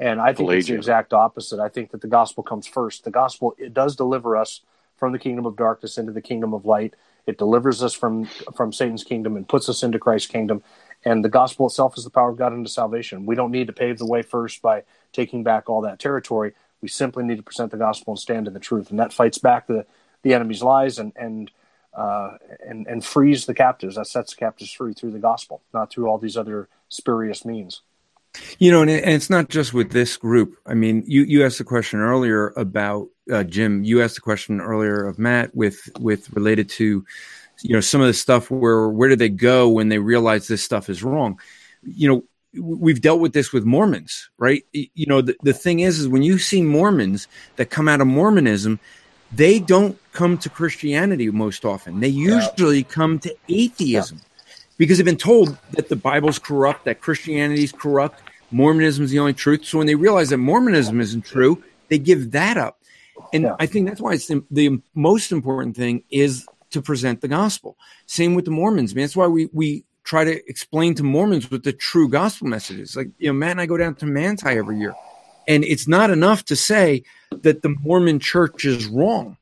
[0.00, 1.60] And i think it's the exact opposite.
[1.60, 3.04] I think that the gospel comes first.
[3.04, 4.60] The gospel it does deliver us
[4.96, 6.94] from the kingdom of darkness into the kingdom of light
[7.28, 8.24] it delivers us from
[8.56, 10.62] from satan's kingdom and puts us into christ's kingdom
[11.04, 13.72] and the gospel itself is the power of god into salvation we don't need to
[13.72, 14.82] pave the way first by
[15.12, 18.54] taking back all that territory we simply need to present the gospel and stand in
[18.54, 19.86] the truth and that fights back the
[20.22, 21.50] the enemy's lies and and
[21.94, 23.96] uh, and, and frees the captives.
[23.96, 27.82] That sets the captives free through the gospel, not through all these other spurious means.
[28.58, 30.56] You know, and, it's not just with this group.
[30.64, 33.84] I mean, you, you asked a question earlier about uh, Jim.
[33.84, 37.04] You asked a question earlier of Matt with with related to,
[37.62, 40.62] you know, some of the stuff where where do they go when they realize this
[40.62, 41.40] stuff is wrong?
[41.82, 42.24] You know,
[42.60, 44.64] we've dealt with this with Mormons, right?
[44.72, 48.06] You know, the, the thing is, is when you see Mormons that come out of
[48.06, 48.80] Mormonism,
[49.32, 52.00] they don't come to Christianity most often.
[52.00, 54.20] They usually come to atheism
[54.78, 59.18] because they've been told that the Bible's corrupt, that Christianity is corrupt, Mormonism is the
[59.18, 59.64] only truth.
[59.64, 62.77] So when they realize that Mormonism isn't true, they give that up.
[63.32, 63.56] And yeah.
[63.58, 67.76] I think that's why it's the, the, most important thing is to present the gospel.
[68.06, 68.92] Same with the Mormons.
[68.92, 72.46] I mean, that's why we we try to explain to Mormons what the true gospel
[72.46, 72.96] message is.
[72.96, 74.94] Like, you know, Matt and I go down to Manti every year.
[75.46, 79.36] And it's not enough to say that the Mormon church is wrong.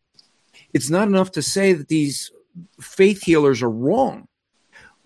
[0.73, 2.31] It's not enough to say that these
[2.81, 4.26] faith healers are wrong.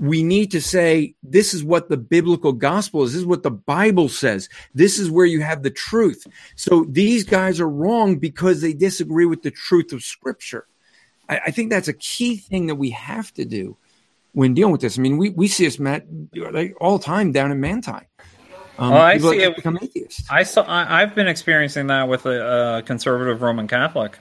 [0.01, 3.13] We need to say, this is what the biblical gospel is.
[3.13, 4.49] This is what the Bible says.
[4.75, 6.27] This is where you have the truth.
[6.57, 10.67] So these guys are wrong because they disagree with the truth of Scripture.
[11.29, 13.77] I, I think that's a key thing that we have to do
[14.33, 14.99] when dealing with this.
[14.99, 17.93] I mean, we, we see this, Matt, like all the time down in Manti.
[18.81, 19.55] Um, well, I see it.
[19.55, 20.25] Become atheists.
[20.31, 20.65] I saw.
[20.67, 24.19] I, have been experiencing that with a, a, conservative Roman Catholic.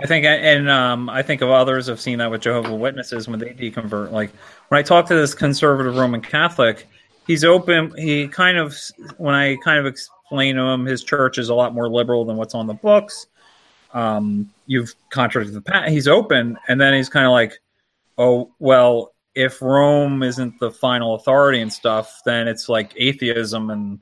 [0.00, 3.38] I think, and um, I think of others have seen that with Jehovah Witnesses when
[3.38, 4.10] they deconvert.
[4.10, 4.32] Like
[4.68, 6.88] when I talk to this conservative Roman Catholic,
[7.26, 7.92] he's open.
[7.96, 8.76] He kind of,
[9.18, 12.36] when I kind of explain to him, his church is a lot more liberal than
[12.36, 13.26] what's on the books.
[13.92, 15.90] Um, you've contradicted the past.
[15.90, 17.60] He's open, and then he's kind of like,
[18.16, 24.00] "Oh, well, if Rome isn't the final authority and stuff, then it's like atheism, and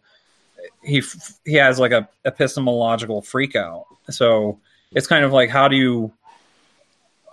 [0.82, 1.02] he
[1.44, 3.84] he has like a epistemological freakout.
[4.08, 4.60] So
[4.92, 6.12] it's kind of like how do you?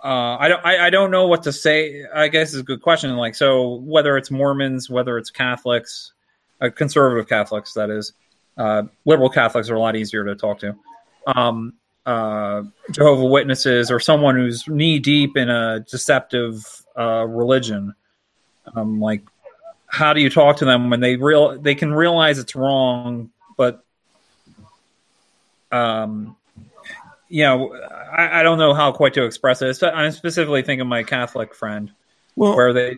[0.02, 2.04] Uh, I don't I, I don't know what to say.
[2.14, 3.16] I guess is a good question.
[3.16, 6.12] Like so, whether it's Mormons, whether it's Catholics,
[6.60, 8.12] uh, conservative Catholics, that is,
[8.56, 10.76] uh, liberal Catholics are a lot easier to talk to.
[11.26, 11.74] Um,
[12.06, 16.64] uh, Jehovah Witnesses or someone who's knee deep in a deceptive
[16.98, 17.94] uh, religion.
[18.74, 19.22] Um, like,
[19.88, 23.84] how do you talk to them when they real they can realize it's wrong, but
[25.70, 26.37] um,
[27.28, 29.82] you know, I, I don't know how quite to express it.
[29.82, 31.90] I'm specifically thinking my Catholic friend,
[32.36, 32.96] well, where they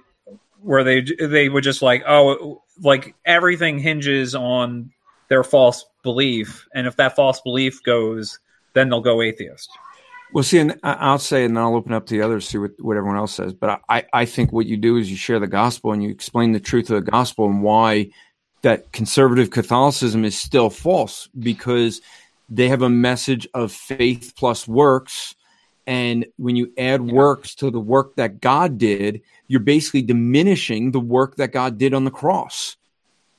[0.62, 4.92] where they they would just like oh like everything hinges on
[5.28, 8.38] their false belief, and if that false belief goes,
[8.74, 9.70] then they'll go atheist.
[10.32, 12.70] Well, see, and I'll say, and then I'll open up to the others, see what,
[12.78, 13.52] what everyone else says.
[13.52, 16.52] But I, I think what you do is you share the gospel and you explain
[16.52, 18.10] the truth of the gospel and why
[18.62, 22.00] that conservative Catholicism is still false because
[22.50, 25.34] they have a message of faith plus works.
[25.86, 31.00] And when you add works to the work that God did, you're basically diminishing the
[31.00, 32.76] work that God did on the cross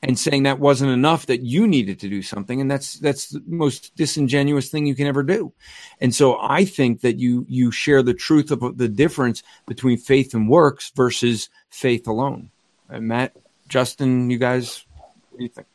[0.02, 3.44] and saying that wasn't enough that you needed to do something and that's that's the
[3.46, 5.54] most disingenuous thing you can ever do
[6.00, 10.34] and so i think that you you share the truth of the difference between faith
[10.34, 12.50] and works versus faith alone
[12.90, 14.88] and matt justin you guys
[15.30, 15.68] what do you think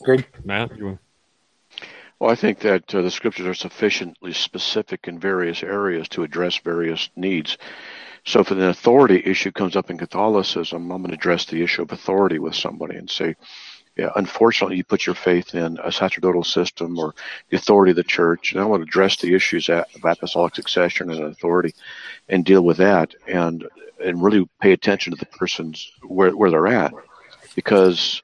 [0.00, 0.26] Agreed.
[0.44, 0.98] Matt, you want?
[2.18, 6.56] Well, I think that uh, the scriptures are sufficiently specific in various areas to address
[6.56, 7.58] various needs.
[8.24, 11.82] So, if an authority issue comes up in Catholicism, I'm going to address the issue
[11.82, 13.36] of authority with somebody and say,
[13.96, 17.14] yeah, unfortunately, you put your faith in a sacerdotal system or
[17.50, 21.10] the authority of the church, and I want to address the issues of apostolic succession
[21.10, 21.74] and authority,
[22.28, 23.66] and deal with that, and
[24.02, 26.92] and really pay attention to the person's where where they're at,
[27.54, 28.22] because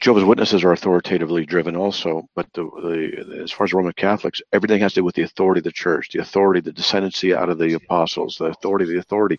[0.00, 4.80] Jehovah's Witnesses are authoritatively driven also, but the, the as far as Roman Catholics, everything
[4.80, 7.58] has to do with the authority of the church, the authority, the descendancy out of
[7.58, 9.38] the apostles, the authority of the authority.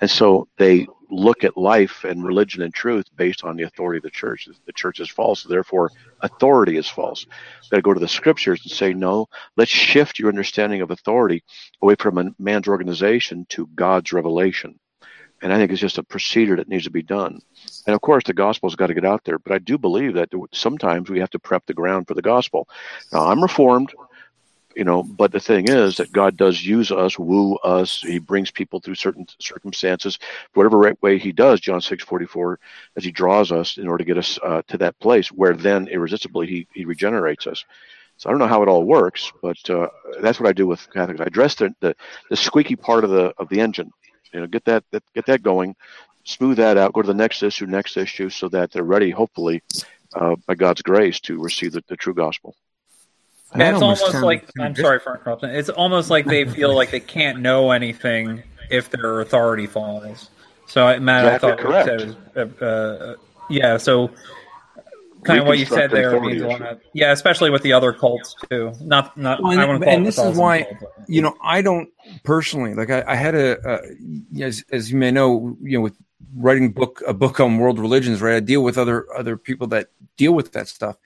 [0.00, 4.02] And so they look at life and religion and truth based on the authority of
[4.02, 4.48] the church.
[4.66, 5.90] The church is false, therefore
[6.20, 7.26] authority is false.
[7.70, 11.44] Got to go to the scriptures and say, no, let's shift your understanding of authority
[11.82, 14.78] away from a man's organization to God's revelation.
[15.44, 17.38] And I think it's just a procedure that needs to be done.
[17.86, 19.38] And of course, the gospel's got to get out there.
[19.38, 22.66] But I do believe that sometimes we have to prep the ground for the gospel.
[23.12, 23.92] Now, I'm reformed,
[24.74, 28.00] you know, but the thing is that God does use us, woo us.
[28.00, 30.18] He brings people through certain circumstances,
[30.54, 31.60] whatever right way He does.
[31.60, 32.58] John six forty four,
[32.96, 35.88] as He draws us in order to get us uh, to that place where then
[35.88, 37.66] irresistibly He He regenerates us.
[38.16, 39.88] So I don't know how it all works, but uh,
[40.22, 41.20] that's what I do with Catholics.
[41.20, 41.94] I address the, the
[42.30, 43.92] the squeaky part of the of the engine
[44.34, 45.74] you know get that, that get that going
[46.24, 49.62] smooth that out go to the next issue next issue so that they're ready hopefully
[50.14, 52.54] uh, by god's grace to receive the, the true gospel.
[53.56, 55.50] Yeah, it's almost, almost like i'm sorry for interrupting.
[55.50, 60.30] It's almost like they feel like they can't know anything if their authority falls.
[60.66, 62.16] So matt exactly i thought correct.
[62.34, 63.16] Said, uh, uh,
[63.48, 64.10] yeah so
[65.24, 66.78] kind of what you said there means a lot.
[66.92, 68.72] Yeah, especially with the other cults too.
[68.80, 69.42] Not not.
[69.42, 71.88] Well, and, I wouldn't and this is why cult, you know I don't
[72.22, 72.90] personally like.
[72.90, 75.96] I, I had a, a as as you may know, you know, with
[76.36, 78.36] writing book a book on world religions, right?
[78.36, 80.96] I deal with other other people that deal with that stuff.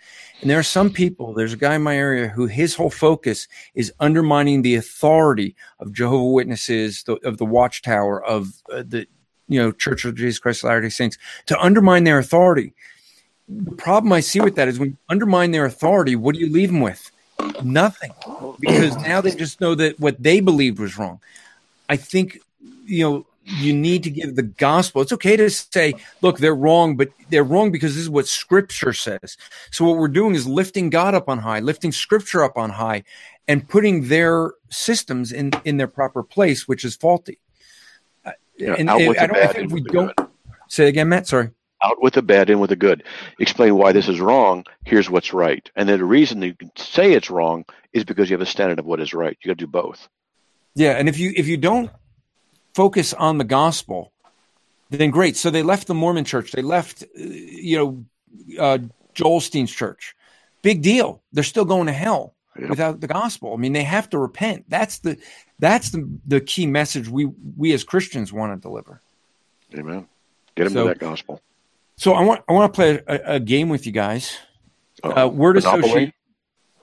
[0.41, 3.49] And there are some people, there's a guy in my area who his whole focus
[3.75, 9.07] is undermining the authority of Jehovah Witnesses, the, of the Watchtower, of uh, the
[9.49, 12.75] you know Church of Jesus Christ of Latter-day Saints, to undermine their authority
[13.49, 16.53] the problem I see with that is when you undermine their authority, what do you
[16.53, 17.11] leave them with?
[17.63, 18.13] Nothing,
[18.61, 21.21] because now they just know that what they believed was wrong.
[21.89, 22.41] I think
[22.85, 25.01] you know you need to give the gospel.
[25.01, 28.93] It's okay to say, look, they're wrong, but they're wrong because this is what Scripture
[28.93, 29.39] says.
[29.71, 33.05] So what we're doing is lifting God up on high, lifting Scripture up on high,
[33.47, 37.39] and putting their systems in in their proper place, which is faulty.
[38.27, 40.13] Uh, yeah, and I don't bad, think in we don't
[40.69, 41.27] say again, Matt.
[41.27, 41.51] Sorry.
[41.83, 43.05] Out with the bad, in with the good.
[43.39, 44.65] Explain why this is wrong.
[44.85, 45.71] Here's what's right.
[45.77, 48.81] And then the reason you can say it's wrong is because you have a standard
[48.81, 49.39] of what is right.
[49.41, 50.09] You got to do both.
[50.75, 51.91] Yeah, and if you if you don't
[52.75, 54.13] focus on the gospel,
[54.91, 55.37] then great.
[55.37, 56.51] So they left the Mormon church.
[56.51, 58.05] They left, you know,
[58.61, 58.79] uh,
[59.15, 60.17] Joel Osteen's church.
[60.63, 61.23] Big deal.
[61.33, 62.35] They're still going to hell
[62.69, 63.55] without the gospel.
[63.55, 64.65] I mean, they have to repent.
[64.69, 65.17] That's the
[65.61, 67.27] that's the the key message we
[67.57, 69.01] we as Christians want to deliver.
[69.77, 70.09] Amen.
[70.57, 71.41] Get them So- to that gospel.
[71.99, 74.39] So I want I want to play a, a game with you guys.
[75.03, 76.13] Oh, Uh, word association.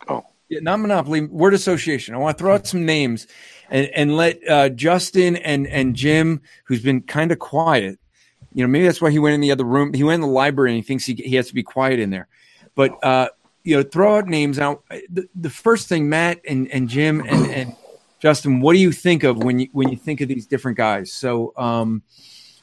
[0.09, 0.25] Oh.
[0.49, 1.21] Yeah, not monopoly.
[1.21, 2.13] Word association.
[2.13, 3.25] I want to throw out some names
[3.69, 7.97] and and let uh, Justin and and Jim, who's been kind of quiet.
[8.53, 9.93] You know, maybe that's why he went in the other room.
[9.93, 12.09] He went in the library and he thinks he he has to be quiet in
[12.09, 12.27] there.
[12.75, 13.29] But uh,
[13.63, 14.57] you know, throw out names.
[14.57, 17.75] Now, the, the first thing, Matt and and Jim and and
[18.19, 21.13] Justin, what do you think of when you when you think of these different guys?
[21.13, 22.03] So, um,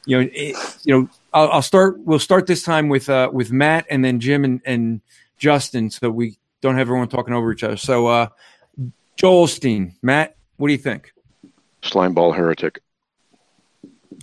[0.05, 1.99] you know, it, you know, I'll, I'll start.
[1.99, 5.01] We'll start this time with uh, with Matt and then Jim and, and
[5.37, 7.77] Justin, so we don't have everyone talking over each other.
[7.77, 8.27] So, uh,
[9.17, 11.13] Joel Osteen, Matt, what do you think?
[11.81, 12.81] Slimeball heretic.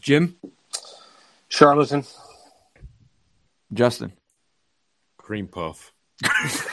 [0.00, 0.36] Jim,
[1.48, 2.04] Charlatan.
[3.72, 4.12] Justin.
[5.16, 5.92] Cream puff.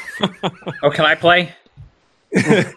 [0.81, 1.53] Oh, can I play?
[2.35, 2.73] I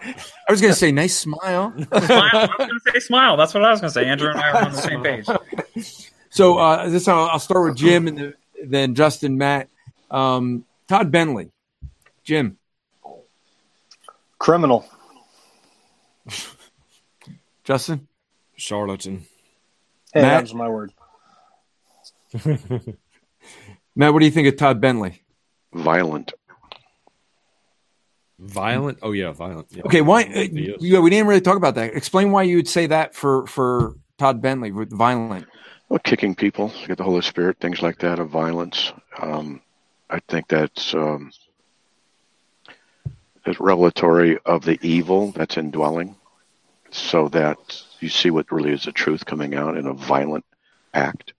[0.50, 1.72] was going to say nice smile.
[1.72, 1.88] Smile.
[1.90, 3.36] I was going to say smile.
[3.38, 4.04] That's what I was going to say.
[4.04, 5.26] Andrew and I are on the same page.
[6.30, 8.34] So uh, this I'll, I'll start with Jim and the,
[8.64, 9.68] then Justin, Matt.
[10.10, 11.50] Um, Todd Bentley,
[12.24, 12.56] Jim,
[14.38, 14.88] Criminal.
[17.64, 18.08] Justin,
[18.56, 19.26] Charlatan.
[20.12, 20.30] Hey, Matt?
[20.30, 20.92] that was my word.
[23.94, 24.12] Matt.
[24.12, 25.22] What do you think of Todd Bentley?
[25.72, 26.32] Violent.
[28.40, 28.98] Violent.
[29.02, 29.68] Oh yeah, violent.
[29.70, 29.82] Yeah.
[29.84, 30.22] Okay, why?
[30.24, 30.46] Uh,
[30.80, 31.94] yeah, we didn't really talk about that.
[31.94, 35.46] Explain why you would say that for for Todd Bentley with violent.
[35.90, 38.92] Well, kicking people, get the Holy Spirit, things like that of violence.
[39.18, 39.60] Um,
[40.08, 41.32] I think that's um,
[43.44, 46.14] that's revelatory of the evil that's indwelling,
[46.92, 50.44] so that you see what really is the truth coming out in a violent
[50.94, 51.32] act.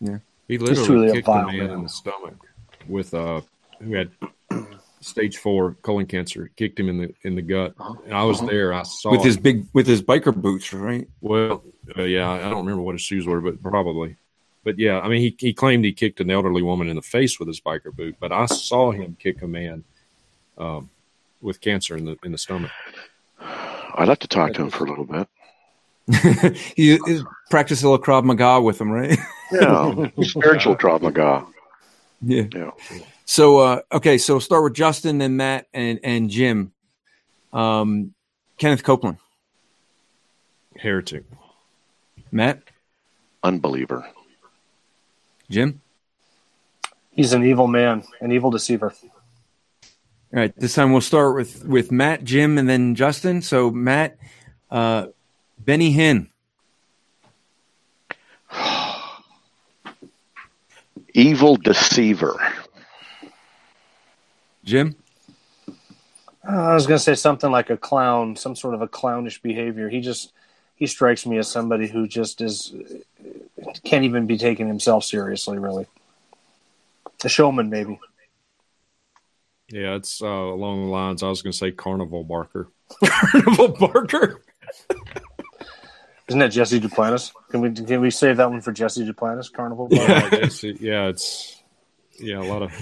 [0.00, 1.70] Yeah, he literally a kicked a vile man man.
[1.70, 2.46] in the stomach
[2.86, 3.42] with a
[3.80, 4.12] who had
[5.02, 6.50] stage four colon cancer.
[6.56, 7.74] Kicked him in the in the gut,
[8.04, 8.72] and I was there.
[8.72, 9.26] I saw with it.
[9.26, 11.08] his big with his biker boots, right?
[11.20, 11.62] Well,
[11.96, 14.16] uh, yeah, I don't remember what his shoes were, but probably.
[14.64, 17.38] But yeah, I mean, he, he claimed he kicked an elderly woman in the face
[17.38, 19.82] with his biker boot, but I saw him kick a man
[20.56, 20.88] um,
[21.40, 22.70] with cancer in the in the stomach.
[23.40, 25.28] I'd like to talk to him for a little bit.
[26.76, 27.20] he, he
[27.50, 29.18] practiced a little Krav Maga with him, right?
[29.52, 31.46] Yeah, spiritual Krav Maga.
[32.22, 32.44] yeah.
[32.54, 32.70] Yeah.
[33.32, 36.72] So uh, okay, so start with Justin and Matt and and Jim.
[37.50, 38.12] Um,
[38.58, 39.16] Kenneth Copeland,
[40.76, 41.24] Heretic.
[42.30, 42.60] Matt,
[43.42, 44.06] Unbeliever.
[45.48, 45.80] Jim.
[47.10, 48.92] He's an evil man, an evil deceiver.
[49.82, 53.40] All right, this time we'll start with with Matt, Jim, and then Justin.
[53.40, 54.18] So Matt,
[54.70, 55.06] uh,
[55.58, 56.28] Benny Hinn,
[61.14, 62.51] Evil deceiver.
[64.64, 64.94] Jim,
[66.46, 69.40] Uh, I was going to say something like a clown, some sort of a clownish
[69.42, 69.88] behavior.
[69.88, 70.32] He just
[70.76, 72.74] he strikes me as somebody who just is
[73.84, 75.86] can't even be taking himself seriously, really.
[77.24, 78.00] A showman, maybe.
[79.68, 82.68] Yeah, it's uh, along the lines I was going to say Carnival Barker.
[83.04, 84.40] Carnival Barker.
[86.28, 87.32] Isn't that Jesse Duplantis?
[87.50, 89.52] Can we can we save that one for Jesse Duplantis?
[89.52, 89.88] Carnival.
[89.90, 91.62] It's- yeah, it's
[92.18, 92.72] yeah a lot of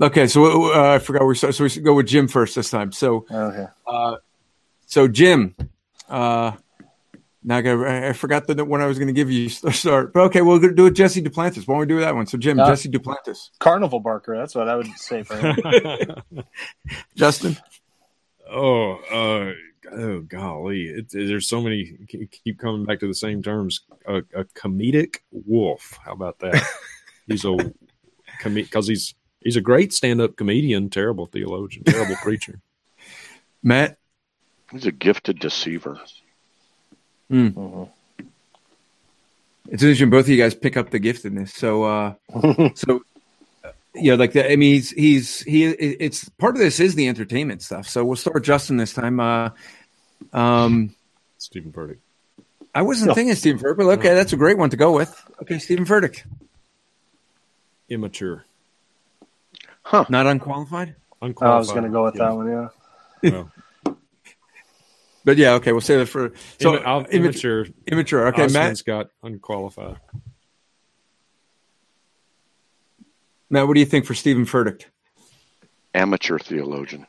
[0.00, 2.92] Okay, so uh, I forgot We're So we should go with Jim first this time.
[2.92, 3.66] So Okay.
[4.86, 5.54] so Jim,
[6.08, 6.52] uh,
[7.42, 10.12] now I, got, I forgot the one I was going to give you a start.
[10.12, 10.92] But okay, we'll do it.
[10.92, 11.66] Jesse Duplantis.
[11.66, 12.26] Why don't we do that one?
[12.26, 14.36] So Jim, Uh, Jesse Duplantis, Carnival Barker.
[14.36, 16.22] That's what I would say for him.
[17.16, 17.56] Justin.
[18.50, 19.52] oh uh,
[19.92, 23.80] oh golly, it, there's so many keep- keep coming back to the same terms.
[24.06, 25.98] A, a comedic wolf.
[26.04, 26.62] How about that?
[27.26, 27.56] he's a
[28.44, 32.60] because he's he's a great stand-up comedian, terrible theologian, terrible preacher.
[33.62, 33.98] Matt.
[34.70, 35.98] He's a gifted deceiver.
[37.30, 37.88] Mhm.
[39.70, 40.10] It's interesting.
[40.10, 41.50] Both of you guys pick up the giftedness.
[41.50, 42.14] So, uh,
[42.74, 43.02] so
[43.64, 45.64] uh, yeah, like the, I mean, he's he's he.
[45.66, 47.86] It's part of this is the entertainment stuff.
[47.88, 49.20] So we'll start Justin this time.
[49.20, 49.50] Uh,
[50.32, 50.94] um,
[51.38, 51.98] Stephen Furtick.
[52.74, 53.14] I wasn't No.
[53.14, 55.14] thinking Stephen Furtick, but okay, that's a great one to go with.
[55.42, 56.22] Okay, Stephen Furtick,
[57.88, 58.44] Immature.
[60.08, 61.54] Not unqualified, Unqualified.
[61.54, 62.24] I was going to go with Yeah.
[62.28, 62.48] that one.
[63.22, 63.30] Yeah.
[63.30, 63.52] Well,
[65.24, 67.60] but yeah, okay, we'll save it for so imma- I'll- immature.
[67.62, 67.74] immature.
[67.86, 68.26] Immature.
[68.28, 68.86] Okay, Osman's Matt.
[68.86, 69.96] got unqualified.
[73.50, 74.84] Matt, what do you think for Stephen Furtick?
[75.94, 77.06] Amateur theologian.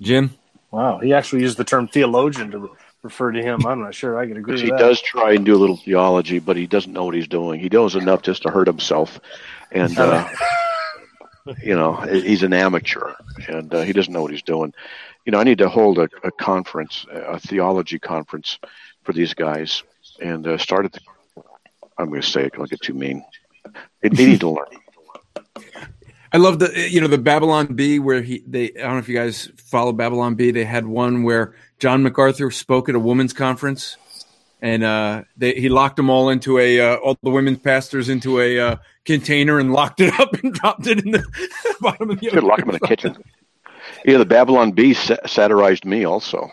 [0.00, 0.30] Jim.
[0.70, 0.98] Wow.
[1.00, 2.70] He actually used the term theologian to
[3.02, 3.66] refer to him.
[3.66, 4.78] I'm not sure I could agree Because with he that.
[4.78, 7.60] does try and do a little theology, but he doesn't know what he's doing.
[7.60, 9.20] He knows enough just to hurt himself,
[9.74, 10.26] and uh,
[11.62, 13.12] you know he's an amateur,
[13.48, 14.72] and uh, he doesn't know what he's doing.
[15.26, 18.58] You know, I need to hold a, a conference, a theology conference,
[19.02, 19.82] for these guys,
[20.22, 21.00] and uh, start at the.
[21.98, 22.54] I'm going to say it.
[22.54, 23.24] Don't get too mean.
[24.00, 24.66] They, they need to learn.
[26.32, 29.08] I love the you know the Babylon Bee where he they I don't know if
[29.08, 30.50] you guys follow Babylon Bee.
[30.50, 33.96] They had one where John MacArthur spoke at a women's conference,
[34.64, 38.40] and uh, they he locked them all into a uh, all the women's pastors into
[38.40, 41.22] a uh, container and locked it up and dropped it in the
[41.82, 42.30] bottom of the.
[42.30, 43.16] Should lock him in the kitchen.
[44.06, 46.50] Yeah, the Babylon Bee sa- satirized me also.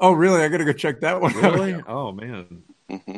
[0.00, 0.42] Oh really?
[0.42, 1.32] I got to go check that one.
[1.36, 1.54] out.
[1.54, 1.74] Really?
[1.86, 2.62] oh man.
[2.90, 3.16] hmm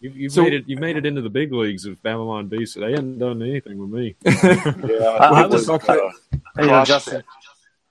[0.00, 0.64] You, you've So- made it.
[0.66, 2.80] You made it into the big leagues of Babylon Beast.
[2.80, 4.16] They hadn't done anything with me.
[4.24, 4.32] Yeah,
[5.20, 6.00] I- I was- was, uh, You
[6.56, 6.86] know, CrossFit.
[6.86, 7.22] Justin,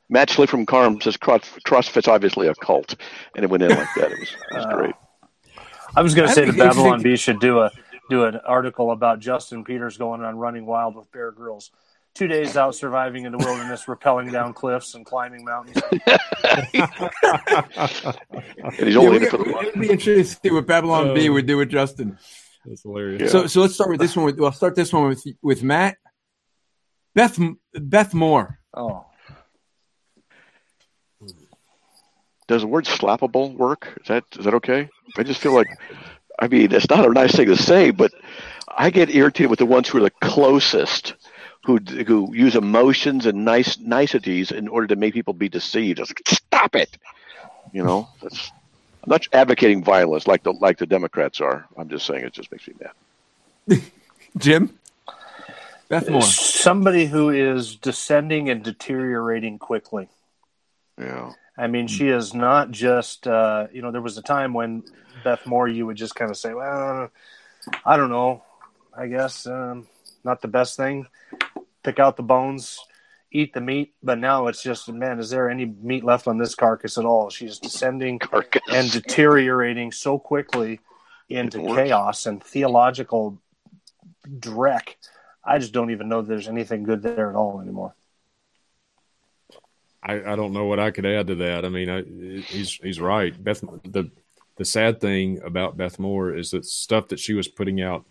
[0.10, 2.96] Matt Slick from Carm says Cross, CrossFit's obviously a cult,
[3.36, 4.12] and it went in like that.
[4.12, 4.96] It was, it was Uh, great.
[5.98, 7.72] I was going to say the Babylon interesting- Bee should do a
[8.10, 11.72] do an article about Justin Peters going on Running Wild with Bear Grylls.
[12.16, 15.78] Two days out surviving in the wilderness, rappelling down cliffs and climbing mountains.
[18.64, 21.14] And he's Yeah, only we in for the it'd be interesting to see what Babylon
[21.14, 21.34] Bee Oh.
[21.34, 22.18] would do with Justin.
[22.66, 23.22] That's hilarious.
[23.24, 23.28] Yeah.
[23.30, 24.26] So so let's start with this one.
[24.26, 25.98] With, we'll start this one with with Matt,
[27.16, 27.40] Beth
[27.74, 28.60] Beth Moore.
[28.74, 29.06] Oh,
[32.48, 33.98] Does the word slappable work?
[34.02, 34.90] Is that is that okay?
[35.18, 35.68] I just feel like,
[36.40, 38.12] I mean, it's not a nice thing to say, but
[38.70, 41.16] I get irritated with the ones who are the closest,
[41.66, 46.00] who who use emotions and nice niceties in order to make people be deceived.
[46.00, 46.98] It's like, stop it.
[47.74, 48.52] You know, that's,
[49.04, 51.68] I'm not advocating violence like the like the Democrats are.
[51.78, 53.82] I'm just saying it just makes me mad.
[54.38, 54.78] Jim.
[55.90, 56.22] Beth Moore.
[56.22, 60.10] somebody who is descending and deteriorating quickly.
[61.00, 61.32] Yeah.
[61.58, 64.84] I mean, she is not just, uh, you know, there was a time when
[65.24, 67.10] Beth Moore, you would just kind of say, well,
[67.84, 68.44] I don't know.
[68.96, 69.88] I guess um,
[70.24, 71.08] not the best thing.
[71.84, 72.80] Pick out the bones,
[73.32, 73.94] eat the meat.
[74.04, 77.30] But now it's just, man, is there any meat left on this carcass at all?
[77.30, 78.62] She's descending Carcass.
[78.72, 80.80] and deteriorating so quickly
[81.30, 83.40] into chaos and theological
[84.30, 84.96] dreck.
[85.44, 87.96] I just don't even know there's anything good there at all anymore.
[90.08, 91.66] I, I don't know what I could add to that.
[91.66, 92.02] I mean, I,
[92.42, 93.42] he's he's right.
[93.44, 94.10] Beth, the
[94.56, 98.06] the sad thing about Beth Moore is that stuff that she was putting out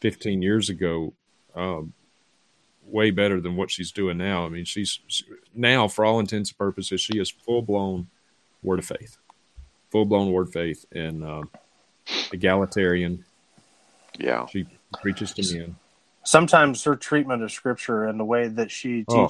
[0.00, 1.14] 15 years ago,
[1.54, 1.92] um,
[2.84, 4.44] way better than what she's doing now.
[4.44, 5.24] I mean, she's she,
[5.54, 8.08] now, for all intents and purposes, she is full blown
[8.62, 9.16] word of faith,
[9.90, 11.50] full blown word of faith, and um,
[12.32, 13.24] egalitarian.
[14.18, 14.46] Yeah.
[14.46, 14.66] She
[15.00, 15.76] preaches to men.
[16.24, 19.28] sometimes her treatment of scripture and the way that she Oh.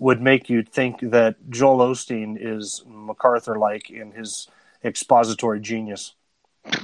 [0.00, 4.48] Teaches would make you think that Joel Osteen is MacArthur like in his
[4.84, 6.14] expository genius.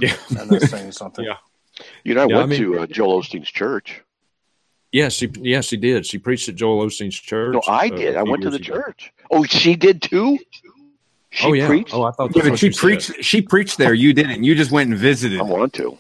[0.01, 0.17] Yeah.
[0.39, 1.25] And that's saying something.
[1.25, 1.37] Yeah.
[2.05, 4.03] You know, I Yeah, I went mean- to uh, Joel Osteen's church.
[4.93, 6.07] Yeah, she yeah she did.
[6.07, 7.53] She preached at Joel Osteen's church.
[7.55, 8.15] No, I uh, did.
[8.15, 8.65] a I few went to the ago.
[8.65, 9.13] church.
[9.31, 10.39] Oh, she did too.
[11.31, 11.67] She oh yeah.
[11.67, 11.93] preached.
[11.93, 12.81] Oh, I thought Yeah, that's but what she said.
[12.81, 13.25] preached.
[13.25, 13.93] She preached there.
[13.93, 14.45] You didn't.
[14.45, 15.41] You just went and visited.
[15.41, 15.99] I want to.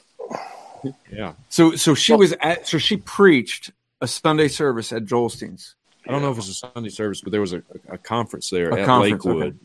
[1.12, 1.32] Yeah.
[1.50, 2.66] So, so she was at.
[2.66, 3.70] So she preached
[4.00, 5.74] a Sunday service at Joel Osteen's.
[6.08, 8.50] I don't know if it was a Sunday service, but there was a, a conference
[8.50, 9.58] there A at conference, Lakewood.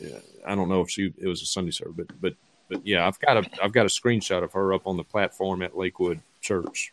[0.00, 2.34] Yeah, I don't know if she it was a Sunday service, but but
[2.68, 5.62] but yeah, I've got a I've got a screenshot of her up on the platform
[5.62, 6.92] at Lakewood Church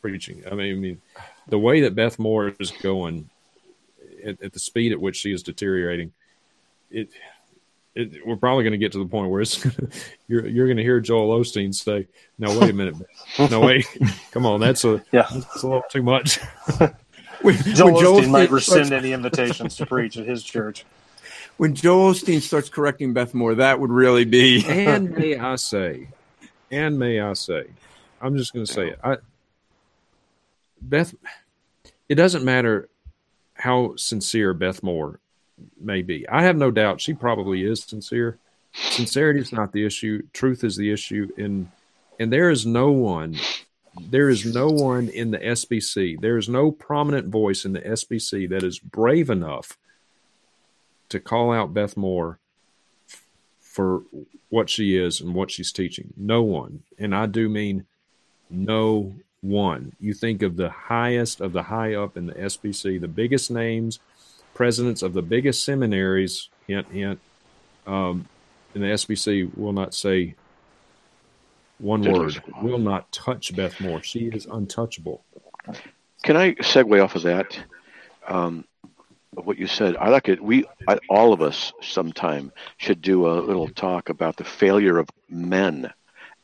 [0.00, 0.42] preaching.
[0.50, 1.00] I mean, I mean,
[1.48, 3.28] the way that Beth Moore is going
[4.24, 6.12] at, at the speed at which she is deteriorating,
[6.90, 7.10] it.
[7.92, 9.66] It, we're probably going to get to the point where it's
[10.28, 12.06] you're you're going to hear Joel Osteen say,
[12.38, 13.50] "No, wait a minute, Beth.
[13.50, 13.84] no wait,
[14.30, 15.26] come on, that's a Yeah.
[15.28, 16.38] that's a little too much."
[17.42, 20.84] When, Joel when Joel Osteen might rescind starts, any invitations to preach at his church.
[21.56, 24.64] when Joel Osteen starts correcting Beth Moore, that would really be.
[24.68, 26.08] and may I say,
[26.70, 27.64] and may I say,
[28.20, 28.98] I'm just going to say it.
[29.02, 29.16] I,
[30.80, 31.14] Beth,
[32.08, 32.88] it doesn't matter
[33.54, 35.20] how sincere Beth Moore
[35.80, 36.28] may be.
[36.28, 38.38] I have no doubt she probably is sincere.
[38.72, 40.22] Sincerity is not the issue.
[40.32, 41.28] Truth is the issue.
[41.36, 41.70] And
[42.18, 43.36] and there is no one,
[44.08, 46.20] there is no one in the SBC.
[46.20, 49.76] There is no prominent voice in the SBC that is brave enough
[51.08, 52.38] to call out Beth Moore
[53.60, 54.02] for
[54.48, 56.12] what she is and what she's teaching.
[56.16, 56.82] No one.
[56.98, 57.86] And I do mean
[58.48, 59.92] no one.
[60.00, 63.98] You think of the highest of the high up in the SBC, the biggest names,
[64.54, 67.20] presidents of the biggest seminaries, hint, hint,
[67.86, 68.26] um,
[68.74, 70.34] in the SBC will not say
[71.80, 74.02] one word, will not touch Beth Moore.
[74.02, 75.24] She is untouchable.
[76.22, 77.58] Can I segue off of that?
[78.28, 78.64] Um,
[79.36, 80.42] of what you said, I like it.
[80.42, 85.08] We, I, all of us, sometime should do a little talk about the failure of
[85.28, 85.92] men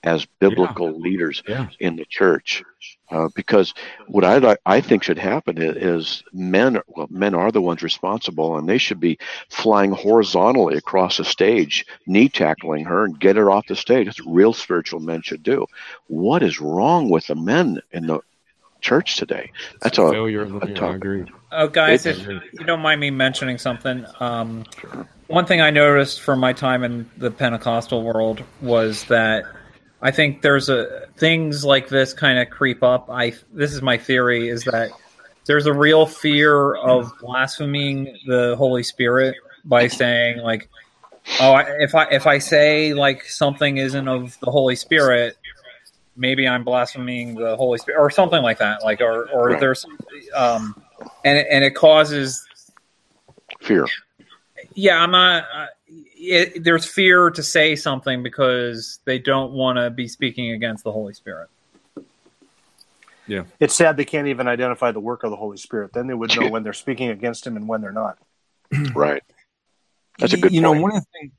[0.02, 1.68] as biblical leaders Yeah.
[1.80, 2.62] in the church,
[3.10, 3.74] uh, because
[4.08, 6.80] what I I think should happen is, is men.
[6.86, 9.18] Well, men are the ones responsible, and they should be
[9.48, 14.06] flying horizontally across the stage, knee tackling her, and get her off the stage.
[14.06, 15.66] That's what real spiritual men should do.
[16.08, 18.20] What is wrong with the men in the
[18.80, 19.50] church today?
[19.82, 20.72] That's a failure of the a leader.
[20.72, 20.96] I topic.
[20.96, 21.24] agree.
[21.52, 24.64] Oh, guys, It- if you don't mind me mentioning something, um,
[25.28, 29.44] one thing I noticed from my time in the Pentecostal world was that
[30.02, 33.08] I think there's a things like this kind of creep up.
[33.10, 34.90] I this is my theory is that
[35.46, 40.68] there's a real fear of blaspheming the Holy Spirit by saying like,
[41.40, 45.36] oh, I, if I if I say like something isn't of the Holy Spirit,
[46.16, 48.84] maybe I'm blaspheming the Holy Spirit or something like that.
[48.84, 49.86] Like or or there's
[50.34, 50.82] um
[51.24, 52.46] and it, and it causes
[53.60, 53.86] fear.
[54.74, 55.66] yeah i'm not uh,
[56.16, 60.92] it, there's fear to say something because they don't want to be speaking against the
[60.92, 61.48] holy spirit
[63.26, 63.44] Yeah.
[63.60, 65.92] It's sad they can't even identify the work of the Holy Spirit.
[65.92, 68.18] Then they would know when they're speaking against him and when they're not.
[68.94, 69.22] Right.
[70.18, 70.76] That's a good you point.
[70.76, 71.32] know one of the things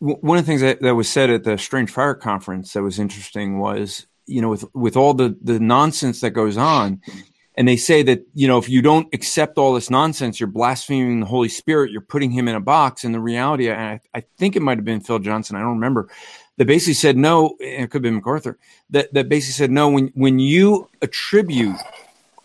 [0.00, 2.98] one of the things that, that was said at the strange fire conference that was
[2.98, 7.00] interesting was you know with with all the the nonsense that goes on
[7.56, 11.20] and they say that you know if you don't accept all this nonsense, you're blaspheming
[11.20, 11.90] the Holy Spirit.
[11.90, 13.04] You're putting him in a box.
[13.04, 15.56] And the reality, and I, I think it might have been Phil Johnson.
[15.56, 16.08] I don't remember.
[16.58, 17.56] That basically said no.
[17.60, 18.58] It could been MacArthur.
[18.90, 19.88] That that basically said no.
[19.88, 21.76] When when you attribute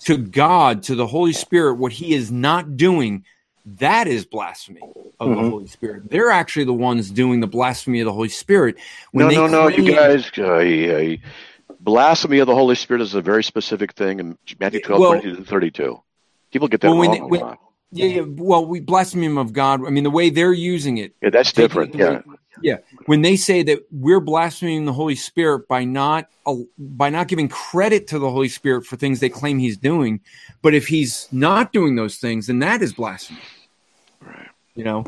[0.02, 3.26] to God, to the Holy Spirit, what He is not doing,
[3.66, 4.82] that is blasphemy
[5.20, 5.44] of Mm-hmm.
[5.44, 6.10] the Holy Spirit.
[6.10, 8.78] They're actually the ones doing the blasphemy of the Holy Spirit.
[9.14, 10.30] No, they no, no, you guys.
[10.38, 10.58] Uh,
[11.84, 15.36] blasphemy of the Holy Spirit is a very specific thing in Matthew 12, Well- 22
[15.38, 16.02] to 32.
[16.52, 17.60] People get that Well, wrong when- lot.
[17.94, 18.22] Yeah, yeah.
[18.26, 19.86] Well, we blaspheme of God.
[19.86, 21.14] I mean, the way they're using it.
[21.22, 21.94] Yeah, that's different.
[21.94, 22.10] it Yeah.
[22.12, 22.22] way-
[22.62, 22.78] yeah.
[23.06, 27.48] When they say that we're blaspheming the Holy Spirit by not uh, by not giving
[27.50, 30.22] credit to the Holy Spirit for things they claim He's doing,
[30.62, 33.40] but if He's not doing those things, then that is blasphemy.
[34.26, 34.48] Right.
[34.76, 35.06] You know.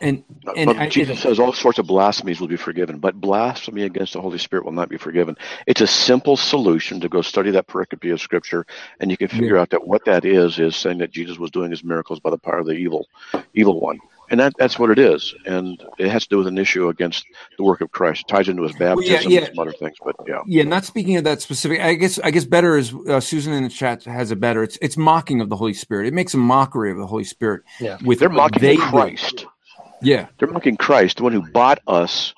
[0.00, 0.24] And
[0.56, 4.12] and But I, Jesus says all sorts of blasphemies will be forgiven, but blasphemy against
[4.12, 5.36] the Holy Spirit will not be forgiven.
[5.66, 8.66] It's a simple solution to go study that pericope of Scripture,
[9.00, 11.70] and you can figure out that what that is is saying that Jesus was doing
[11.70, 13.08] his miracles by the power of the evil,
[13.54, 13.98] evil one,
[14.30, 15.34] and that that's what it is.
[15.46, 17.24] And it has to do with an issue against
[17.56, 18.22] the work of Christ.
[18.22, 19.40] It ties into his baptism yeah.
[19.40, 20.40] and some other things, but yeah.
[20.46, 21.80] Yeah, not speaking of that specific.
[21.80, 24.62] I guess I guess better is uh, Susan in the chat has it better.
[24.62, 26.06] It's it's mocking of the Holy Spirit.
[26.06, 27.62] It makes a mockery of the Holy Spirit.
[27.80, 27.98] Yeah.
[28.04, 28.82] with They're mocking they do.
[28.82, 29.46] Christ.
[30.02, 32.34] Yeah, They're mocking Christ, the one who bought us,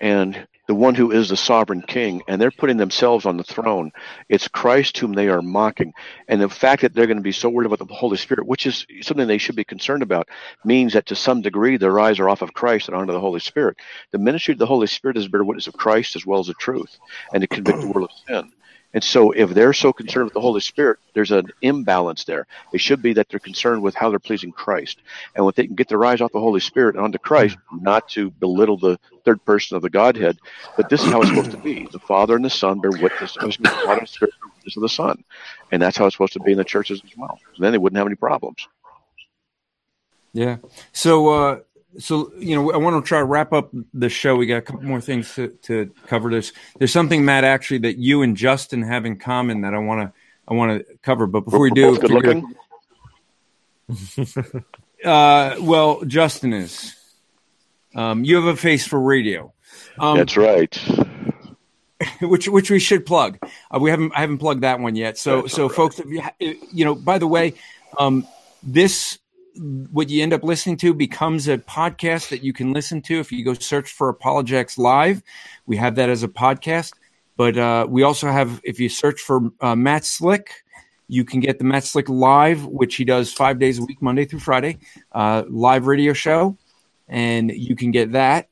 [0.00, 3.90] and the one who is the sovereign king, and they're putting themselves on the throne.
[4.28, 5.92] It's Christ whom they are mocking.
[6.28, 8.66] And the fact that they're going to be so worried about the Holy Spirit, which
[8.66, 10.28] is something they should be concerned about,
[10.64, 13.40] means that to some degree their eyes are off of Christ and onto the Holy
[13.40, 13.76] Spirit.
[14.12, 16.46] The ministry of the Holy Spirit is to bear witness of Christ as well as
[16.46, 16.96] the truth,
[17.34, 18.52] and to convict the world of sin.
[18.94, 22.46] And so, if they're so concerned with the Holy Spirit, there's an imbalance there.
[22.72, 25.00] It should be that they're concerned with how they're pleasing Christ.
[25.34, 28.08] And when they can get their eyes off the Holy Spirit and onto Christ, not
[28.10, 30.38] to belittle the third person of the Godhead,
[30.76, 31.86] but this is how it's supposed to be.
[31.90, 33.50] The Father and the Son bear witness, the
[33.84, 35.24] Father and the Spirit bear witness of the Son.
[35.70, 37.38] And that's how it's supposed to be in the churches as well.
[37.54, 38.68] So then they wouldn't have any problems.
[40.32, 40.56] yeah.
[40.92, 41.60] So uh,
[41.98, 44.36] so you know, I want to try to wrap up the show.
[44.36, 46.30] We got a couple more things to, to cover.
[46.30, 50.02] This there's something, Matt, actually that you and Justin have in common that I want
[50.02, 50.12] to
[50.48, 51.26] I want to cover.
[51.26, 52.54] But before we do, good looking.
[55.04, 56.96] uh, well, Justin is.
[57.94, 59.52] Um, you have a face for radio.
[59.98, 60.74] Um, That's right.
[62.22, 63.38] which which we should plug.
[63.70, 65.18] Uh, we haven't I haven't plugged that one yet.
[65.18, 65.76] So That's so right.
[65.76, 66.00] folks,
[66.38, 67.54] you you know, by the way,
[67.98, 68.26] um,
[68.62, 69.18] this
[69.56, 73.30] what you end up listening to becomes a podcast that you can listen to if
[73.30, 75.22] you go search for Apologetics Live.
[75.66, 76.92] We have that as a podcast,
[77.36, 80.50] but uh, we also have if you search for uh, Matt Slick.
[81.08, 84.24] You can get the Matt Slick live, which he does five days a week, Monday
[84.24, 84.78] through Friday,
[85.12, 86.56] uh, live radio show,
[87.08, 88.48] and you can get that.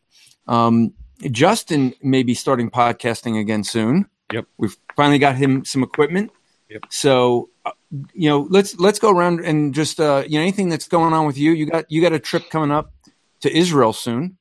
[0.46, 0.92] Um,
[1.30, 4.06] Justin may be starting podcasting again soon.
[4.32, 4.46] Yep.
[4.58, 6.32] We've finally got him some equipment.
[6.70, 6.84] Yep.
[6.88, 7.72] So, uh,
[8.14, 11.26] you know, let's let's go around and just uh, you know anything that's going on
[11.26, 11.52] with you.
[11.52, 12.92] You got you got a trip coming up
[13.40, 14.38] to Israel soon.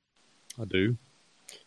[0.61, 0.95] I do.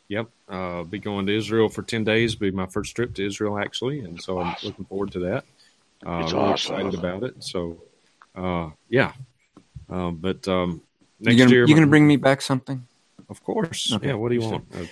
[0.08, 0.28] Yep.
[0.48, 2.34] Uh, be going to Israel for 10 days.
[2.34, 4.00] Be my first trip to Israel, actually.
[4.00, 5.44] And so I'm looking forward to that.
[6.06, 6.74] Uh, It's really awesome.
[6.74, 7.42] excited about it.
[7.42, 7.82] So,
[8.36, 9.12] uh, yeah.
[9.88, 10.82] Um, but um,
[11.20, 12.86] You next gonna, year, you gonna bring me back something?
[13.30, 13.90] Of course.
[13.94, 14.08] Okay.
[14.08, 14.14] Yeah.
[14.14, 14.66] What do you want?
[14.74, 14.84] Uh,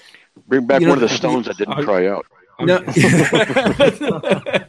[0.49, 2.25] Bring back You know, one of the stones that didn't I- cry out.
[2.61, 2.79] No.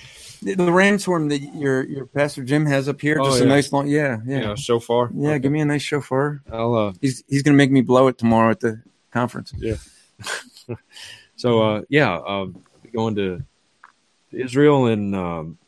[0.42, 3.72] the the rainstorm that your your pastor Jim has up here, Oh, just a nice
[3.72, 4.40] long, yeah, yeah.
[4.40, 5.10] yeah, So far.
[5.14, 5.30] yeah.
[5.30, 5.38] Okay.
[5.40, 6.40] Give me a nice chauffeur.
[6.50, 6.74] I'll.
[6.74, 9.52] Uh, He's he's gonna make me blow it tomorrow at the conference.
[9.56, 9.76] Yeah.
[11.36, 12.62] so uh, yeah, um,
[12.92, 13.42] going to
[14.32, 15.58] Israel and um,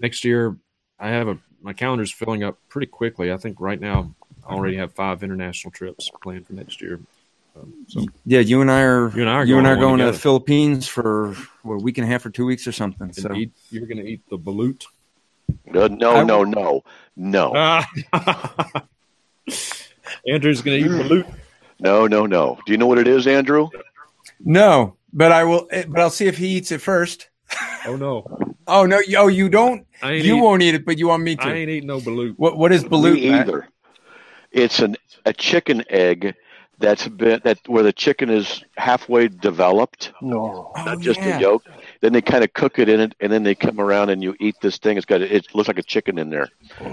[0.00, 0.56] next year.
[0.98, 3.32] I have a my calendar's filling up pretty quickly.
[3.32, 4.14] I think right now
[4.46, 7.00] I already have five international trips planned for next year.
[7.54, 9.76] Um, so Yeah, you and I are You and I are you and I are
[9.76, 10.18] going going to the.
[10.18, 13.12] Philippines for what, a week and a half or two weeks or something.
[13.12, 14.84] So eat, you're going to eat the balut.
[15.66, 16.82] No, no, I- no, no,
[17.16, 17.86] no, Ah.
[20.26, 21.34] Andrew's going to eat balut.
[21.80, 22.58] no, no, no.
[22.66, 23.68] Do you know what it is, Andrew?
[24.40, 25.68] no, but I will.
[25.70, 27.28] eh, But I'll see if he eats it first.
[27.86, 29.00] Oh no, Oh no!
[29.18, 29.86] Oh, you don't.
[30.04, 31.42] You eat, won't eat it, but you want me to.
[31.42, 32.34] I ain't eating no balut.
[32.36, 33.14] What What is balut?
[33.14, 33.68] Me either.
[34.52, 34.96] It's an
[35.26, 36.34] a chicken egg
[36.78, 40.72] that's been that where the chicken is halfway developed, No.
[40.76, 41.36] Oh, not just yeah.
[41.36, 41.64] the yolk.
[42.00, 44.34] Then they kind of cook it in it, and then they come around and you
[44.40, 44.96] eat this thing.
[44.96, 46.48] It's got it looks like a chicken in there.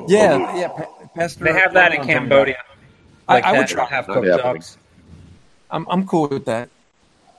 [0.08, 0.60] Yeah, oh.
[0.60, 0.68] yeah.
[0.68, 2.58] Pa- Pastor, They have that in Cambodia.
[3.28, 3.86] I- Like I would try.
[3.86, 4.54] half Not cooked happening.
[4.54, 4.78] ducks.
[5.72, 6.70] I'm I'm cool with that.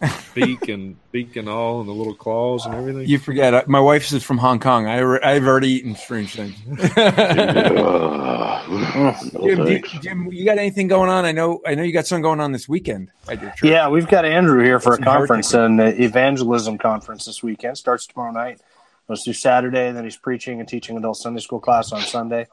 [0.34, 3.06] Beak and beak and all, and the little claws and everything.
[3.06, 3.68] You forget.
[3.68, 4.86] My wife's is from Hong Kong.
[4.86, 6.54] I alre- I've already eaten strange things.
[6.96, 8.30] Ugh.
[8.70, 9.82] No uh, Jim, you.
[10.00, 11.24] Jim, you got anything going on?
[11.24, 11.60] I know.
[11.66, 13.68] I know you got something going on this weekend at your church.
[13.68, 15.80] Yeah, we've got Andrew here for a conference, hurricane.
[15.80, 17.76] an evangelism conference this weekend.
[17.76, 18.60] Starts tomorrow night.
[19.08, 22.46] Goes through Saturday, and then he's preaching and teaching adult Sunday school class on Sunday.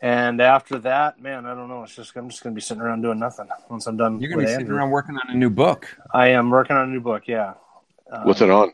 [0.00, 1.82] And after that, man, I don't know.
[1.82, 4.20] It's just I'm just going to be sitting around doing nothing once I'm done.
[4.20, 4.76] You're going to be sitting Andrew.
[4.76, 5.96] around working on a new book.
[6.12, 7.24] I am working on a new book.
[7.26, 7.54] Yeah.
[8.12, 8.72] Um, What's it on?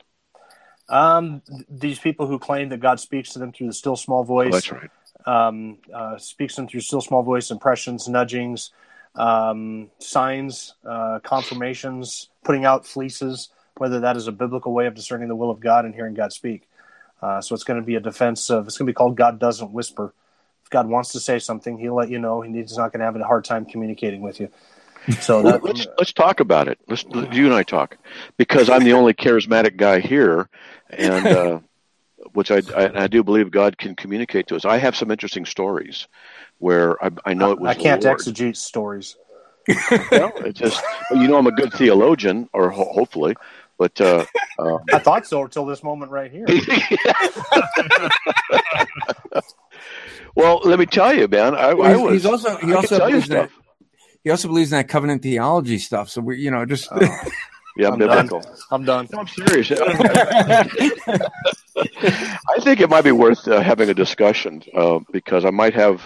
[0.89, 4.25] Um, these people who claim that God speaks to them through the still small Oh,
[4.25, 4.91] voice, that's right.
[5.25, 8.71] um, uh, speaks them through still small voice, impressions, nudgings,
[9.15, 13.49] um, signs, uh, confirmations, putting out fleeces,
[13.79, 16.33] whether that is a biblical way of discerning the will of God and hearing God
[16.35, 16.69] speak.
[17.23, 19.39] Uh, so it's going to be a defense of, it's going to be called God
[19.39, 20.13] Doesn't Whisper.
[20.75, 22.41] God wants to say something, he'll let you know.
[22.41, 24.49] He's not going to have a hard time communicating with you.
[25.21, 26.81] So that, let's let's talk about it.
[26.89, 27.97] Let's you and I talk
[28.39, 30.49] because I'm the only charismatic guy here,
[30.91, 31.61] and uh,
[32.33, 34.65] which I, I I do believe God can communicate to us.
[34.65, 36.09] I have some interesting stories
[36.59, 38.19] where I, I know it was I can't Lord.
[38.19, 39.17] exegete stories.
[40.11, 40.83] Well, it just
[41.13, 43.37] you know I'm a good theologian, or ho- hopefully,
[43.79, 44.25] but uh,
[44.59, 46.47] um, I thought so until this moment right here.
[50.35, 51.55] well, let me tell you, man.
[51.55, 52.13] I, I was.
[52.13, 53.51] he's also he I also can tell you believes that
[54.23, 56.09] he also believes in that covenant theology stuff.
[56.11, 56.89] So we, you know, just
[57.77, 58.43] Yeah, I'm I'm done.
[58.71, 59.09] I'm done.
[59.13, 59.73] No, I'm serious.
[59.81, 60.63] I
[62.61, 66.01] think it might be worth uh, having a discussion uh, because I might have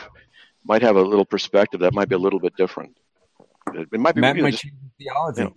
[0.65, 2.97] might have a little perspective that might be a little bit different.
[3.75, 4.23] It, it might be.
[4.23, 5.53] Matt you know, might just- change his theology.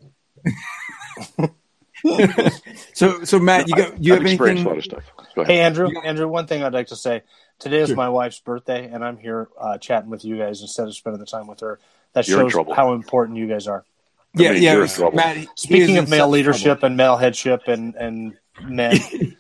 [2.94, 4.66] so, so Matt, you got you I've have experienced anything?
[4.66, 5.04] a lot of stuff.
[5.36, 5.44] Go.
[5.46, 5.90] Hey, Andrew.
[6.04, 7.22] Andrew, one thing I'd like to say.
[7.62, 7.96] Today is Sure.
[7.96, 11.26] my wife's birthday, and I'm here uh, chatting with you guys instead of spending the
[11.26, 11.80] time with her.
[12.14, 13.86] That You're shows how important you guys are.
[14.34, 15.16] Yeah, I mean, yeah, you're in.
[15.16, 15.36] Matt.
[15.38, 16.86] he- he is Speaking of male leadership trouble.
[16.88, 18.34] and male headship and, and
[18.64, 18.98] men,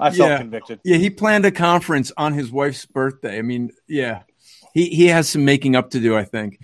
[0.00, 0.38] I felt Yeah.
[0.38, 0.80] convicted.
[0.84, 3.38] Yeah, he planned a conference on his wife's birthday.
[3.38, 4.22] I mean, yeah,
[4.72, 6.16] he he has some making up to do.
[6.16, 6.60] I think.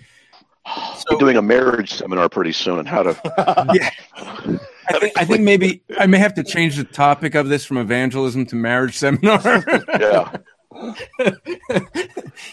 [1.11, 3.69] We're doing a marriage seminar pretty soon on how to.
[3.73, 4.57] Yeah.
[4.89, 7.77] I think, I think maybe I may have to change the topic of this from
[7.77, 9.63] evangelism to marriage seminar.
[9.99, 10.35] Yeah,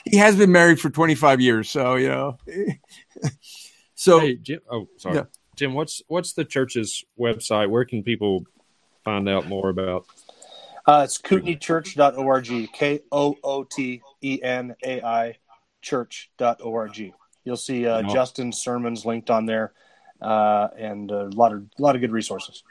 [0.04, 2.36] he has been married for 25 years, so you know.
[3.94, 4.60] So Hey, Jim.
[4.70, 5.24] Oh, sorry, Yeah.
[5.56, 5.74] Jim.
[5.74, 7.68] What's what's the church's website?
[7.70, 8.44] Where can people
[9.04, 10.06] find out more about?
[10.86, 12.72] Uh, it's kootenaichurch.org.
[12.72, 15.36] K O O T E N A I
[15.82, 17.12] church.org.
[17.44, 18.08] You'll see uh, Wow.
[18.08, 19.72] Justin's sermons linked on there
[20.20, 22.62] uh, and a lot of a lot of good resources.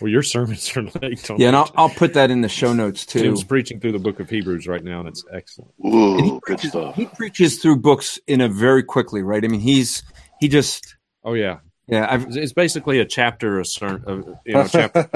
[0.00, 1.38] Well, your sermons are linked on.
[1.40, 3.20] yeah, and I'll, I'll put that in the show notes too.
[3.20, 5.72] Jim's preaching through the book of Hebrews right now, and it's excellent.
[5.82, 6.94] And he ooh, good preaches, stuff.
[6.94, 9.44] he preaches through books in a very quickly, right?
[9.44, 10.02] I mean, he's
[10.40, 11.58] he just Oh yeah,
[11.88, 15.08] yeah, I've it's, it's basically a chapter, a ser- uh, you know, chapter.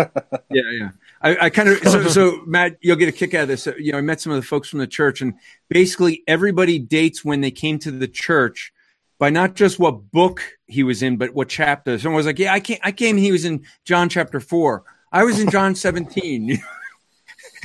[0.51, 0.89] yeah, yeah.
[1.21, 3.67] I, I kind of so so Matt, you'll get a kick out of this.
[3.79, 5.35] You know, I met some of the folks from the church, and
[5.69, 8.73] basically everybody dates when they came to the church
[9.23, 11.97] by not just what book he was in, but what chapter.
[11.97, 12.79] Someone was like, "Yeah, I came.
[12.83, 13.17] I came.
[13.17, 14.83] He was in John chapter four.
[15.13, 16.61] I was in John 17.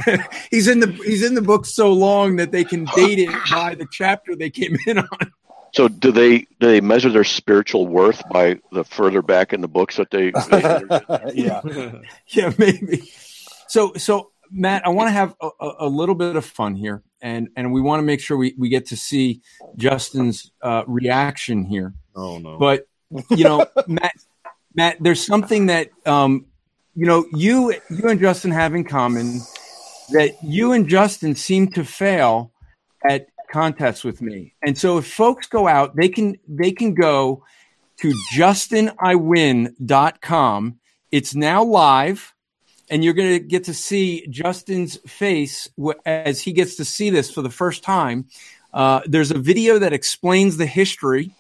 [0.52, 3.74] he's in the he's in the book so long that they can date it by
[3.74, 5.32] the chapter they came in on.
[5.74, 9.68] So, do they do they measure their spiritual worth by the further back in the
[9.68, 10.30] books that they?
[10.52, 11.62] they yeah.
[12.28, 13.12] yeah, maybe.
[13.68, 17.02] So, so Matt, I want to have a, a- a little bit of fun here,
[17.22, 19.42] and and we want to make sure we, we get to see
[19.76, 21.94] Justin's uh, reaction here.
[22.16, 22.58] Oh no!
[22.58, 22.88] But
[23.32, 24.14] you know, Matt,
[24.76, 26.46] Matt, there's something that um,
[26.96, 29.42] you know you you and Justin have in common
[30.12, 32.52] that you and Justin seem to fail
[33.08, 37.44] at contests with me, and so if folks go out, they can they can go
[38.02, 40.80] to justiniwin.com.
[41.12, 42.36] It's now live,
[42.90, 45.70] and you're going to get to see Justin's face
[46.06, 48.26] as he gets to see this for the first time.
[48.74, 51.32] Uh, there's a video that explains the history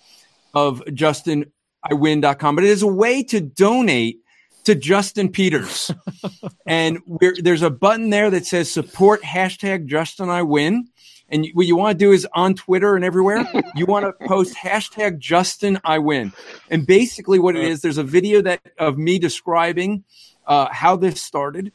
[0.54, 4.20] of justiniwin.com, but it is a way to donate
[4.64, 5.92] to Justin Peters.
[6.66, 10.90] and we're, there's a button there that says support hashtag Justin I win.
[11.30, 13.46] And what you want to do is on Twitter and everywhere,
[13.76, 16.34] you want to post hashtag Justin I win.
[16.70, 20.06] And basically, what it is, there's a video that of me describing
[20.48, 21.72] uh, how this started.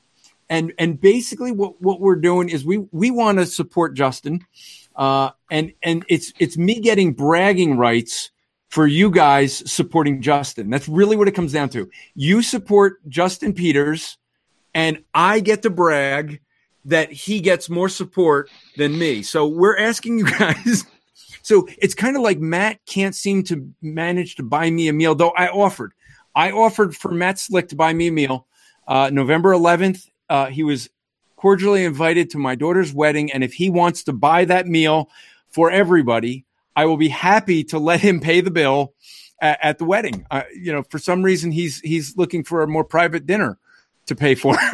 [0.48, 4.44] And, and basically, what, what we're doing is we, we want to support Justin.
[4.94, 8.30] Uh, and and it's it's me getting bragging rights
[8.68, 10.70] for you guys supporting Justin.
[10.70, 11.90] That's really what it comes down to.
[12.14, 14.18] You support Justin Peters,
[14.74, 16.40] and I get to brag
[16.84, 19.22] that he gets more support than me.
[19.22, 20.84] So we're asking you guys.
[21.42, 25.14] So it's kind of like Matt can't seem to manage to buy me a meal,
[25.14, 25.92] though I offered.
[26.34, 28.46] I offered for Matt Slick to buy me a meal.
[28.86, 30.90] Uh, November 11th, uh, he was
[31.36, 33.32] cordially invited to my daughter's wedding.
[33.32, 35.08] And if he wants to buy that meal
[35.50, 36.44] for everybody,
[36.74, 38.94] I will be happy to let him pay the bill
[39.40, 40.26] at, at the wedding.
[40.30, 43.58] Uh, you know, for some reason, he's he's looking for a more private dinner
[44.06, 44.56] to pay for.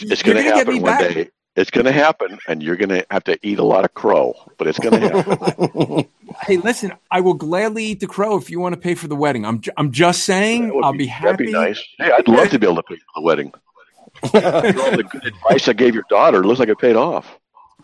[0.00, 1.14] It's going to You're get me happen one back.
[1.14, 1.30] day.
[1.56, 4.34] It's going to happen, and you're going to have to eat a lot of crow,
[4.58, 6.08] but it's going to happen.
[6.46, 9.16] Hey, listen, I will gladly eat the crow if you want to pay for the
[9.16, 9.44] wedding.
[9.44, 11.24] I'm, ju- I'm just saying, That would I'll be happy.
[11.26, 11.82] That'd be nice.
[11.98, 13.52] Hey, I'd love to be able to pay for the wedding.
[14.22, 17.38] All the good advice I gave your daughter, it looks like it paid off.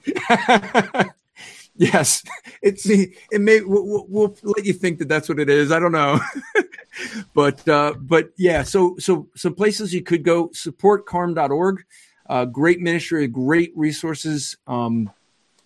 [1.77, 2.23] yes,
[2.63, 5.71] it's it may we'll, we'll- we'll let you think that that's what it is.
[5.73, 6.21] I don't know,
[7.35, 8.63] but uh, but yeah.
[8.63, 11.83] So so some places you could go support carm.org.
[12.29, 14.57] Uh, great ministry, great resources.
[14.67, 15.11] Um,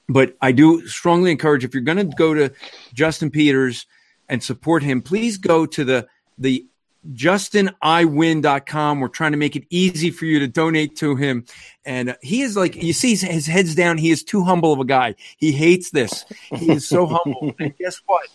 [0.09, 2.53] but I do strongly encourage if you're going to go to
[2.93, 3.87] Justin Peters
[4.29, 6.07] and support him, please go to the
[6.39, 6.67] the
[7.13, 9.01] justiniwin.com.
[9.01, 11.45] We're trying to make it easy for you to donate to him.
[11.85, 13.99] And uh, he is like, you see his, his head's down.
[13.99, 15.15] He is too humble of a guy.
[15.37, 16.25] He hates this.
[16.55, 17.55] He is so humble.
[17.61, 18.29] And guess what?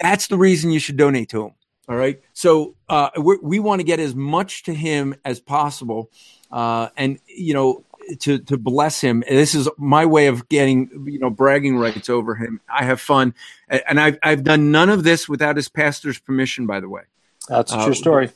[0.00, 1.52] That's the reason you should donate to him.
[1.88, 2.20] All right.
[2.32, 6.10] So uh, we we want to get as much to him as possible.
[6.50, 7.84] Uh, and, you know,
[8.20, 9.22] to, to bless him.
[9.28, 12.60] This is my way of getting, you know, bragging rights over him.
[12.68, 13.34] I have fun.
[13.68, 17.02] And I've, I've done none of this without his pastor's permission, by the way
[17.48, 18.30] That's a Uh, true story.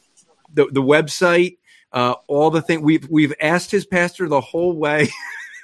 [0.53, 1.59] the the website,
[1.93, 5.09] uh, all the thing we've we've asked his pastor the whole way,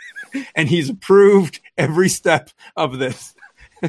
[0.54, 3.34] and he's approved every step of this.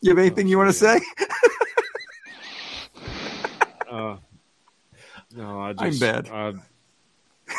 [0.00, 1.00] you have anything you want to say?
[3.90, 4.16] Uh,
[5.36, 6.28] no, I I'm just, bad.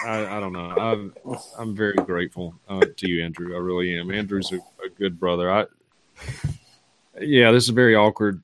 [0.04, 0.60] I, I, don't know.
[0.72, 1.14] I'm,
[1.58, 3.56] I'm very grateful uh, to you, Andrew.
[3.56, 4.12] I really am.
[4.12, 5.52] Andrew's a, a good brother.
[5.52, 5.66] I,
[7.20, 8.42] yeah, this is very awkward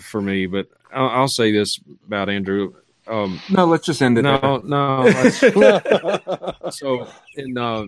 [0.00, 2.74] for me, but I'll, I'll say this about Andrew.
[3.06, 4.22] Um, No, let's just end it.
[4.22, 4.40] there.
[4.40, 5.04] no, no.
[5.10, 5.40] that's-
[6.78, 7.06] so
[7.36, 7.84] in uh,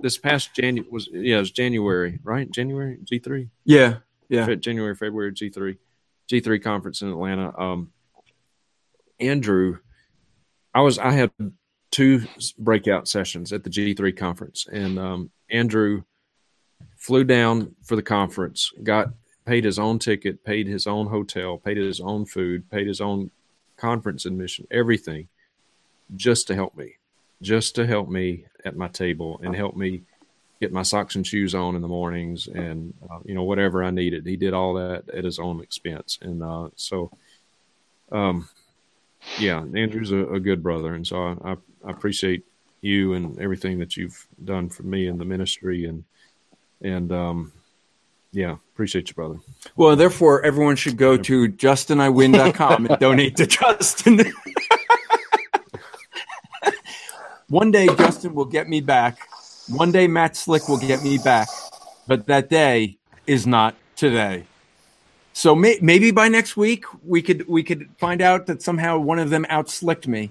[0.00, 2.50] this past January was yeah, it was January, right?
[2.50, 3.48] January G three.
[3.64, 3.96] Yeah,
[4.28, 4.54] yeah.
[4.56, 5.78] January, February, G three,
[6.28, 7.58] G three conference in Atlanta.
[7.58, 7.92] Um,
[9.20, 9.78] Andrew,
[10.74, 11.30] I was I had
[11.92, 12.26] two
[12.58, 16.02] breakout sessions at the G three conference, and um, Andrew
[16.96, 19.12] flew down for the conference, got
[19.44, 23.30] paid his own ticket, paid his own hotel, paid his own food, paid his own
[23.76, 25.28] conference admission, everything,
[26.16, 26.94] just to help me,
[27.40, 30.02] just to help me at my table and help me
[30.60, 33.90] get my socks and shoes on in the mornings and uh, you know whatever I
[33.90, 34.24] needed.
[34.24, 37.10] He did all that at his own expense, and uh, so,
[38.12, 38.48] um,
[39.38, 42.44] yeah, Andrew's a, a good brother, and so I, I, I appreciate
[42.80, 46.04] you and everything that you've done for me and the ministry, and
[46.80, 47.52] and um,
[48.32, 49.38] yeah, appreciate you, brother.
[49.76, 54.20] Well, therefore, everyone should go to justiniwin.com and donate to Justin.
[57.48, 59.18] One day, Justin will get me back.
[59.68, 61.48] One day, Matt Slick will get me back.
[62.06, 62.96] But that day
[63.26, 64.46] is not today.
[65.34, 69.18] So may, maybe by next week we could we could find out that somehow one
[69.18, 70.30] of them outslicked me.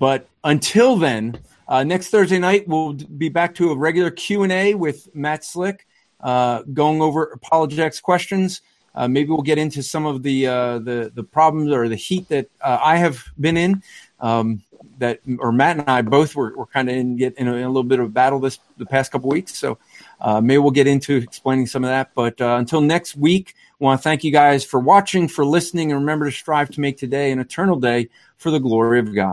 [0.00, 4.50] But until then, uh, next Thursday night we'll be back to a regular Q and
[4.50, 5.86] A with Matt Slick,
[6.20, 8.62] uh, going over apologetics questions.
[8.94, 12.28] Uh, maybe we'll get into some of the uh, the the problems or the heat
[12.28, 13.82] that uh, I have been in.
[14.18, 14.62] Um,
[14.98, 17.62] that or Matt and I both were, were kind of in get in a, in
[17.62, 19.54] a little bit of a battle this the past couple weeks.
[19.56, 19.78] So
[20.20, 22.10] uh, maybe we'll get into explaining some of that.
[22.14, 26.00] But until next week, I want to thank you guys for watching, for listening, and
[26.00, 29.28] remember to strive to make today an eternal day for the glory of God.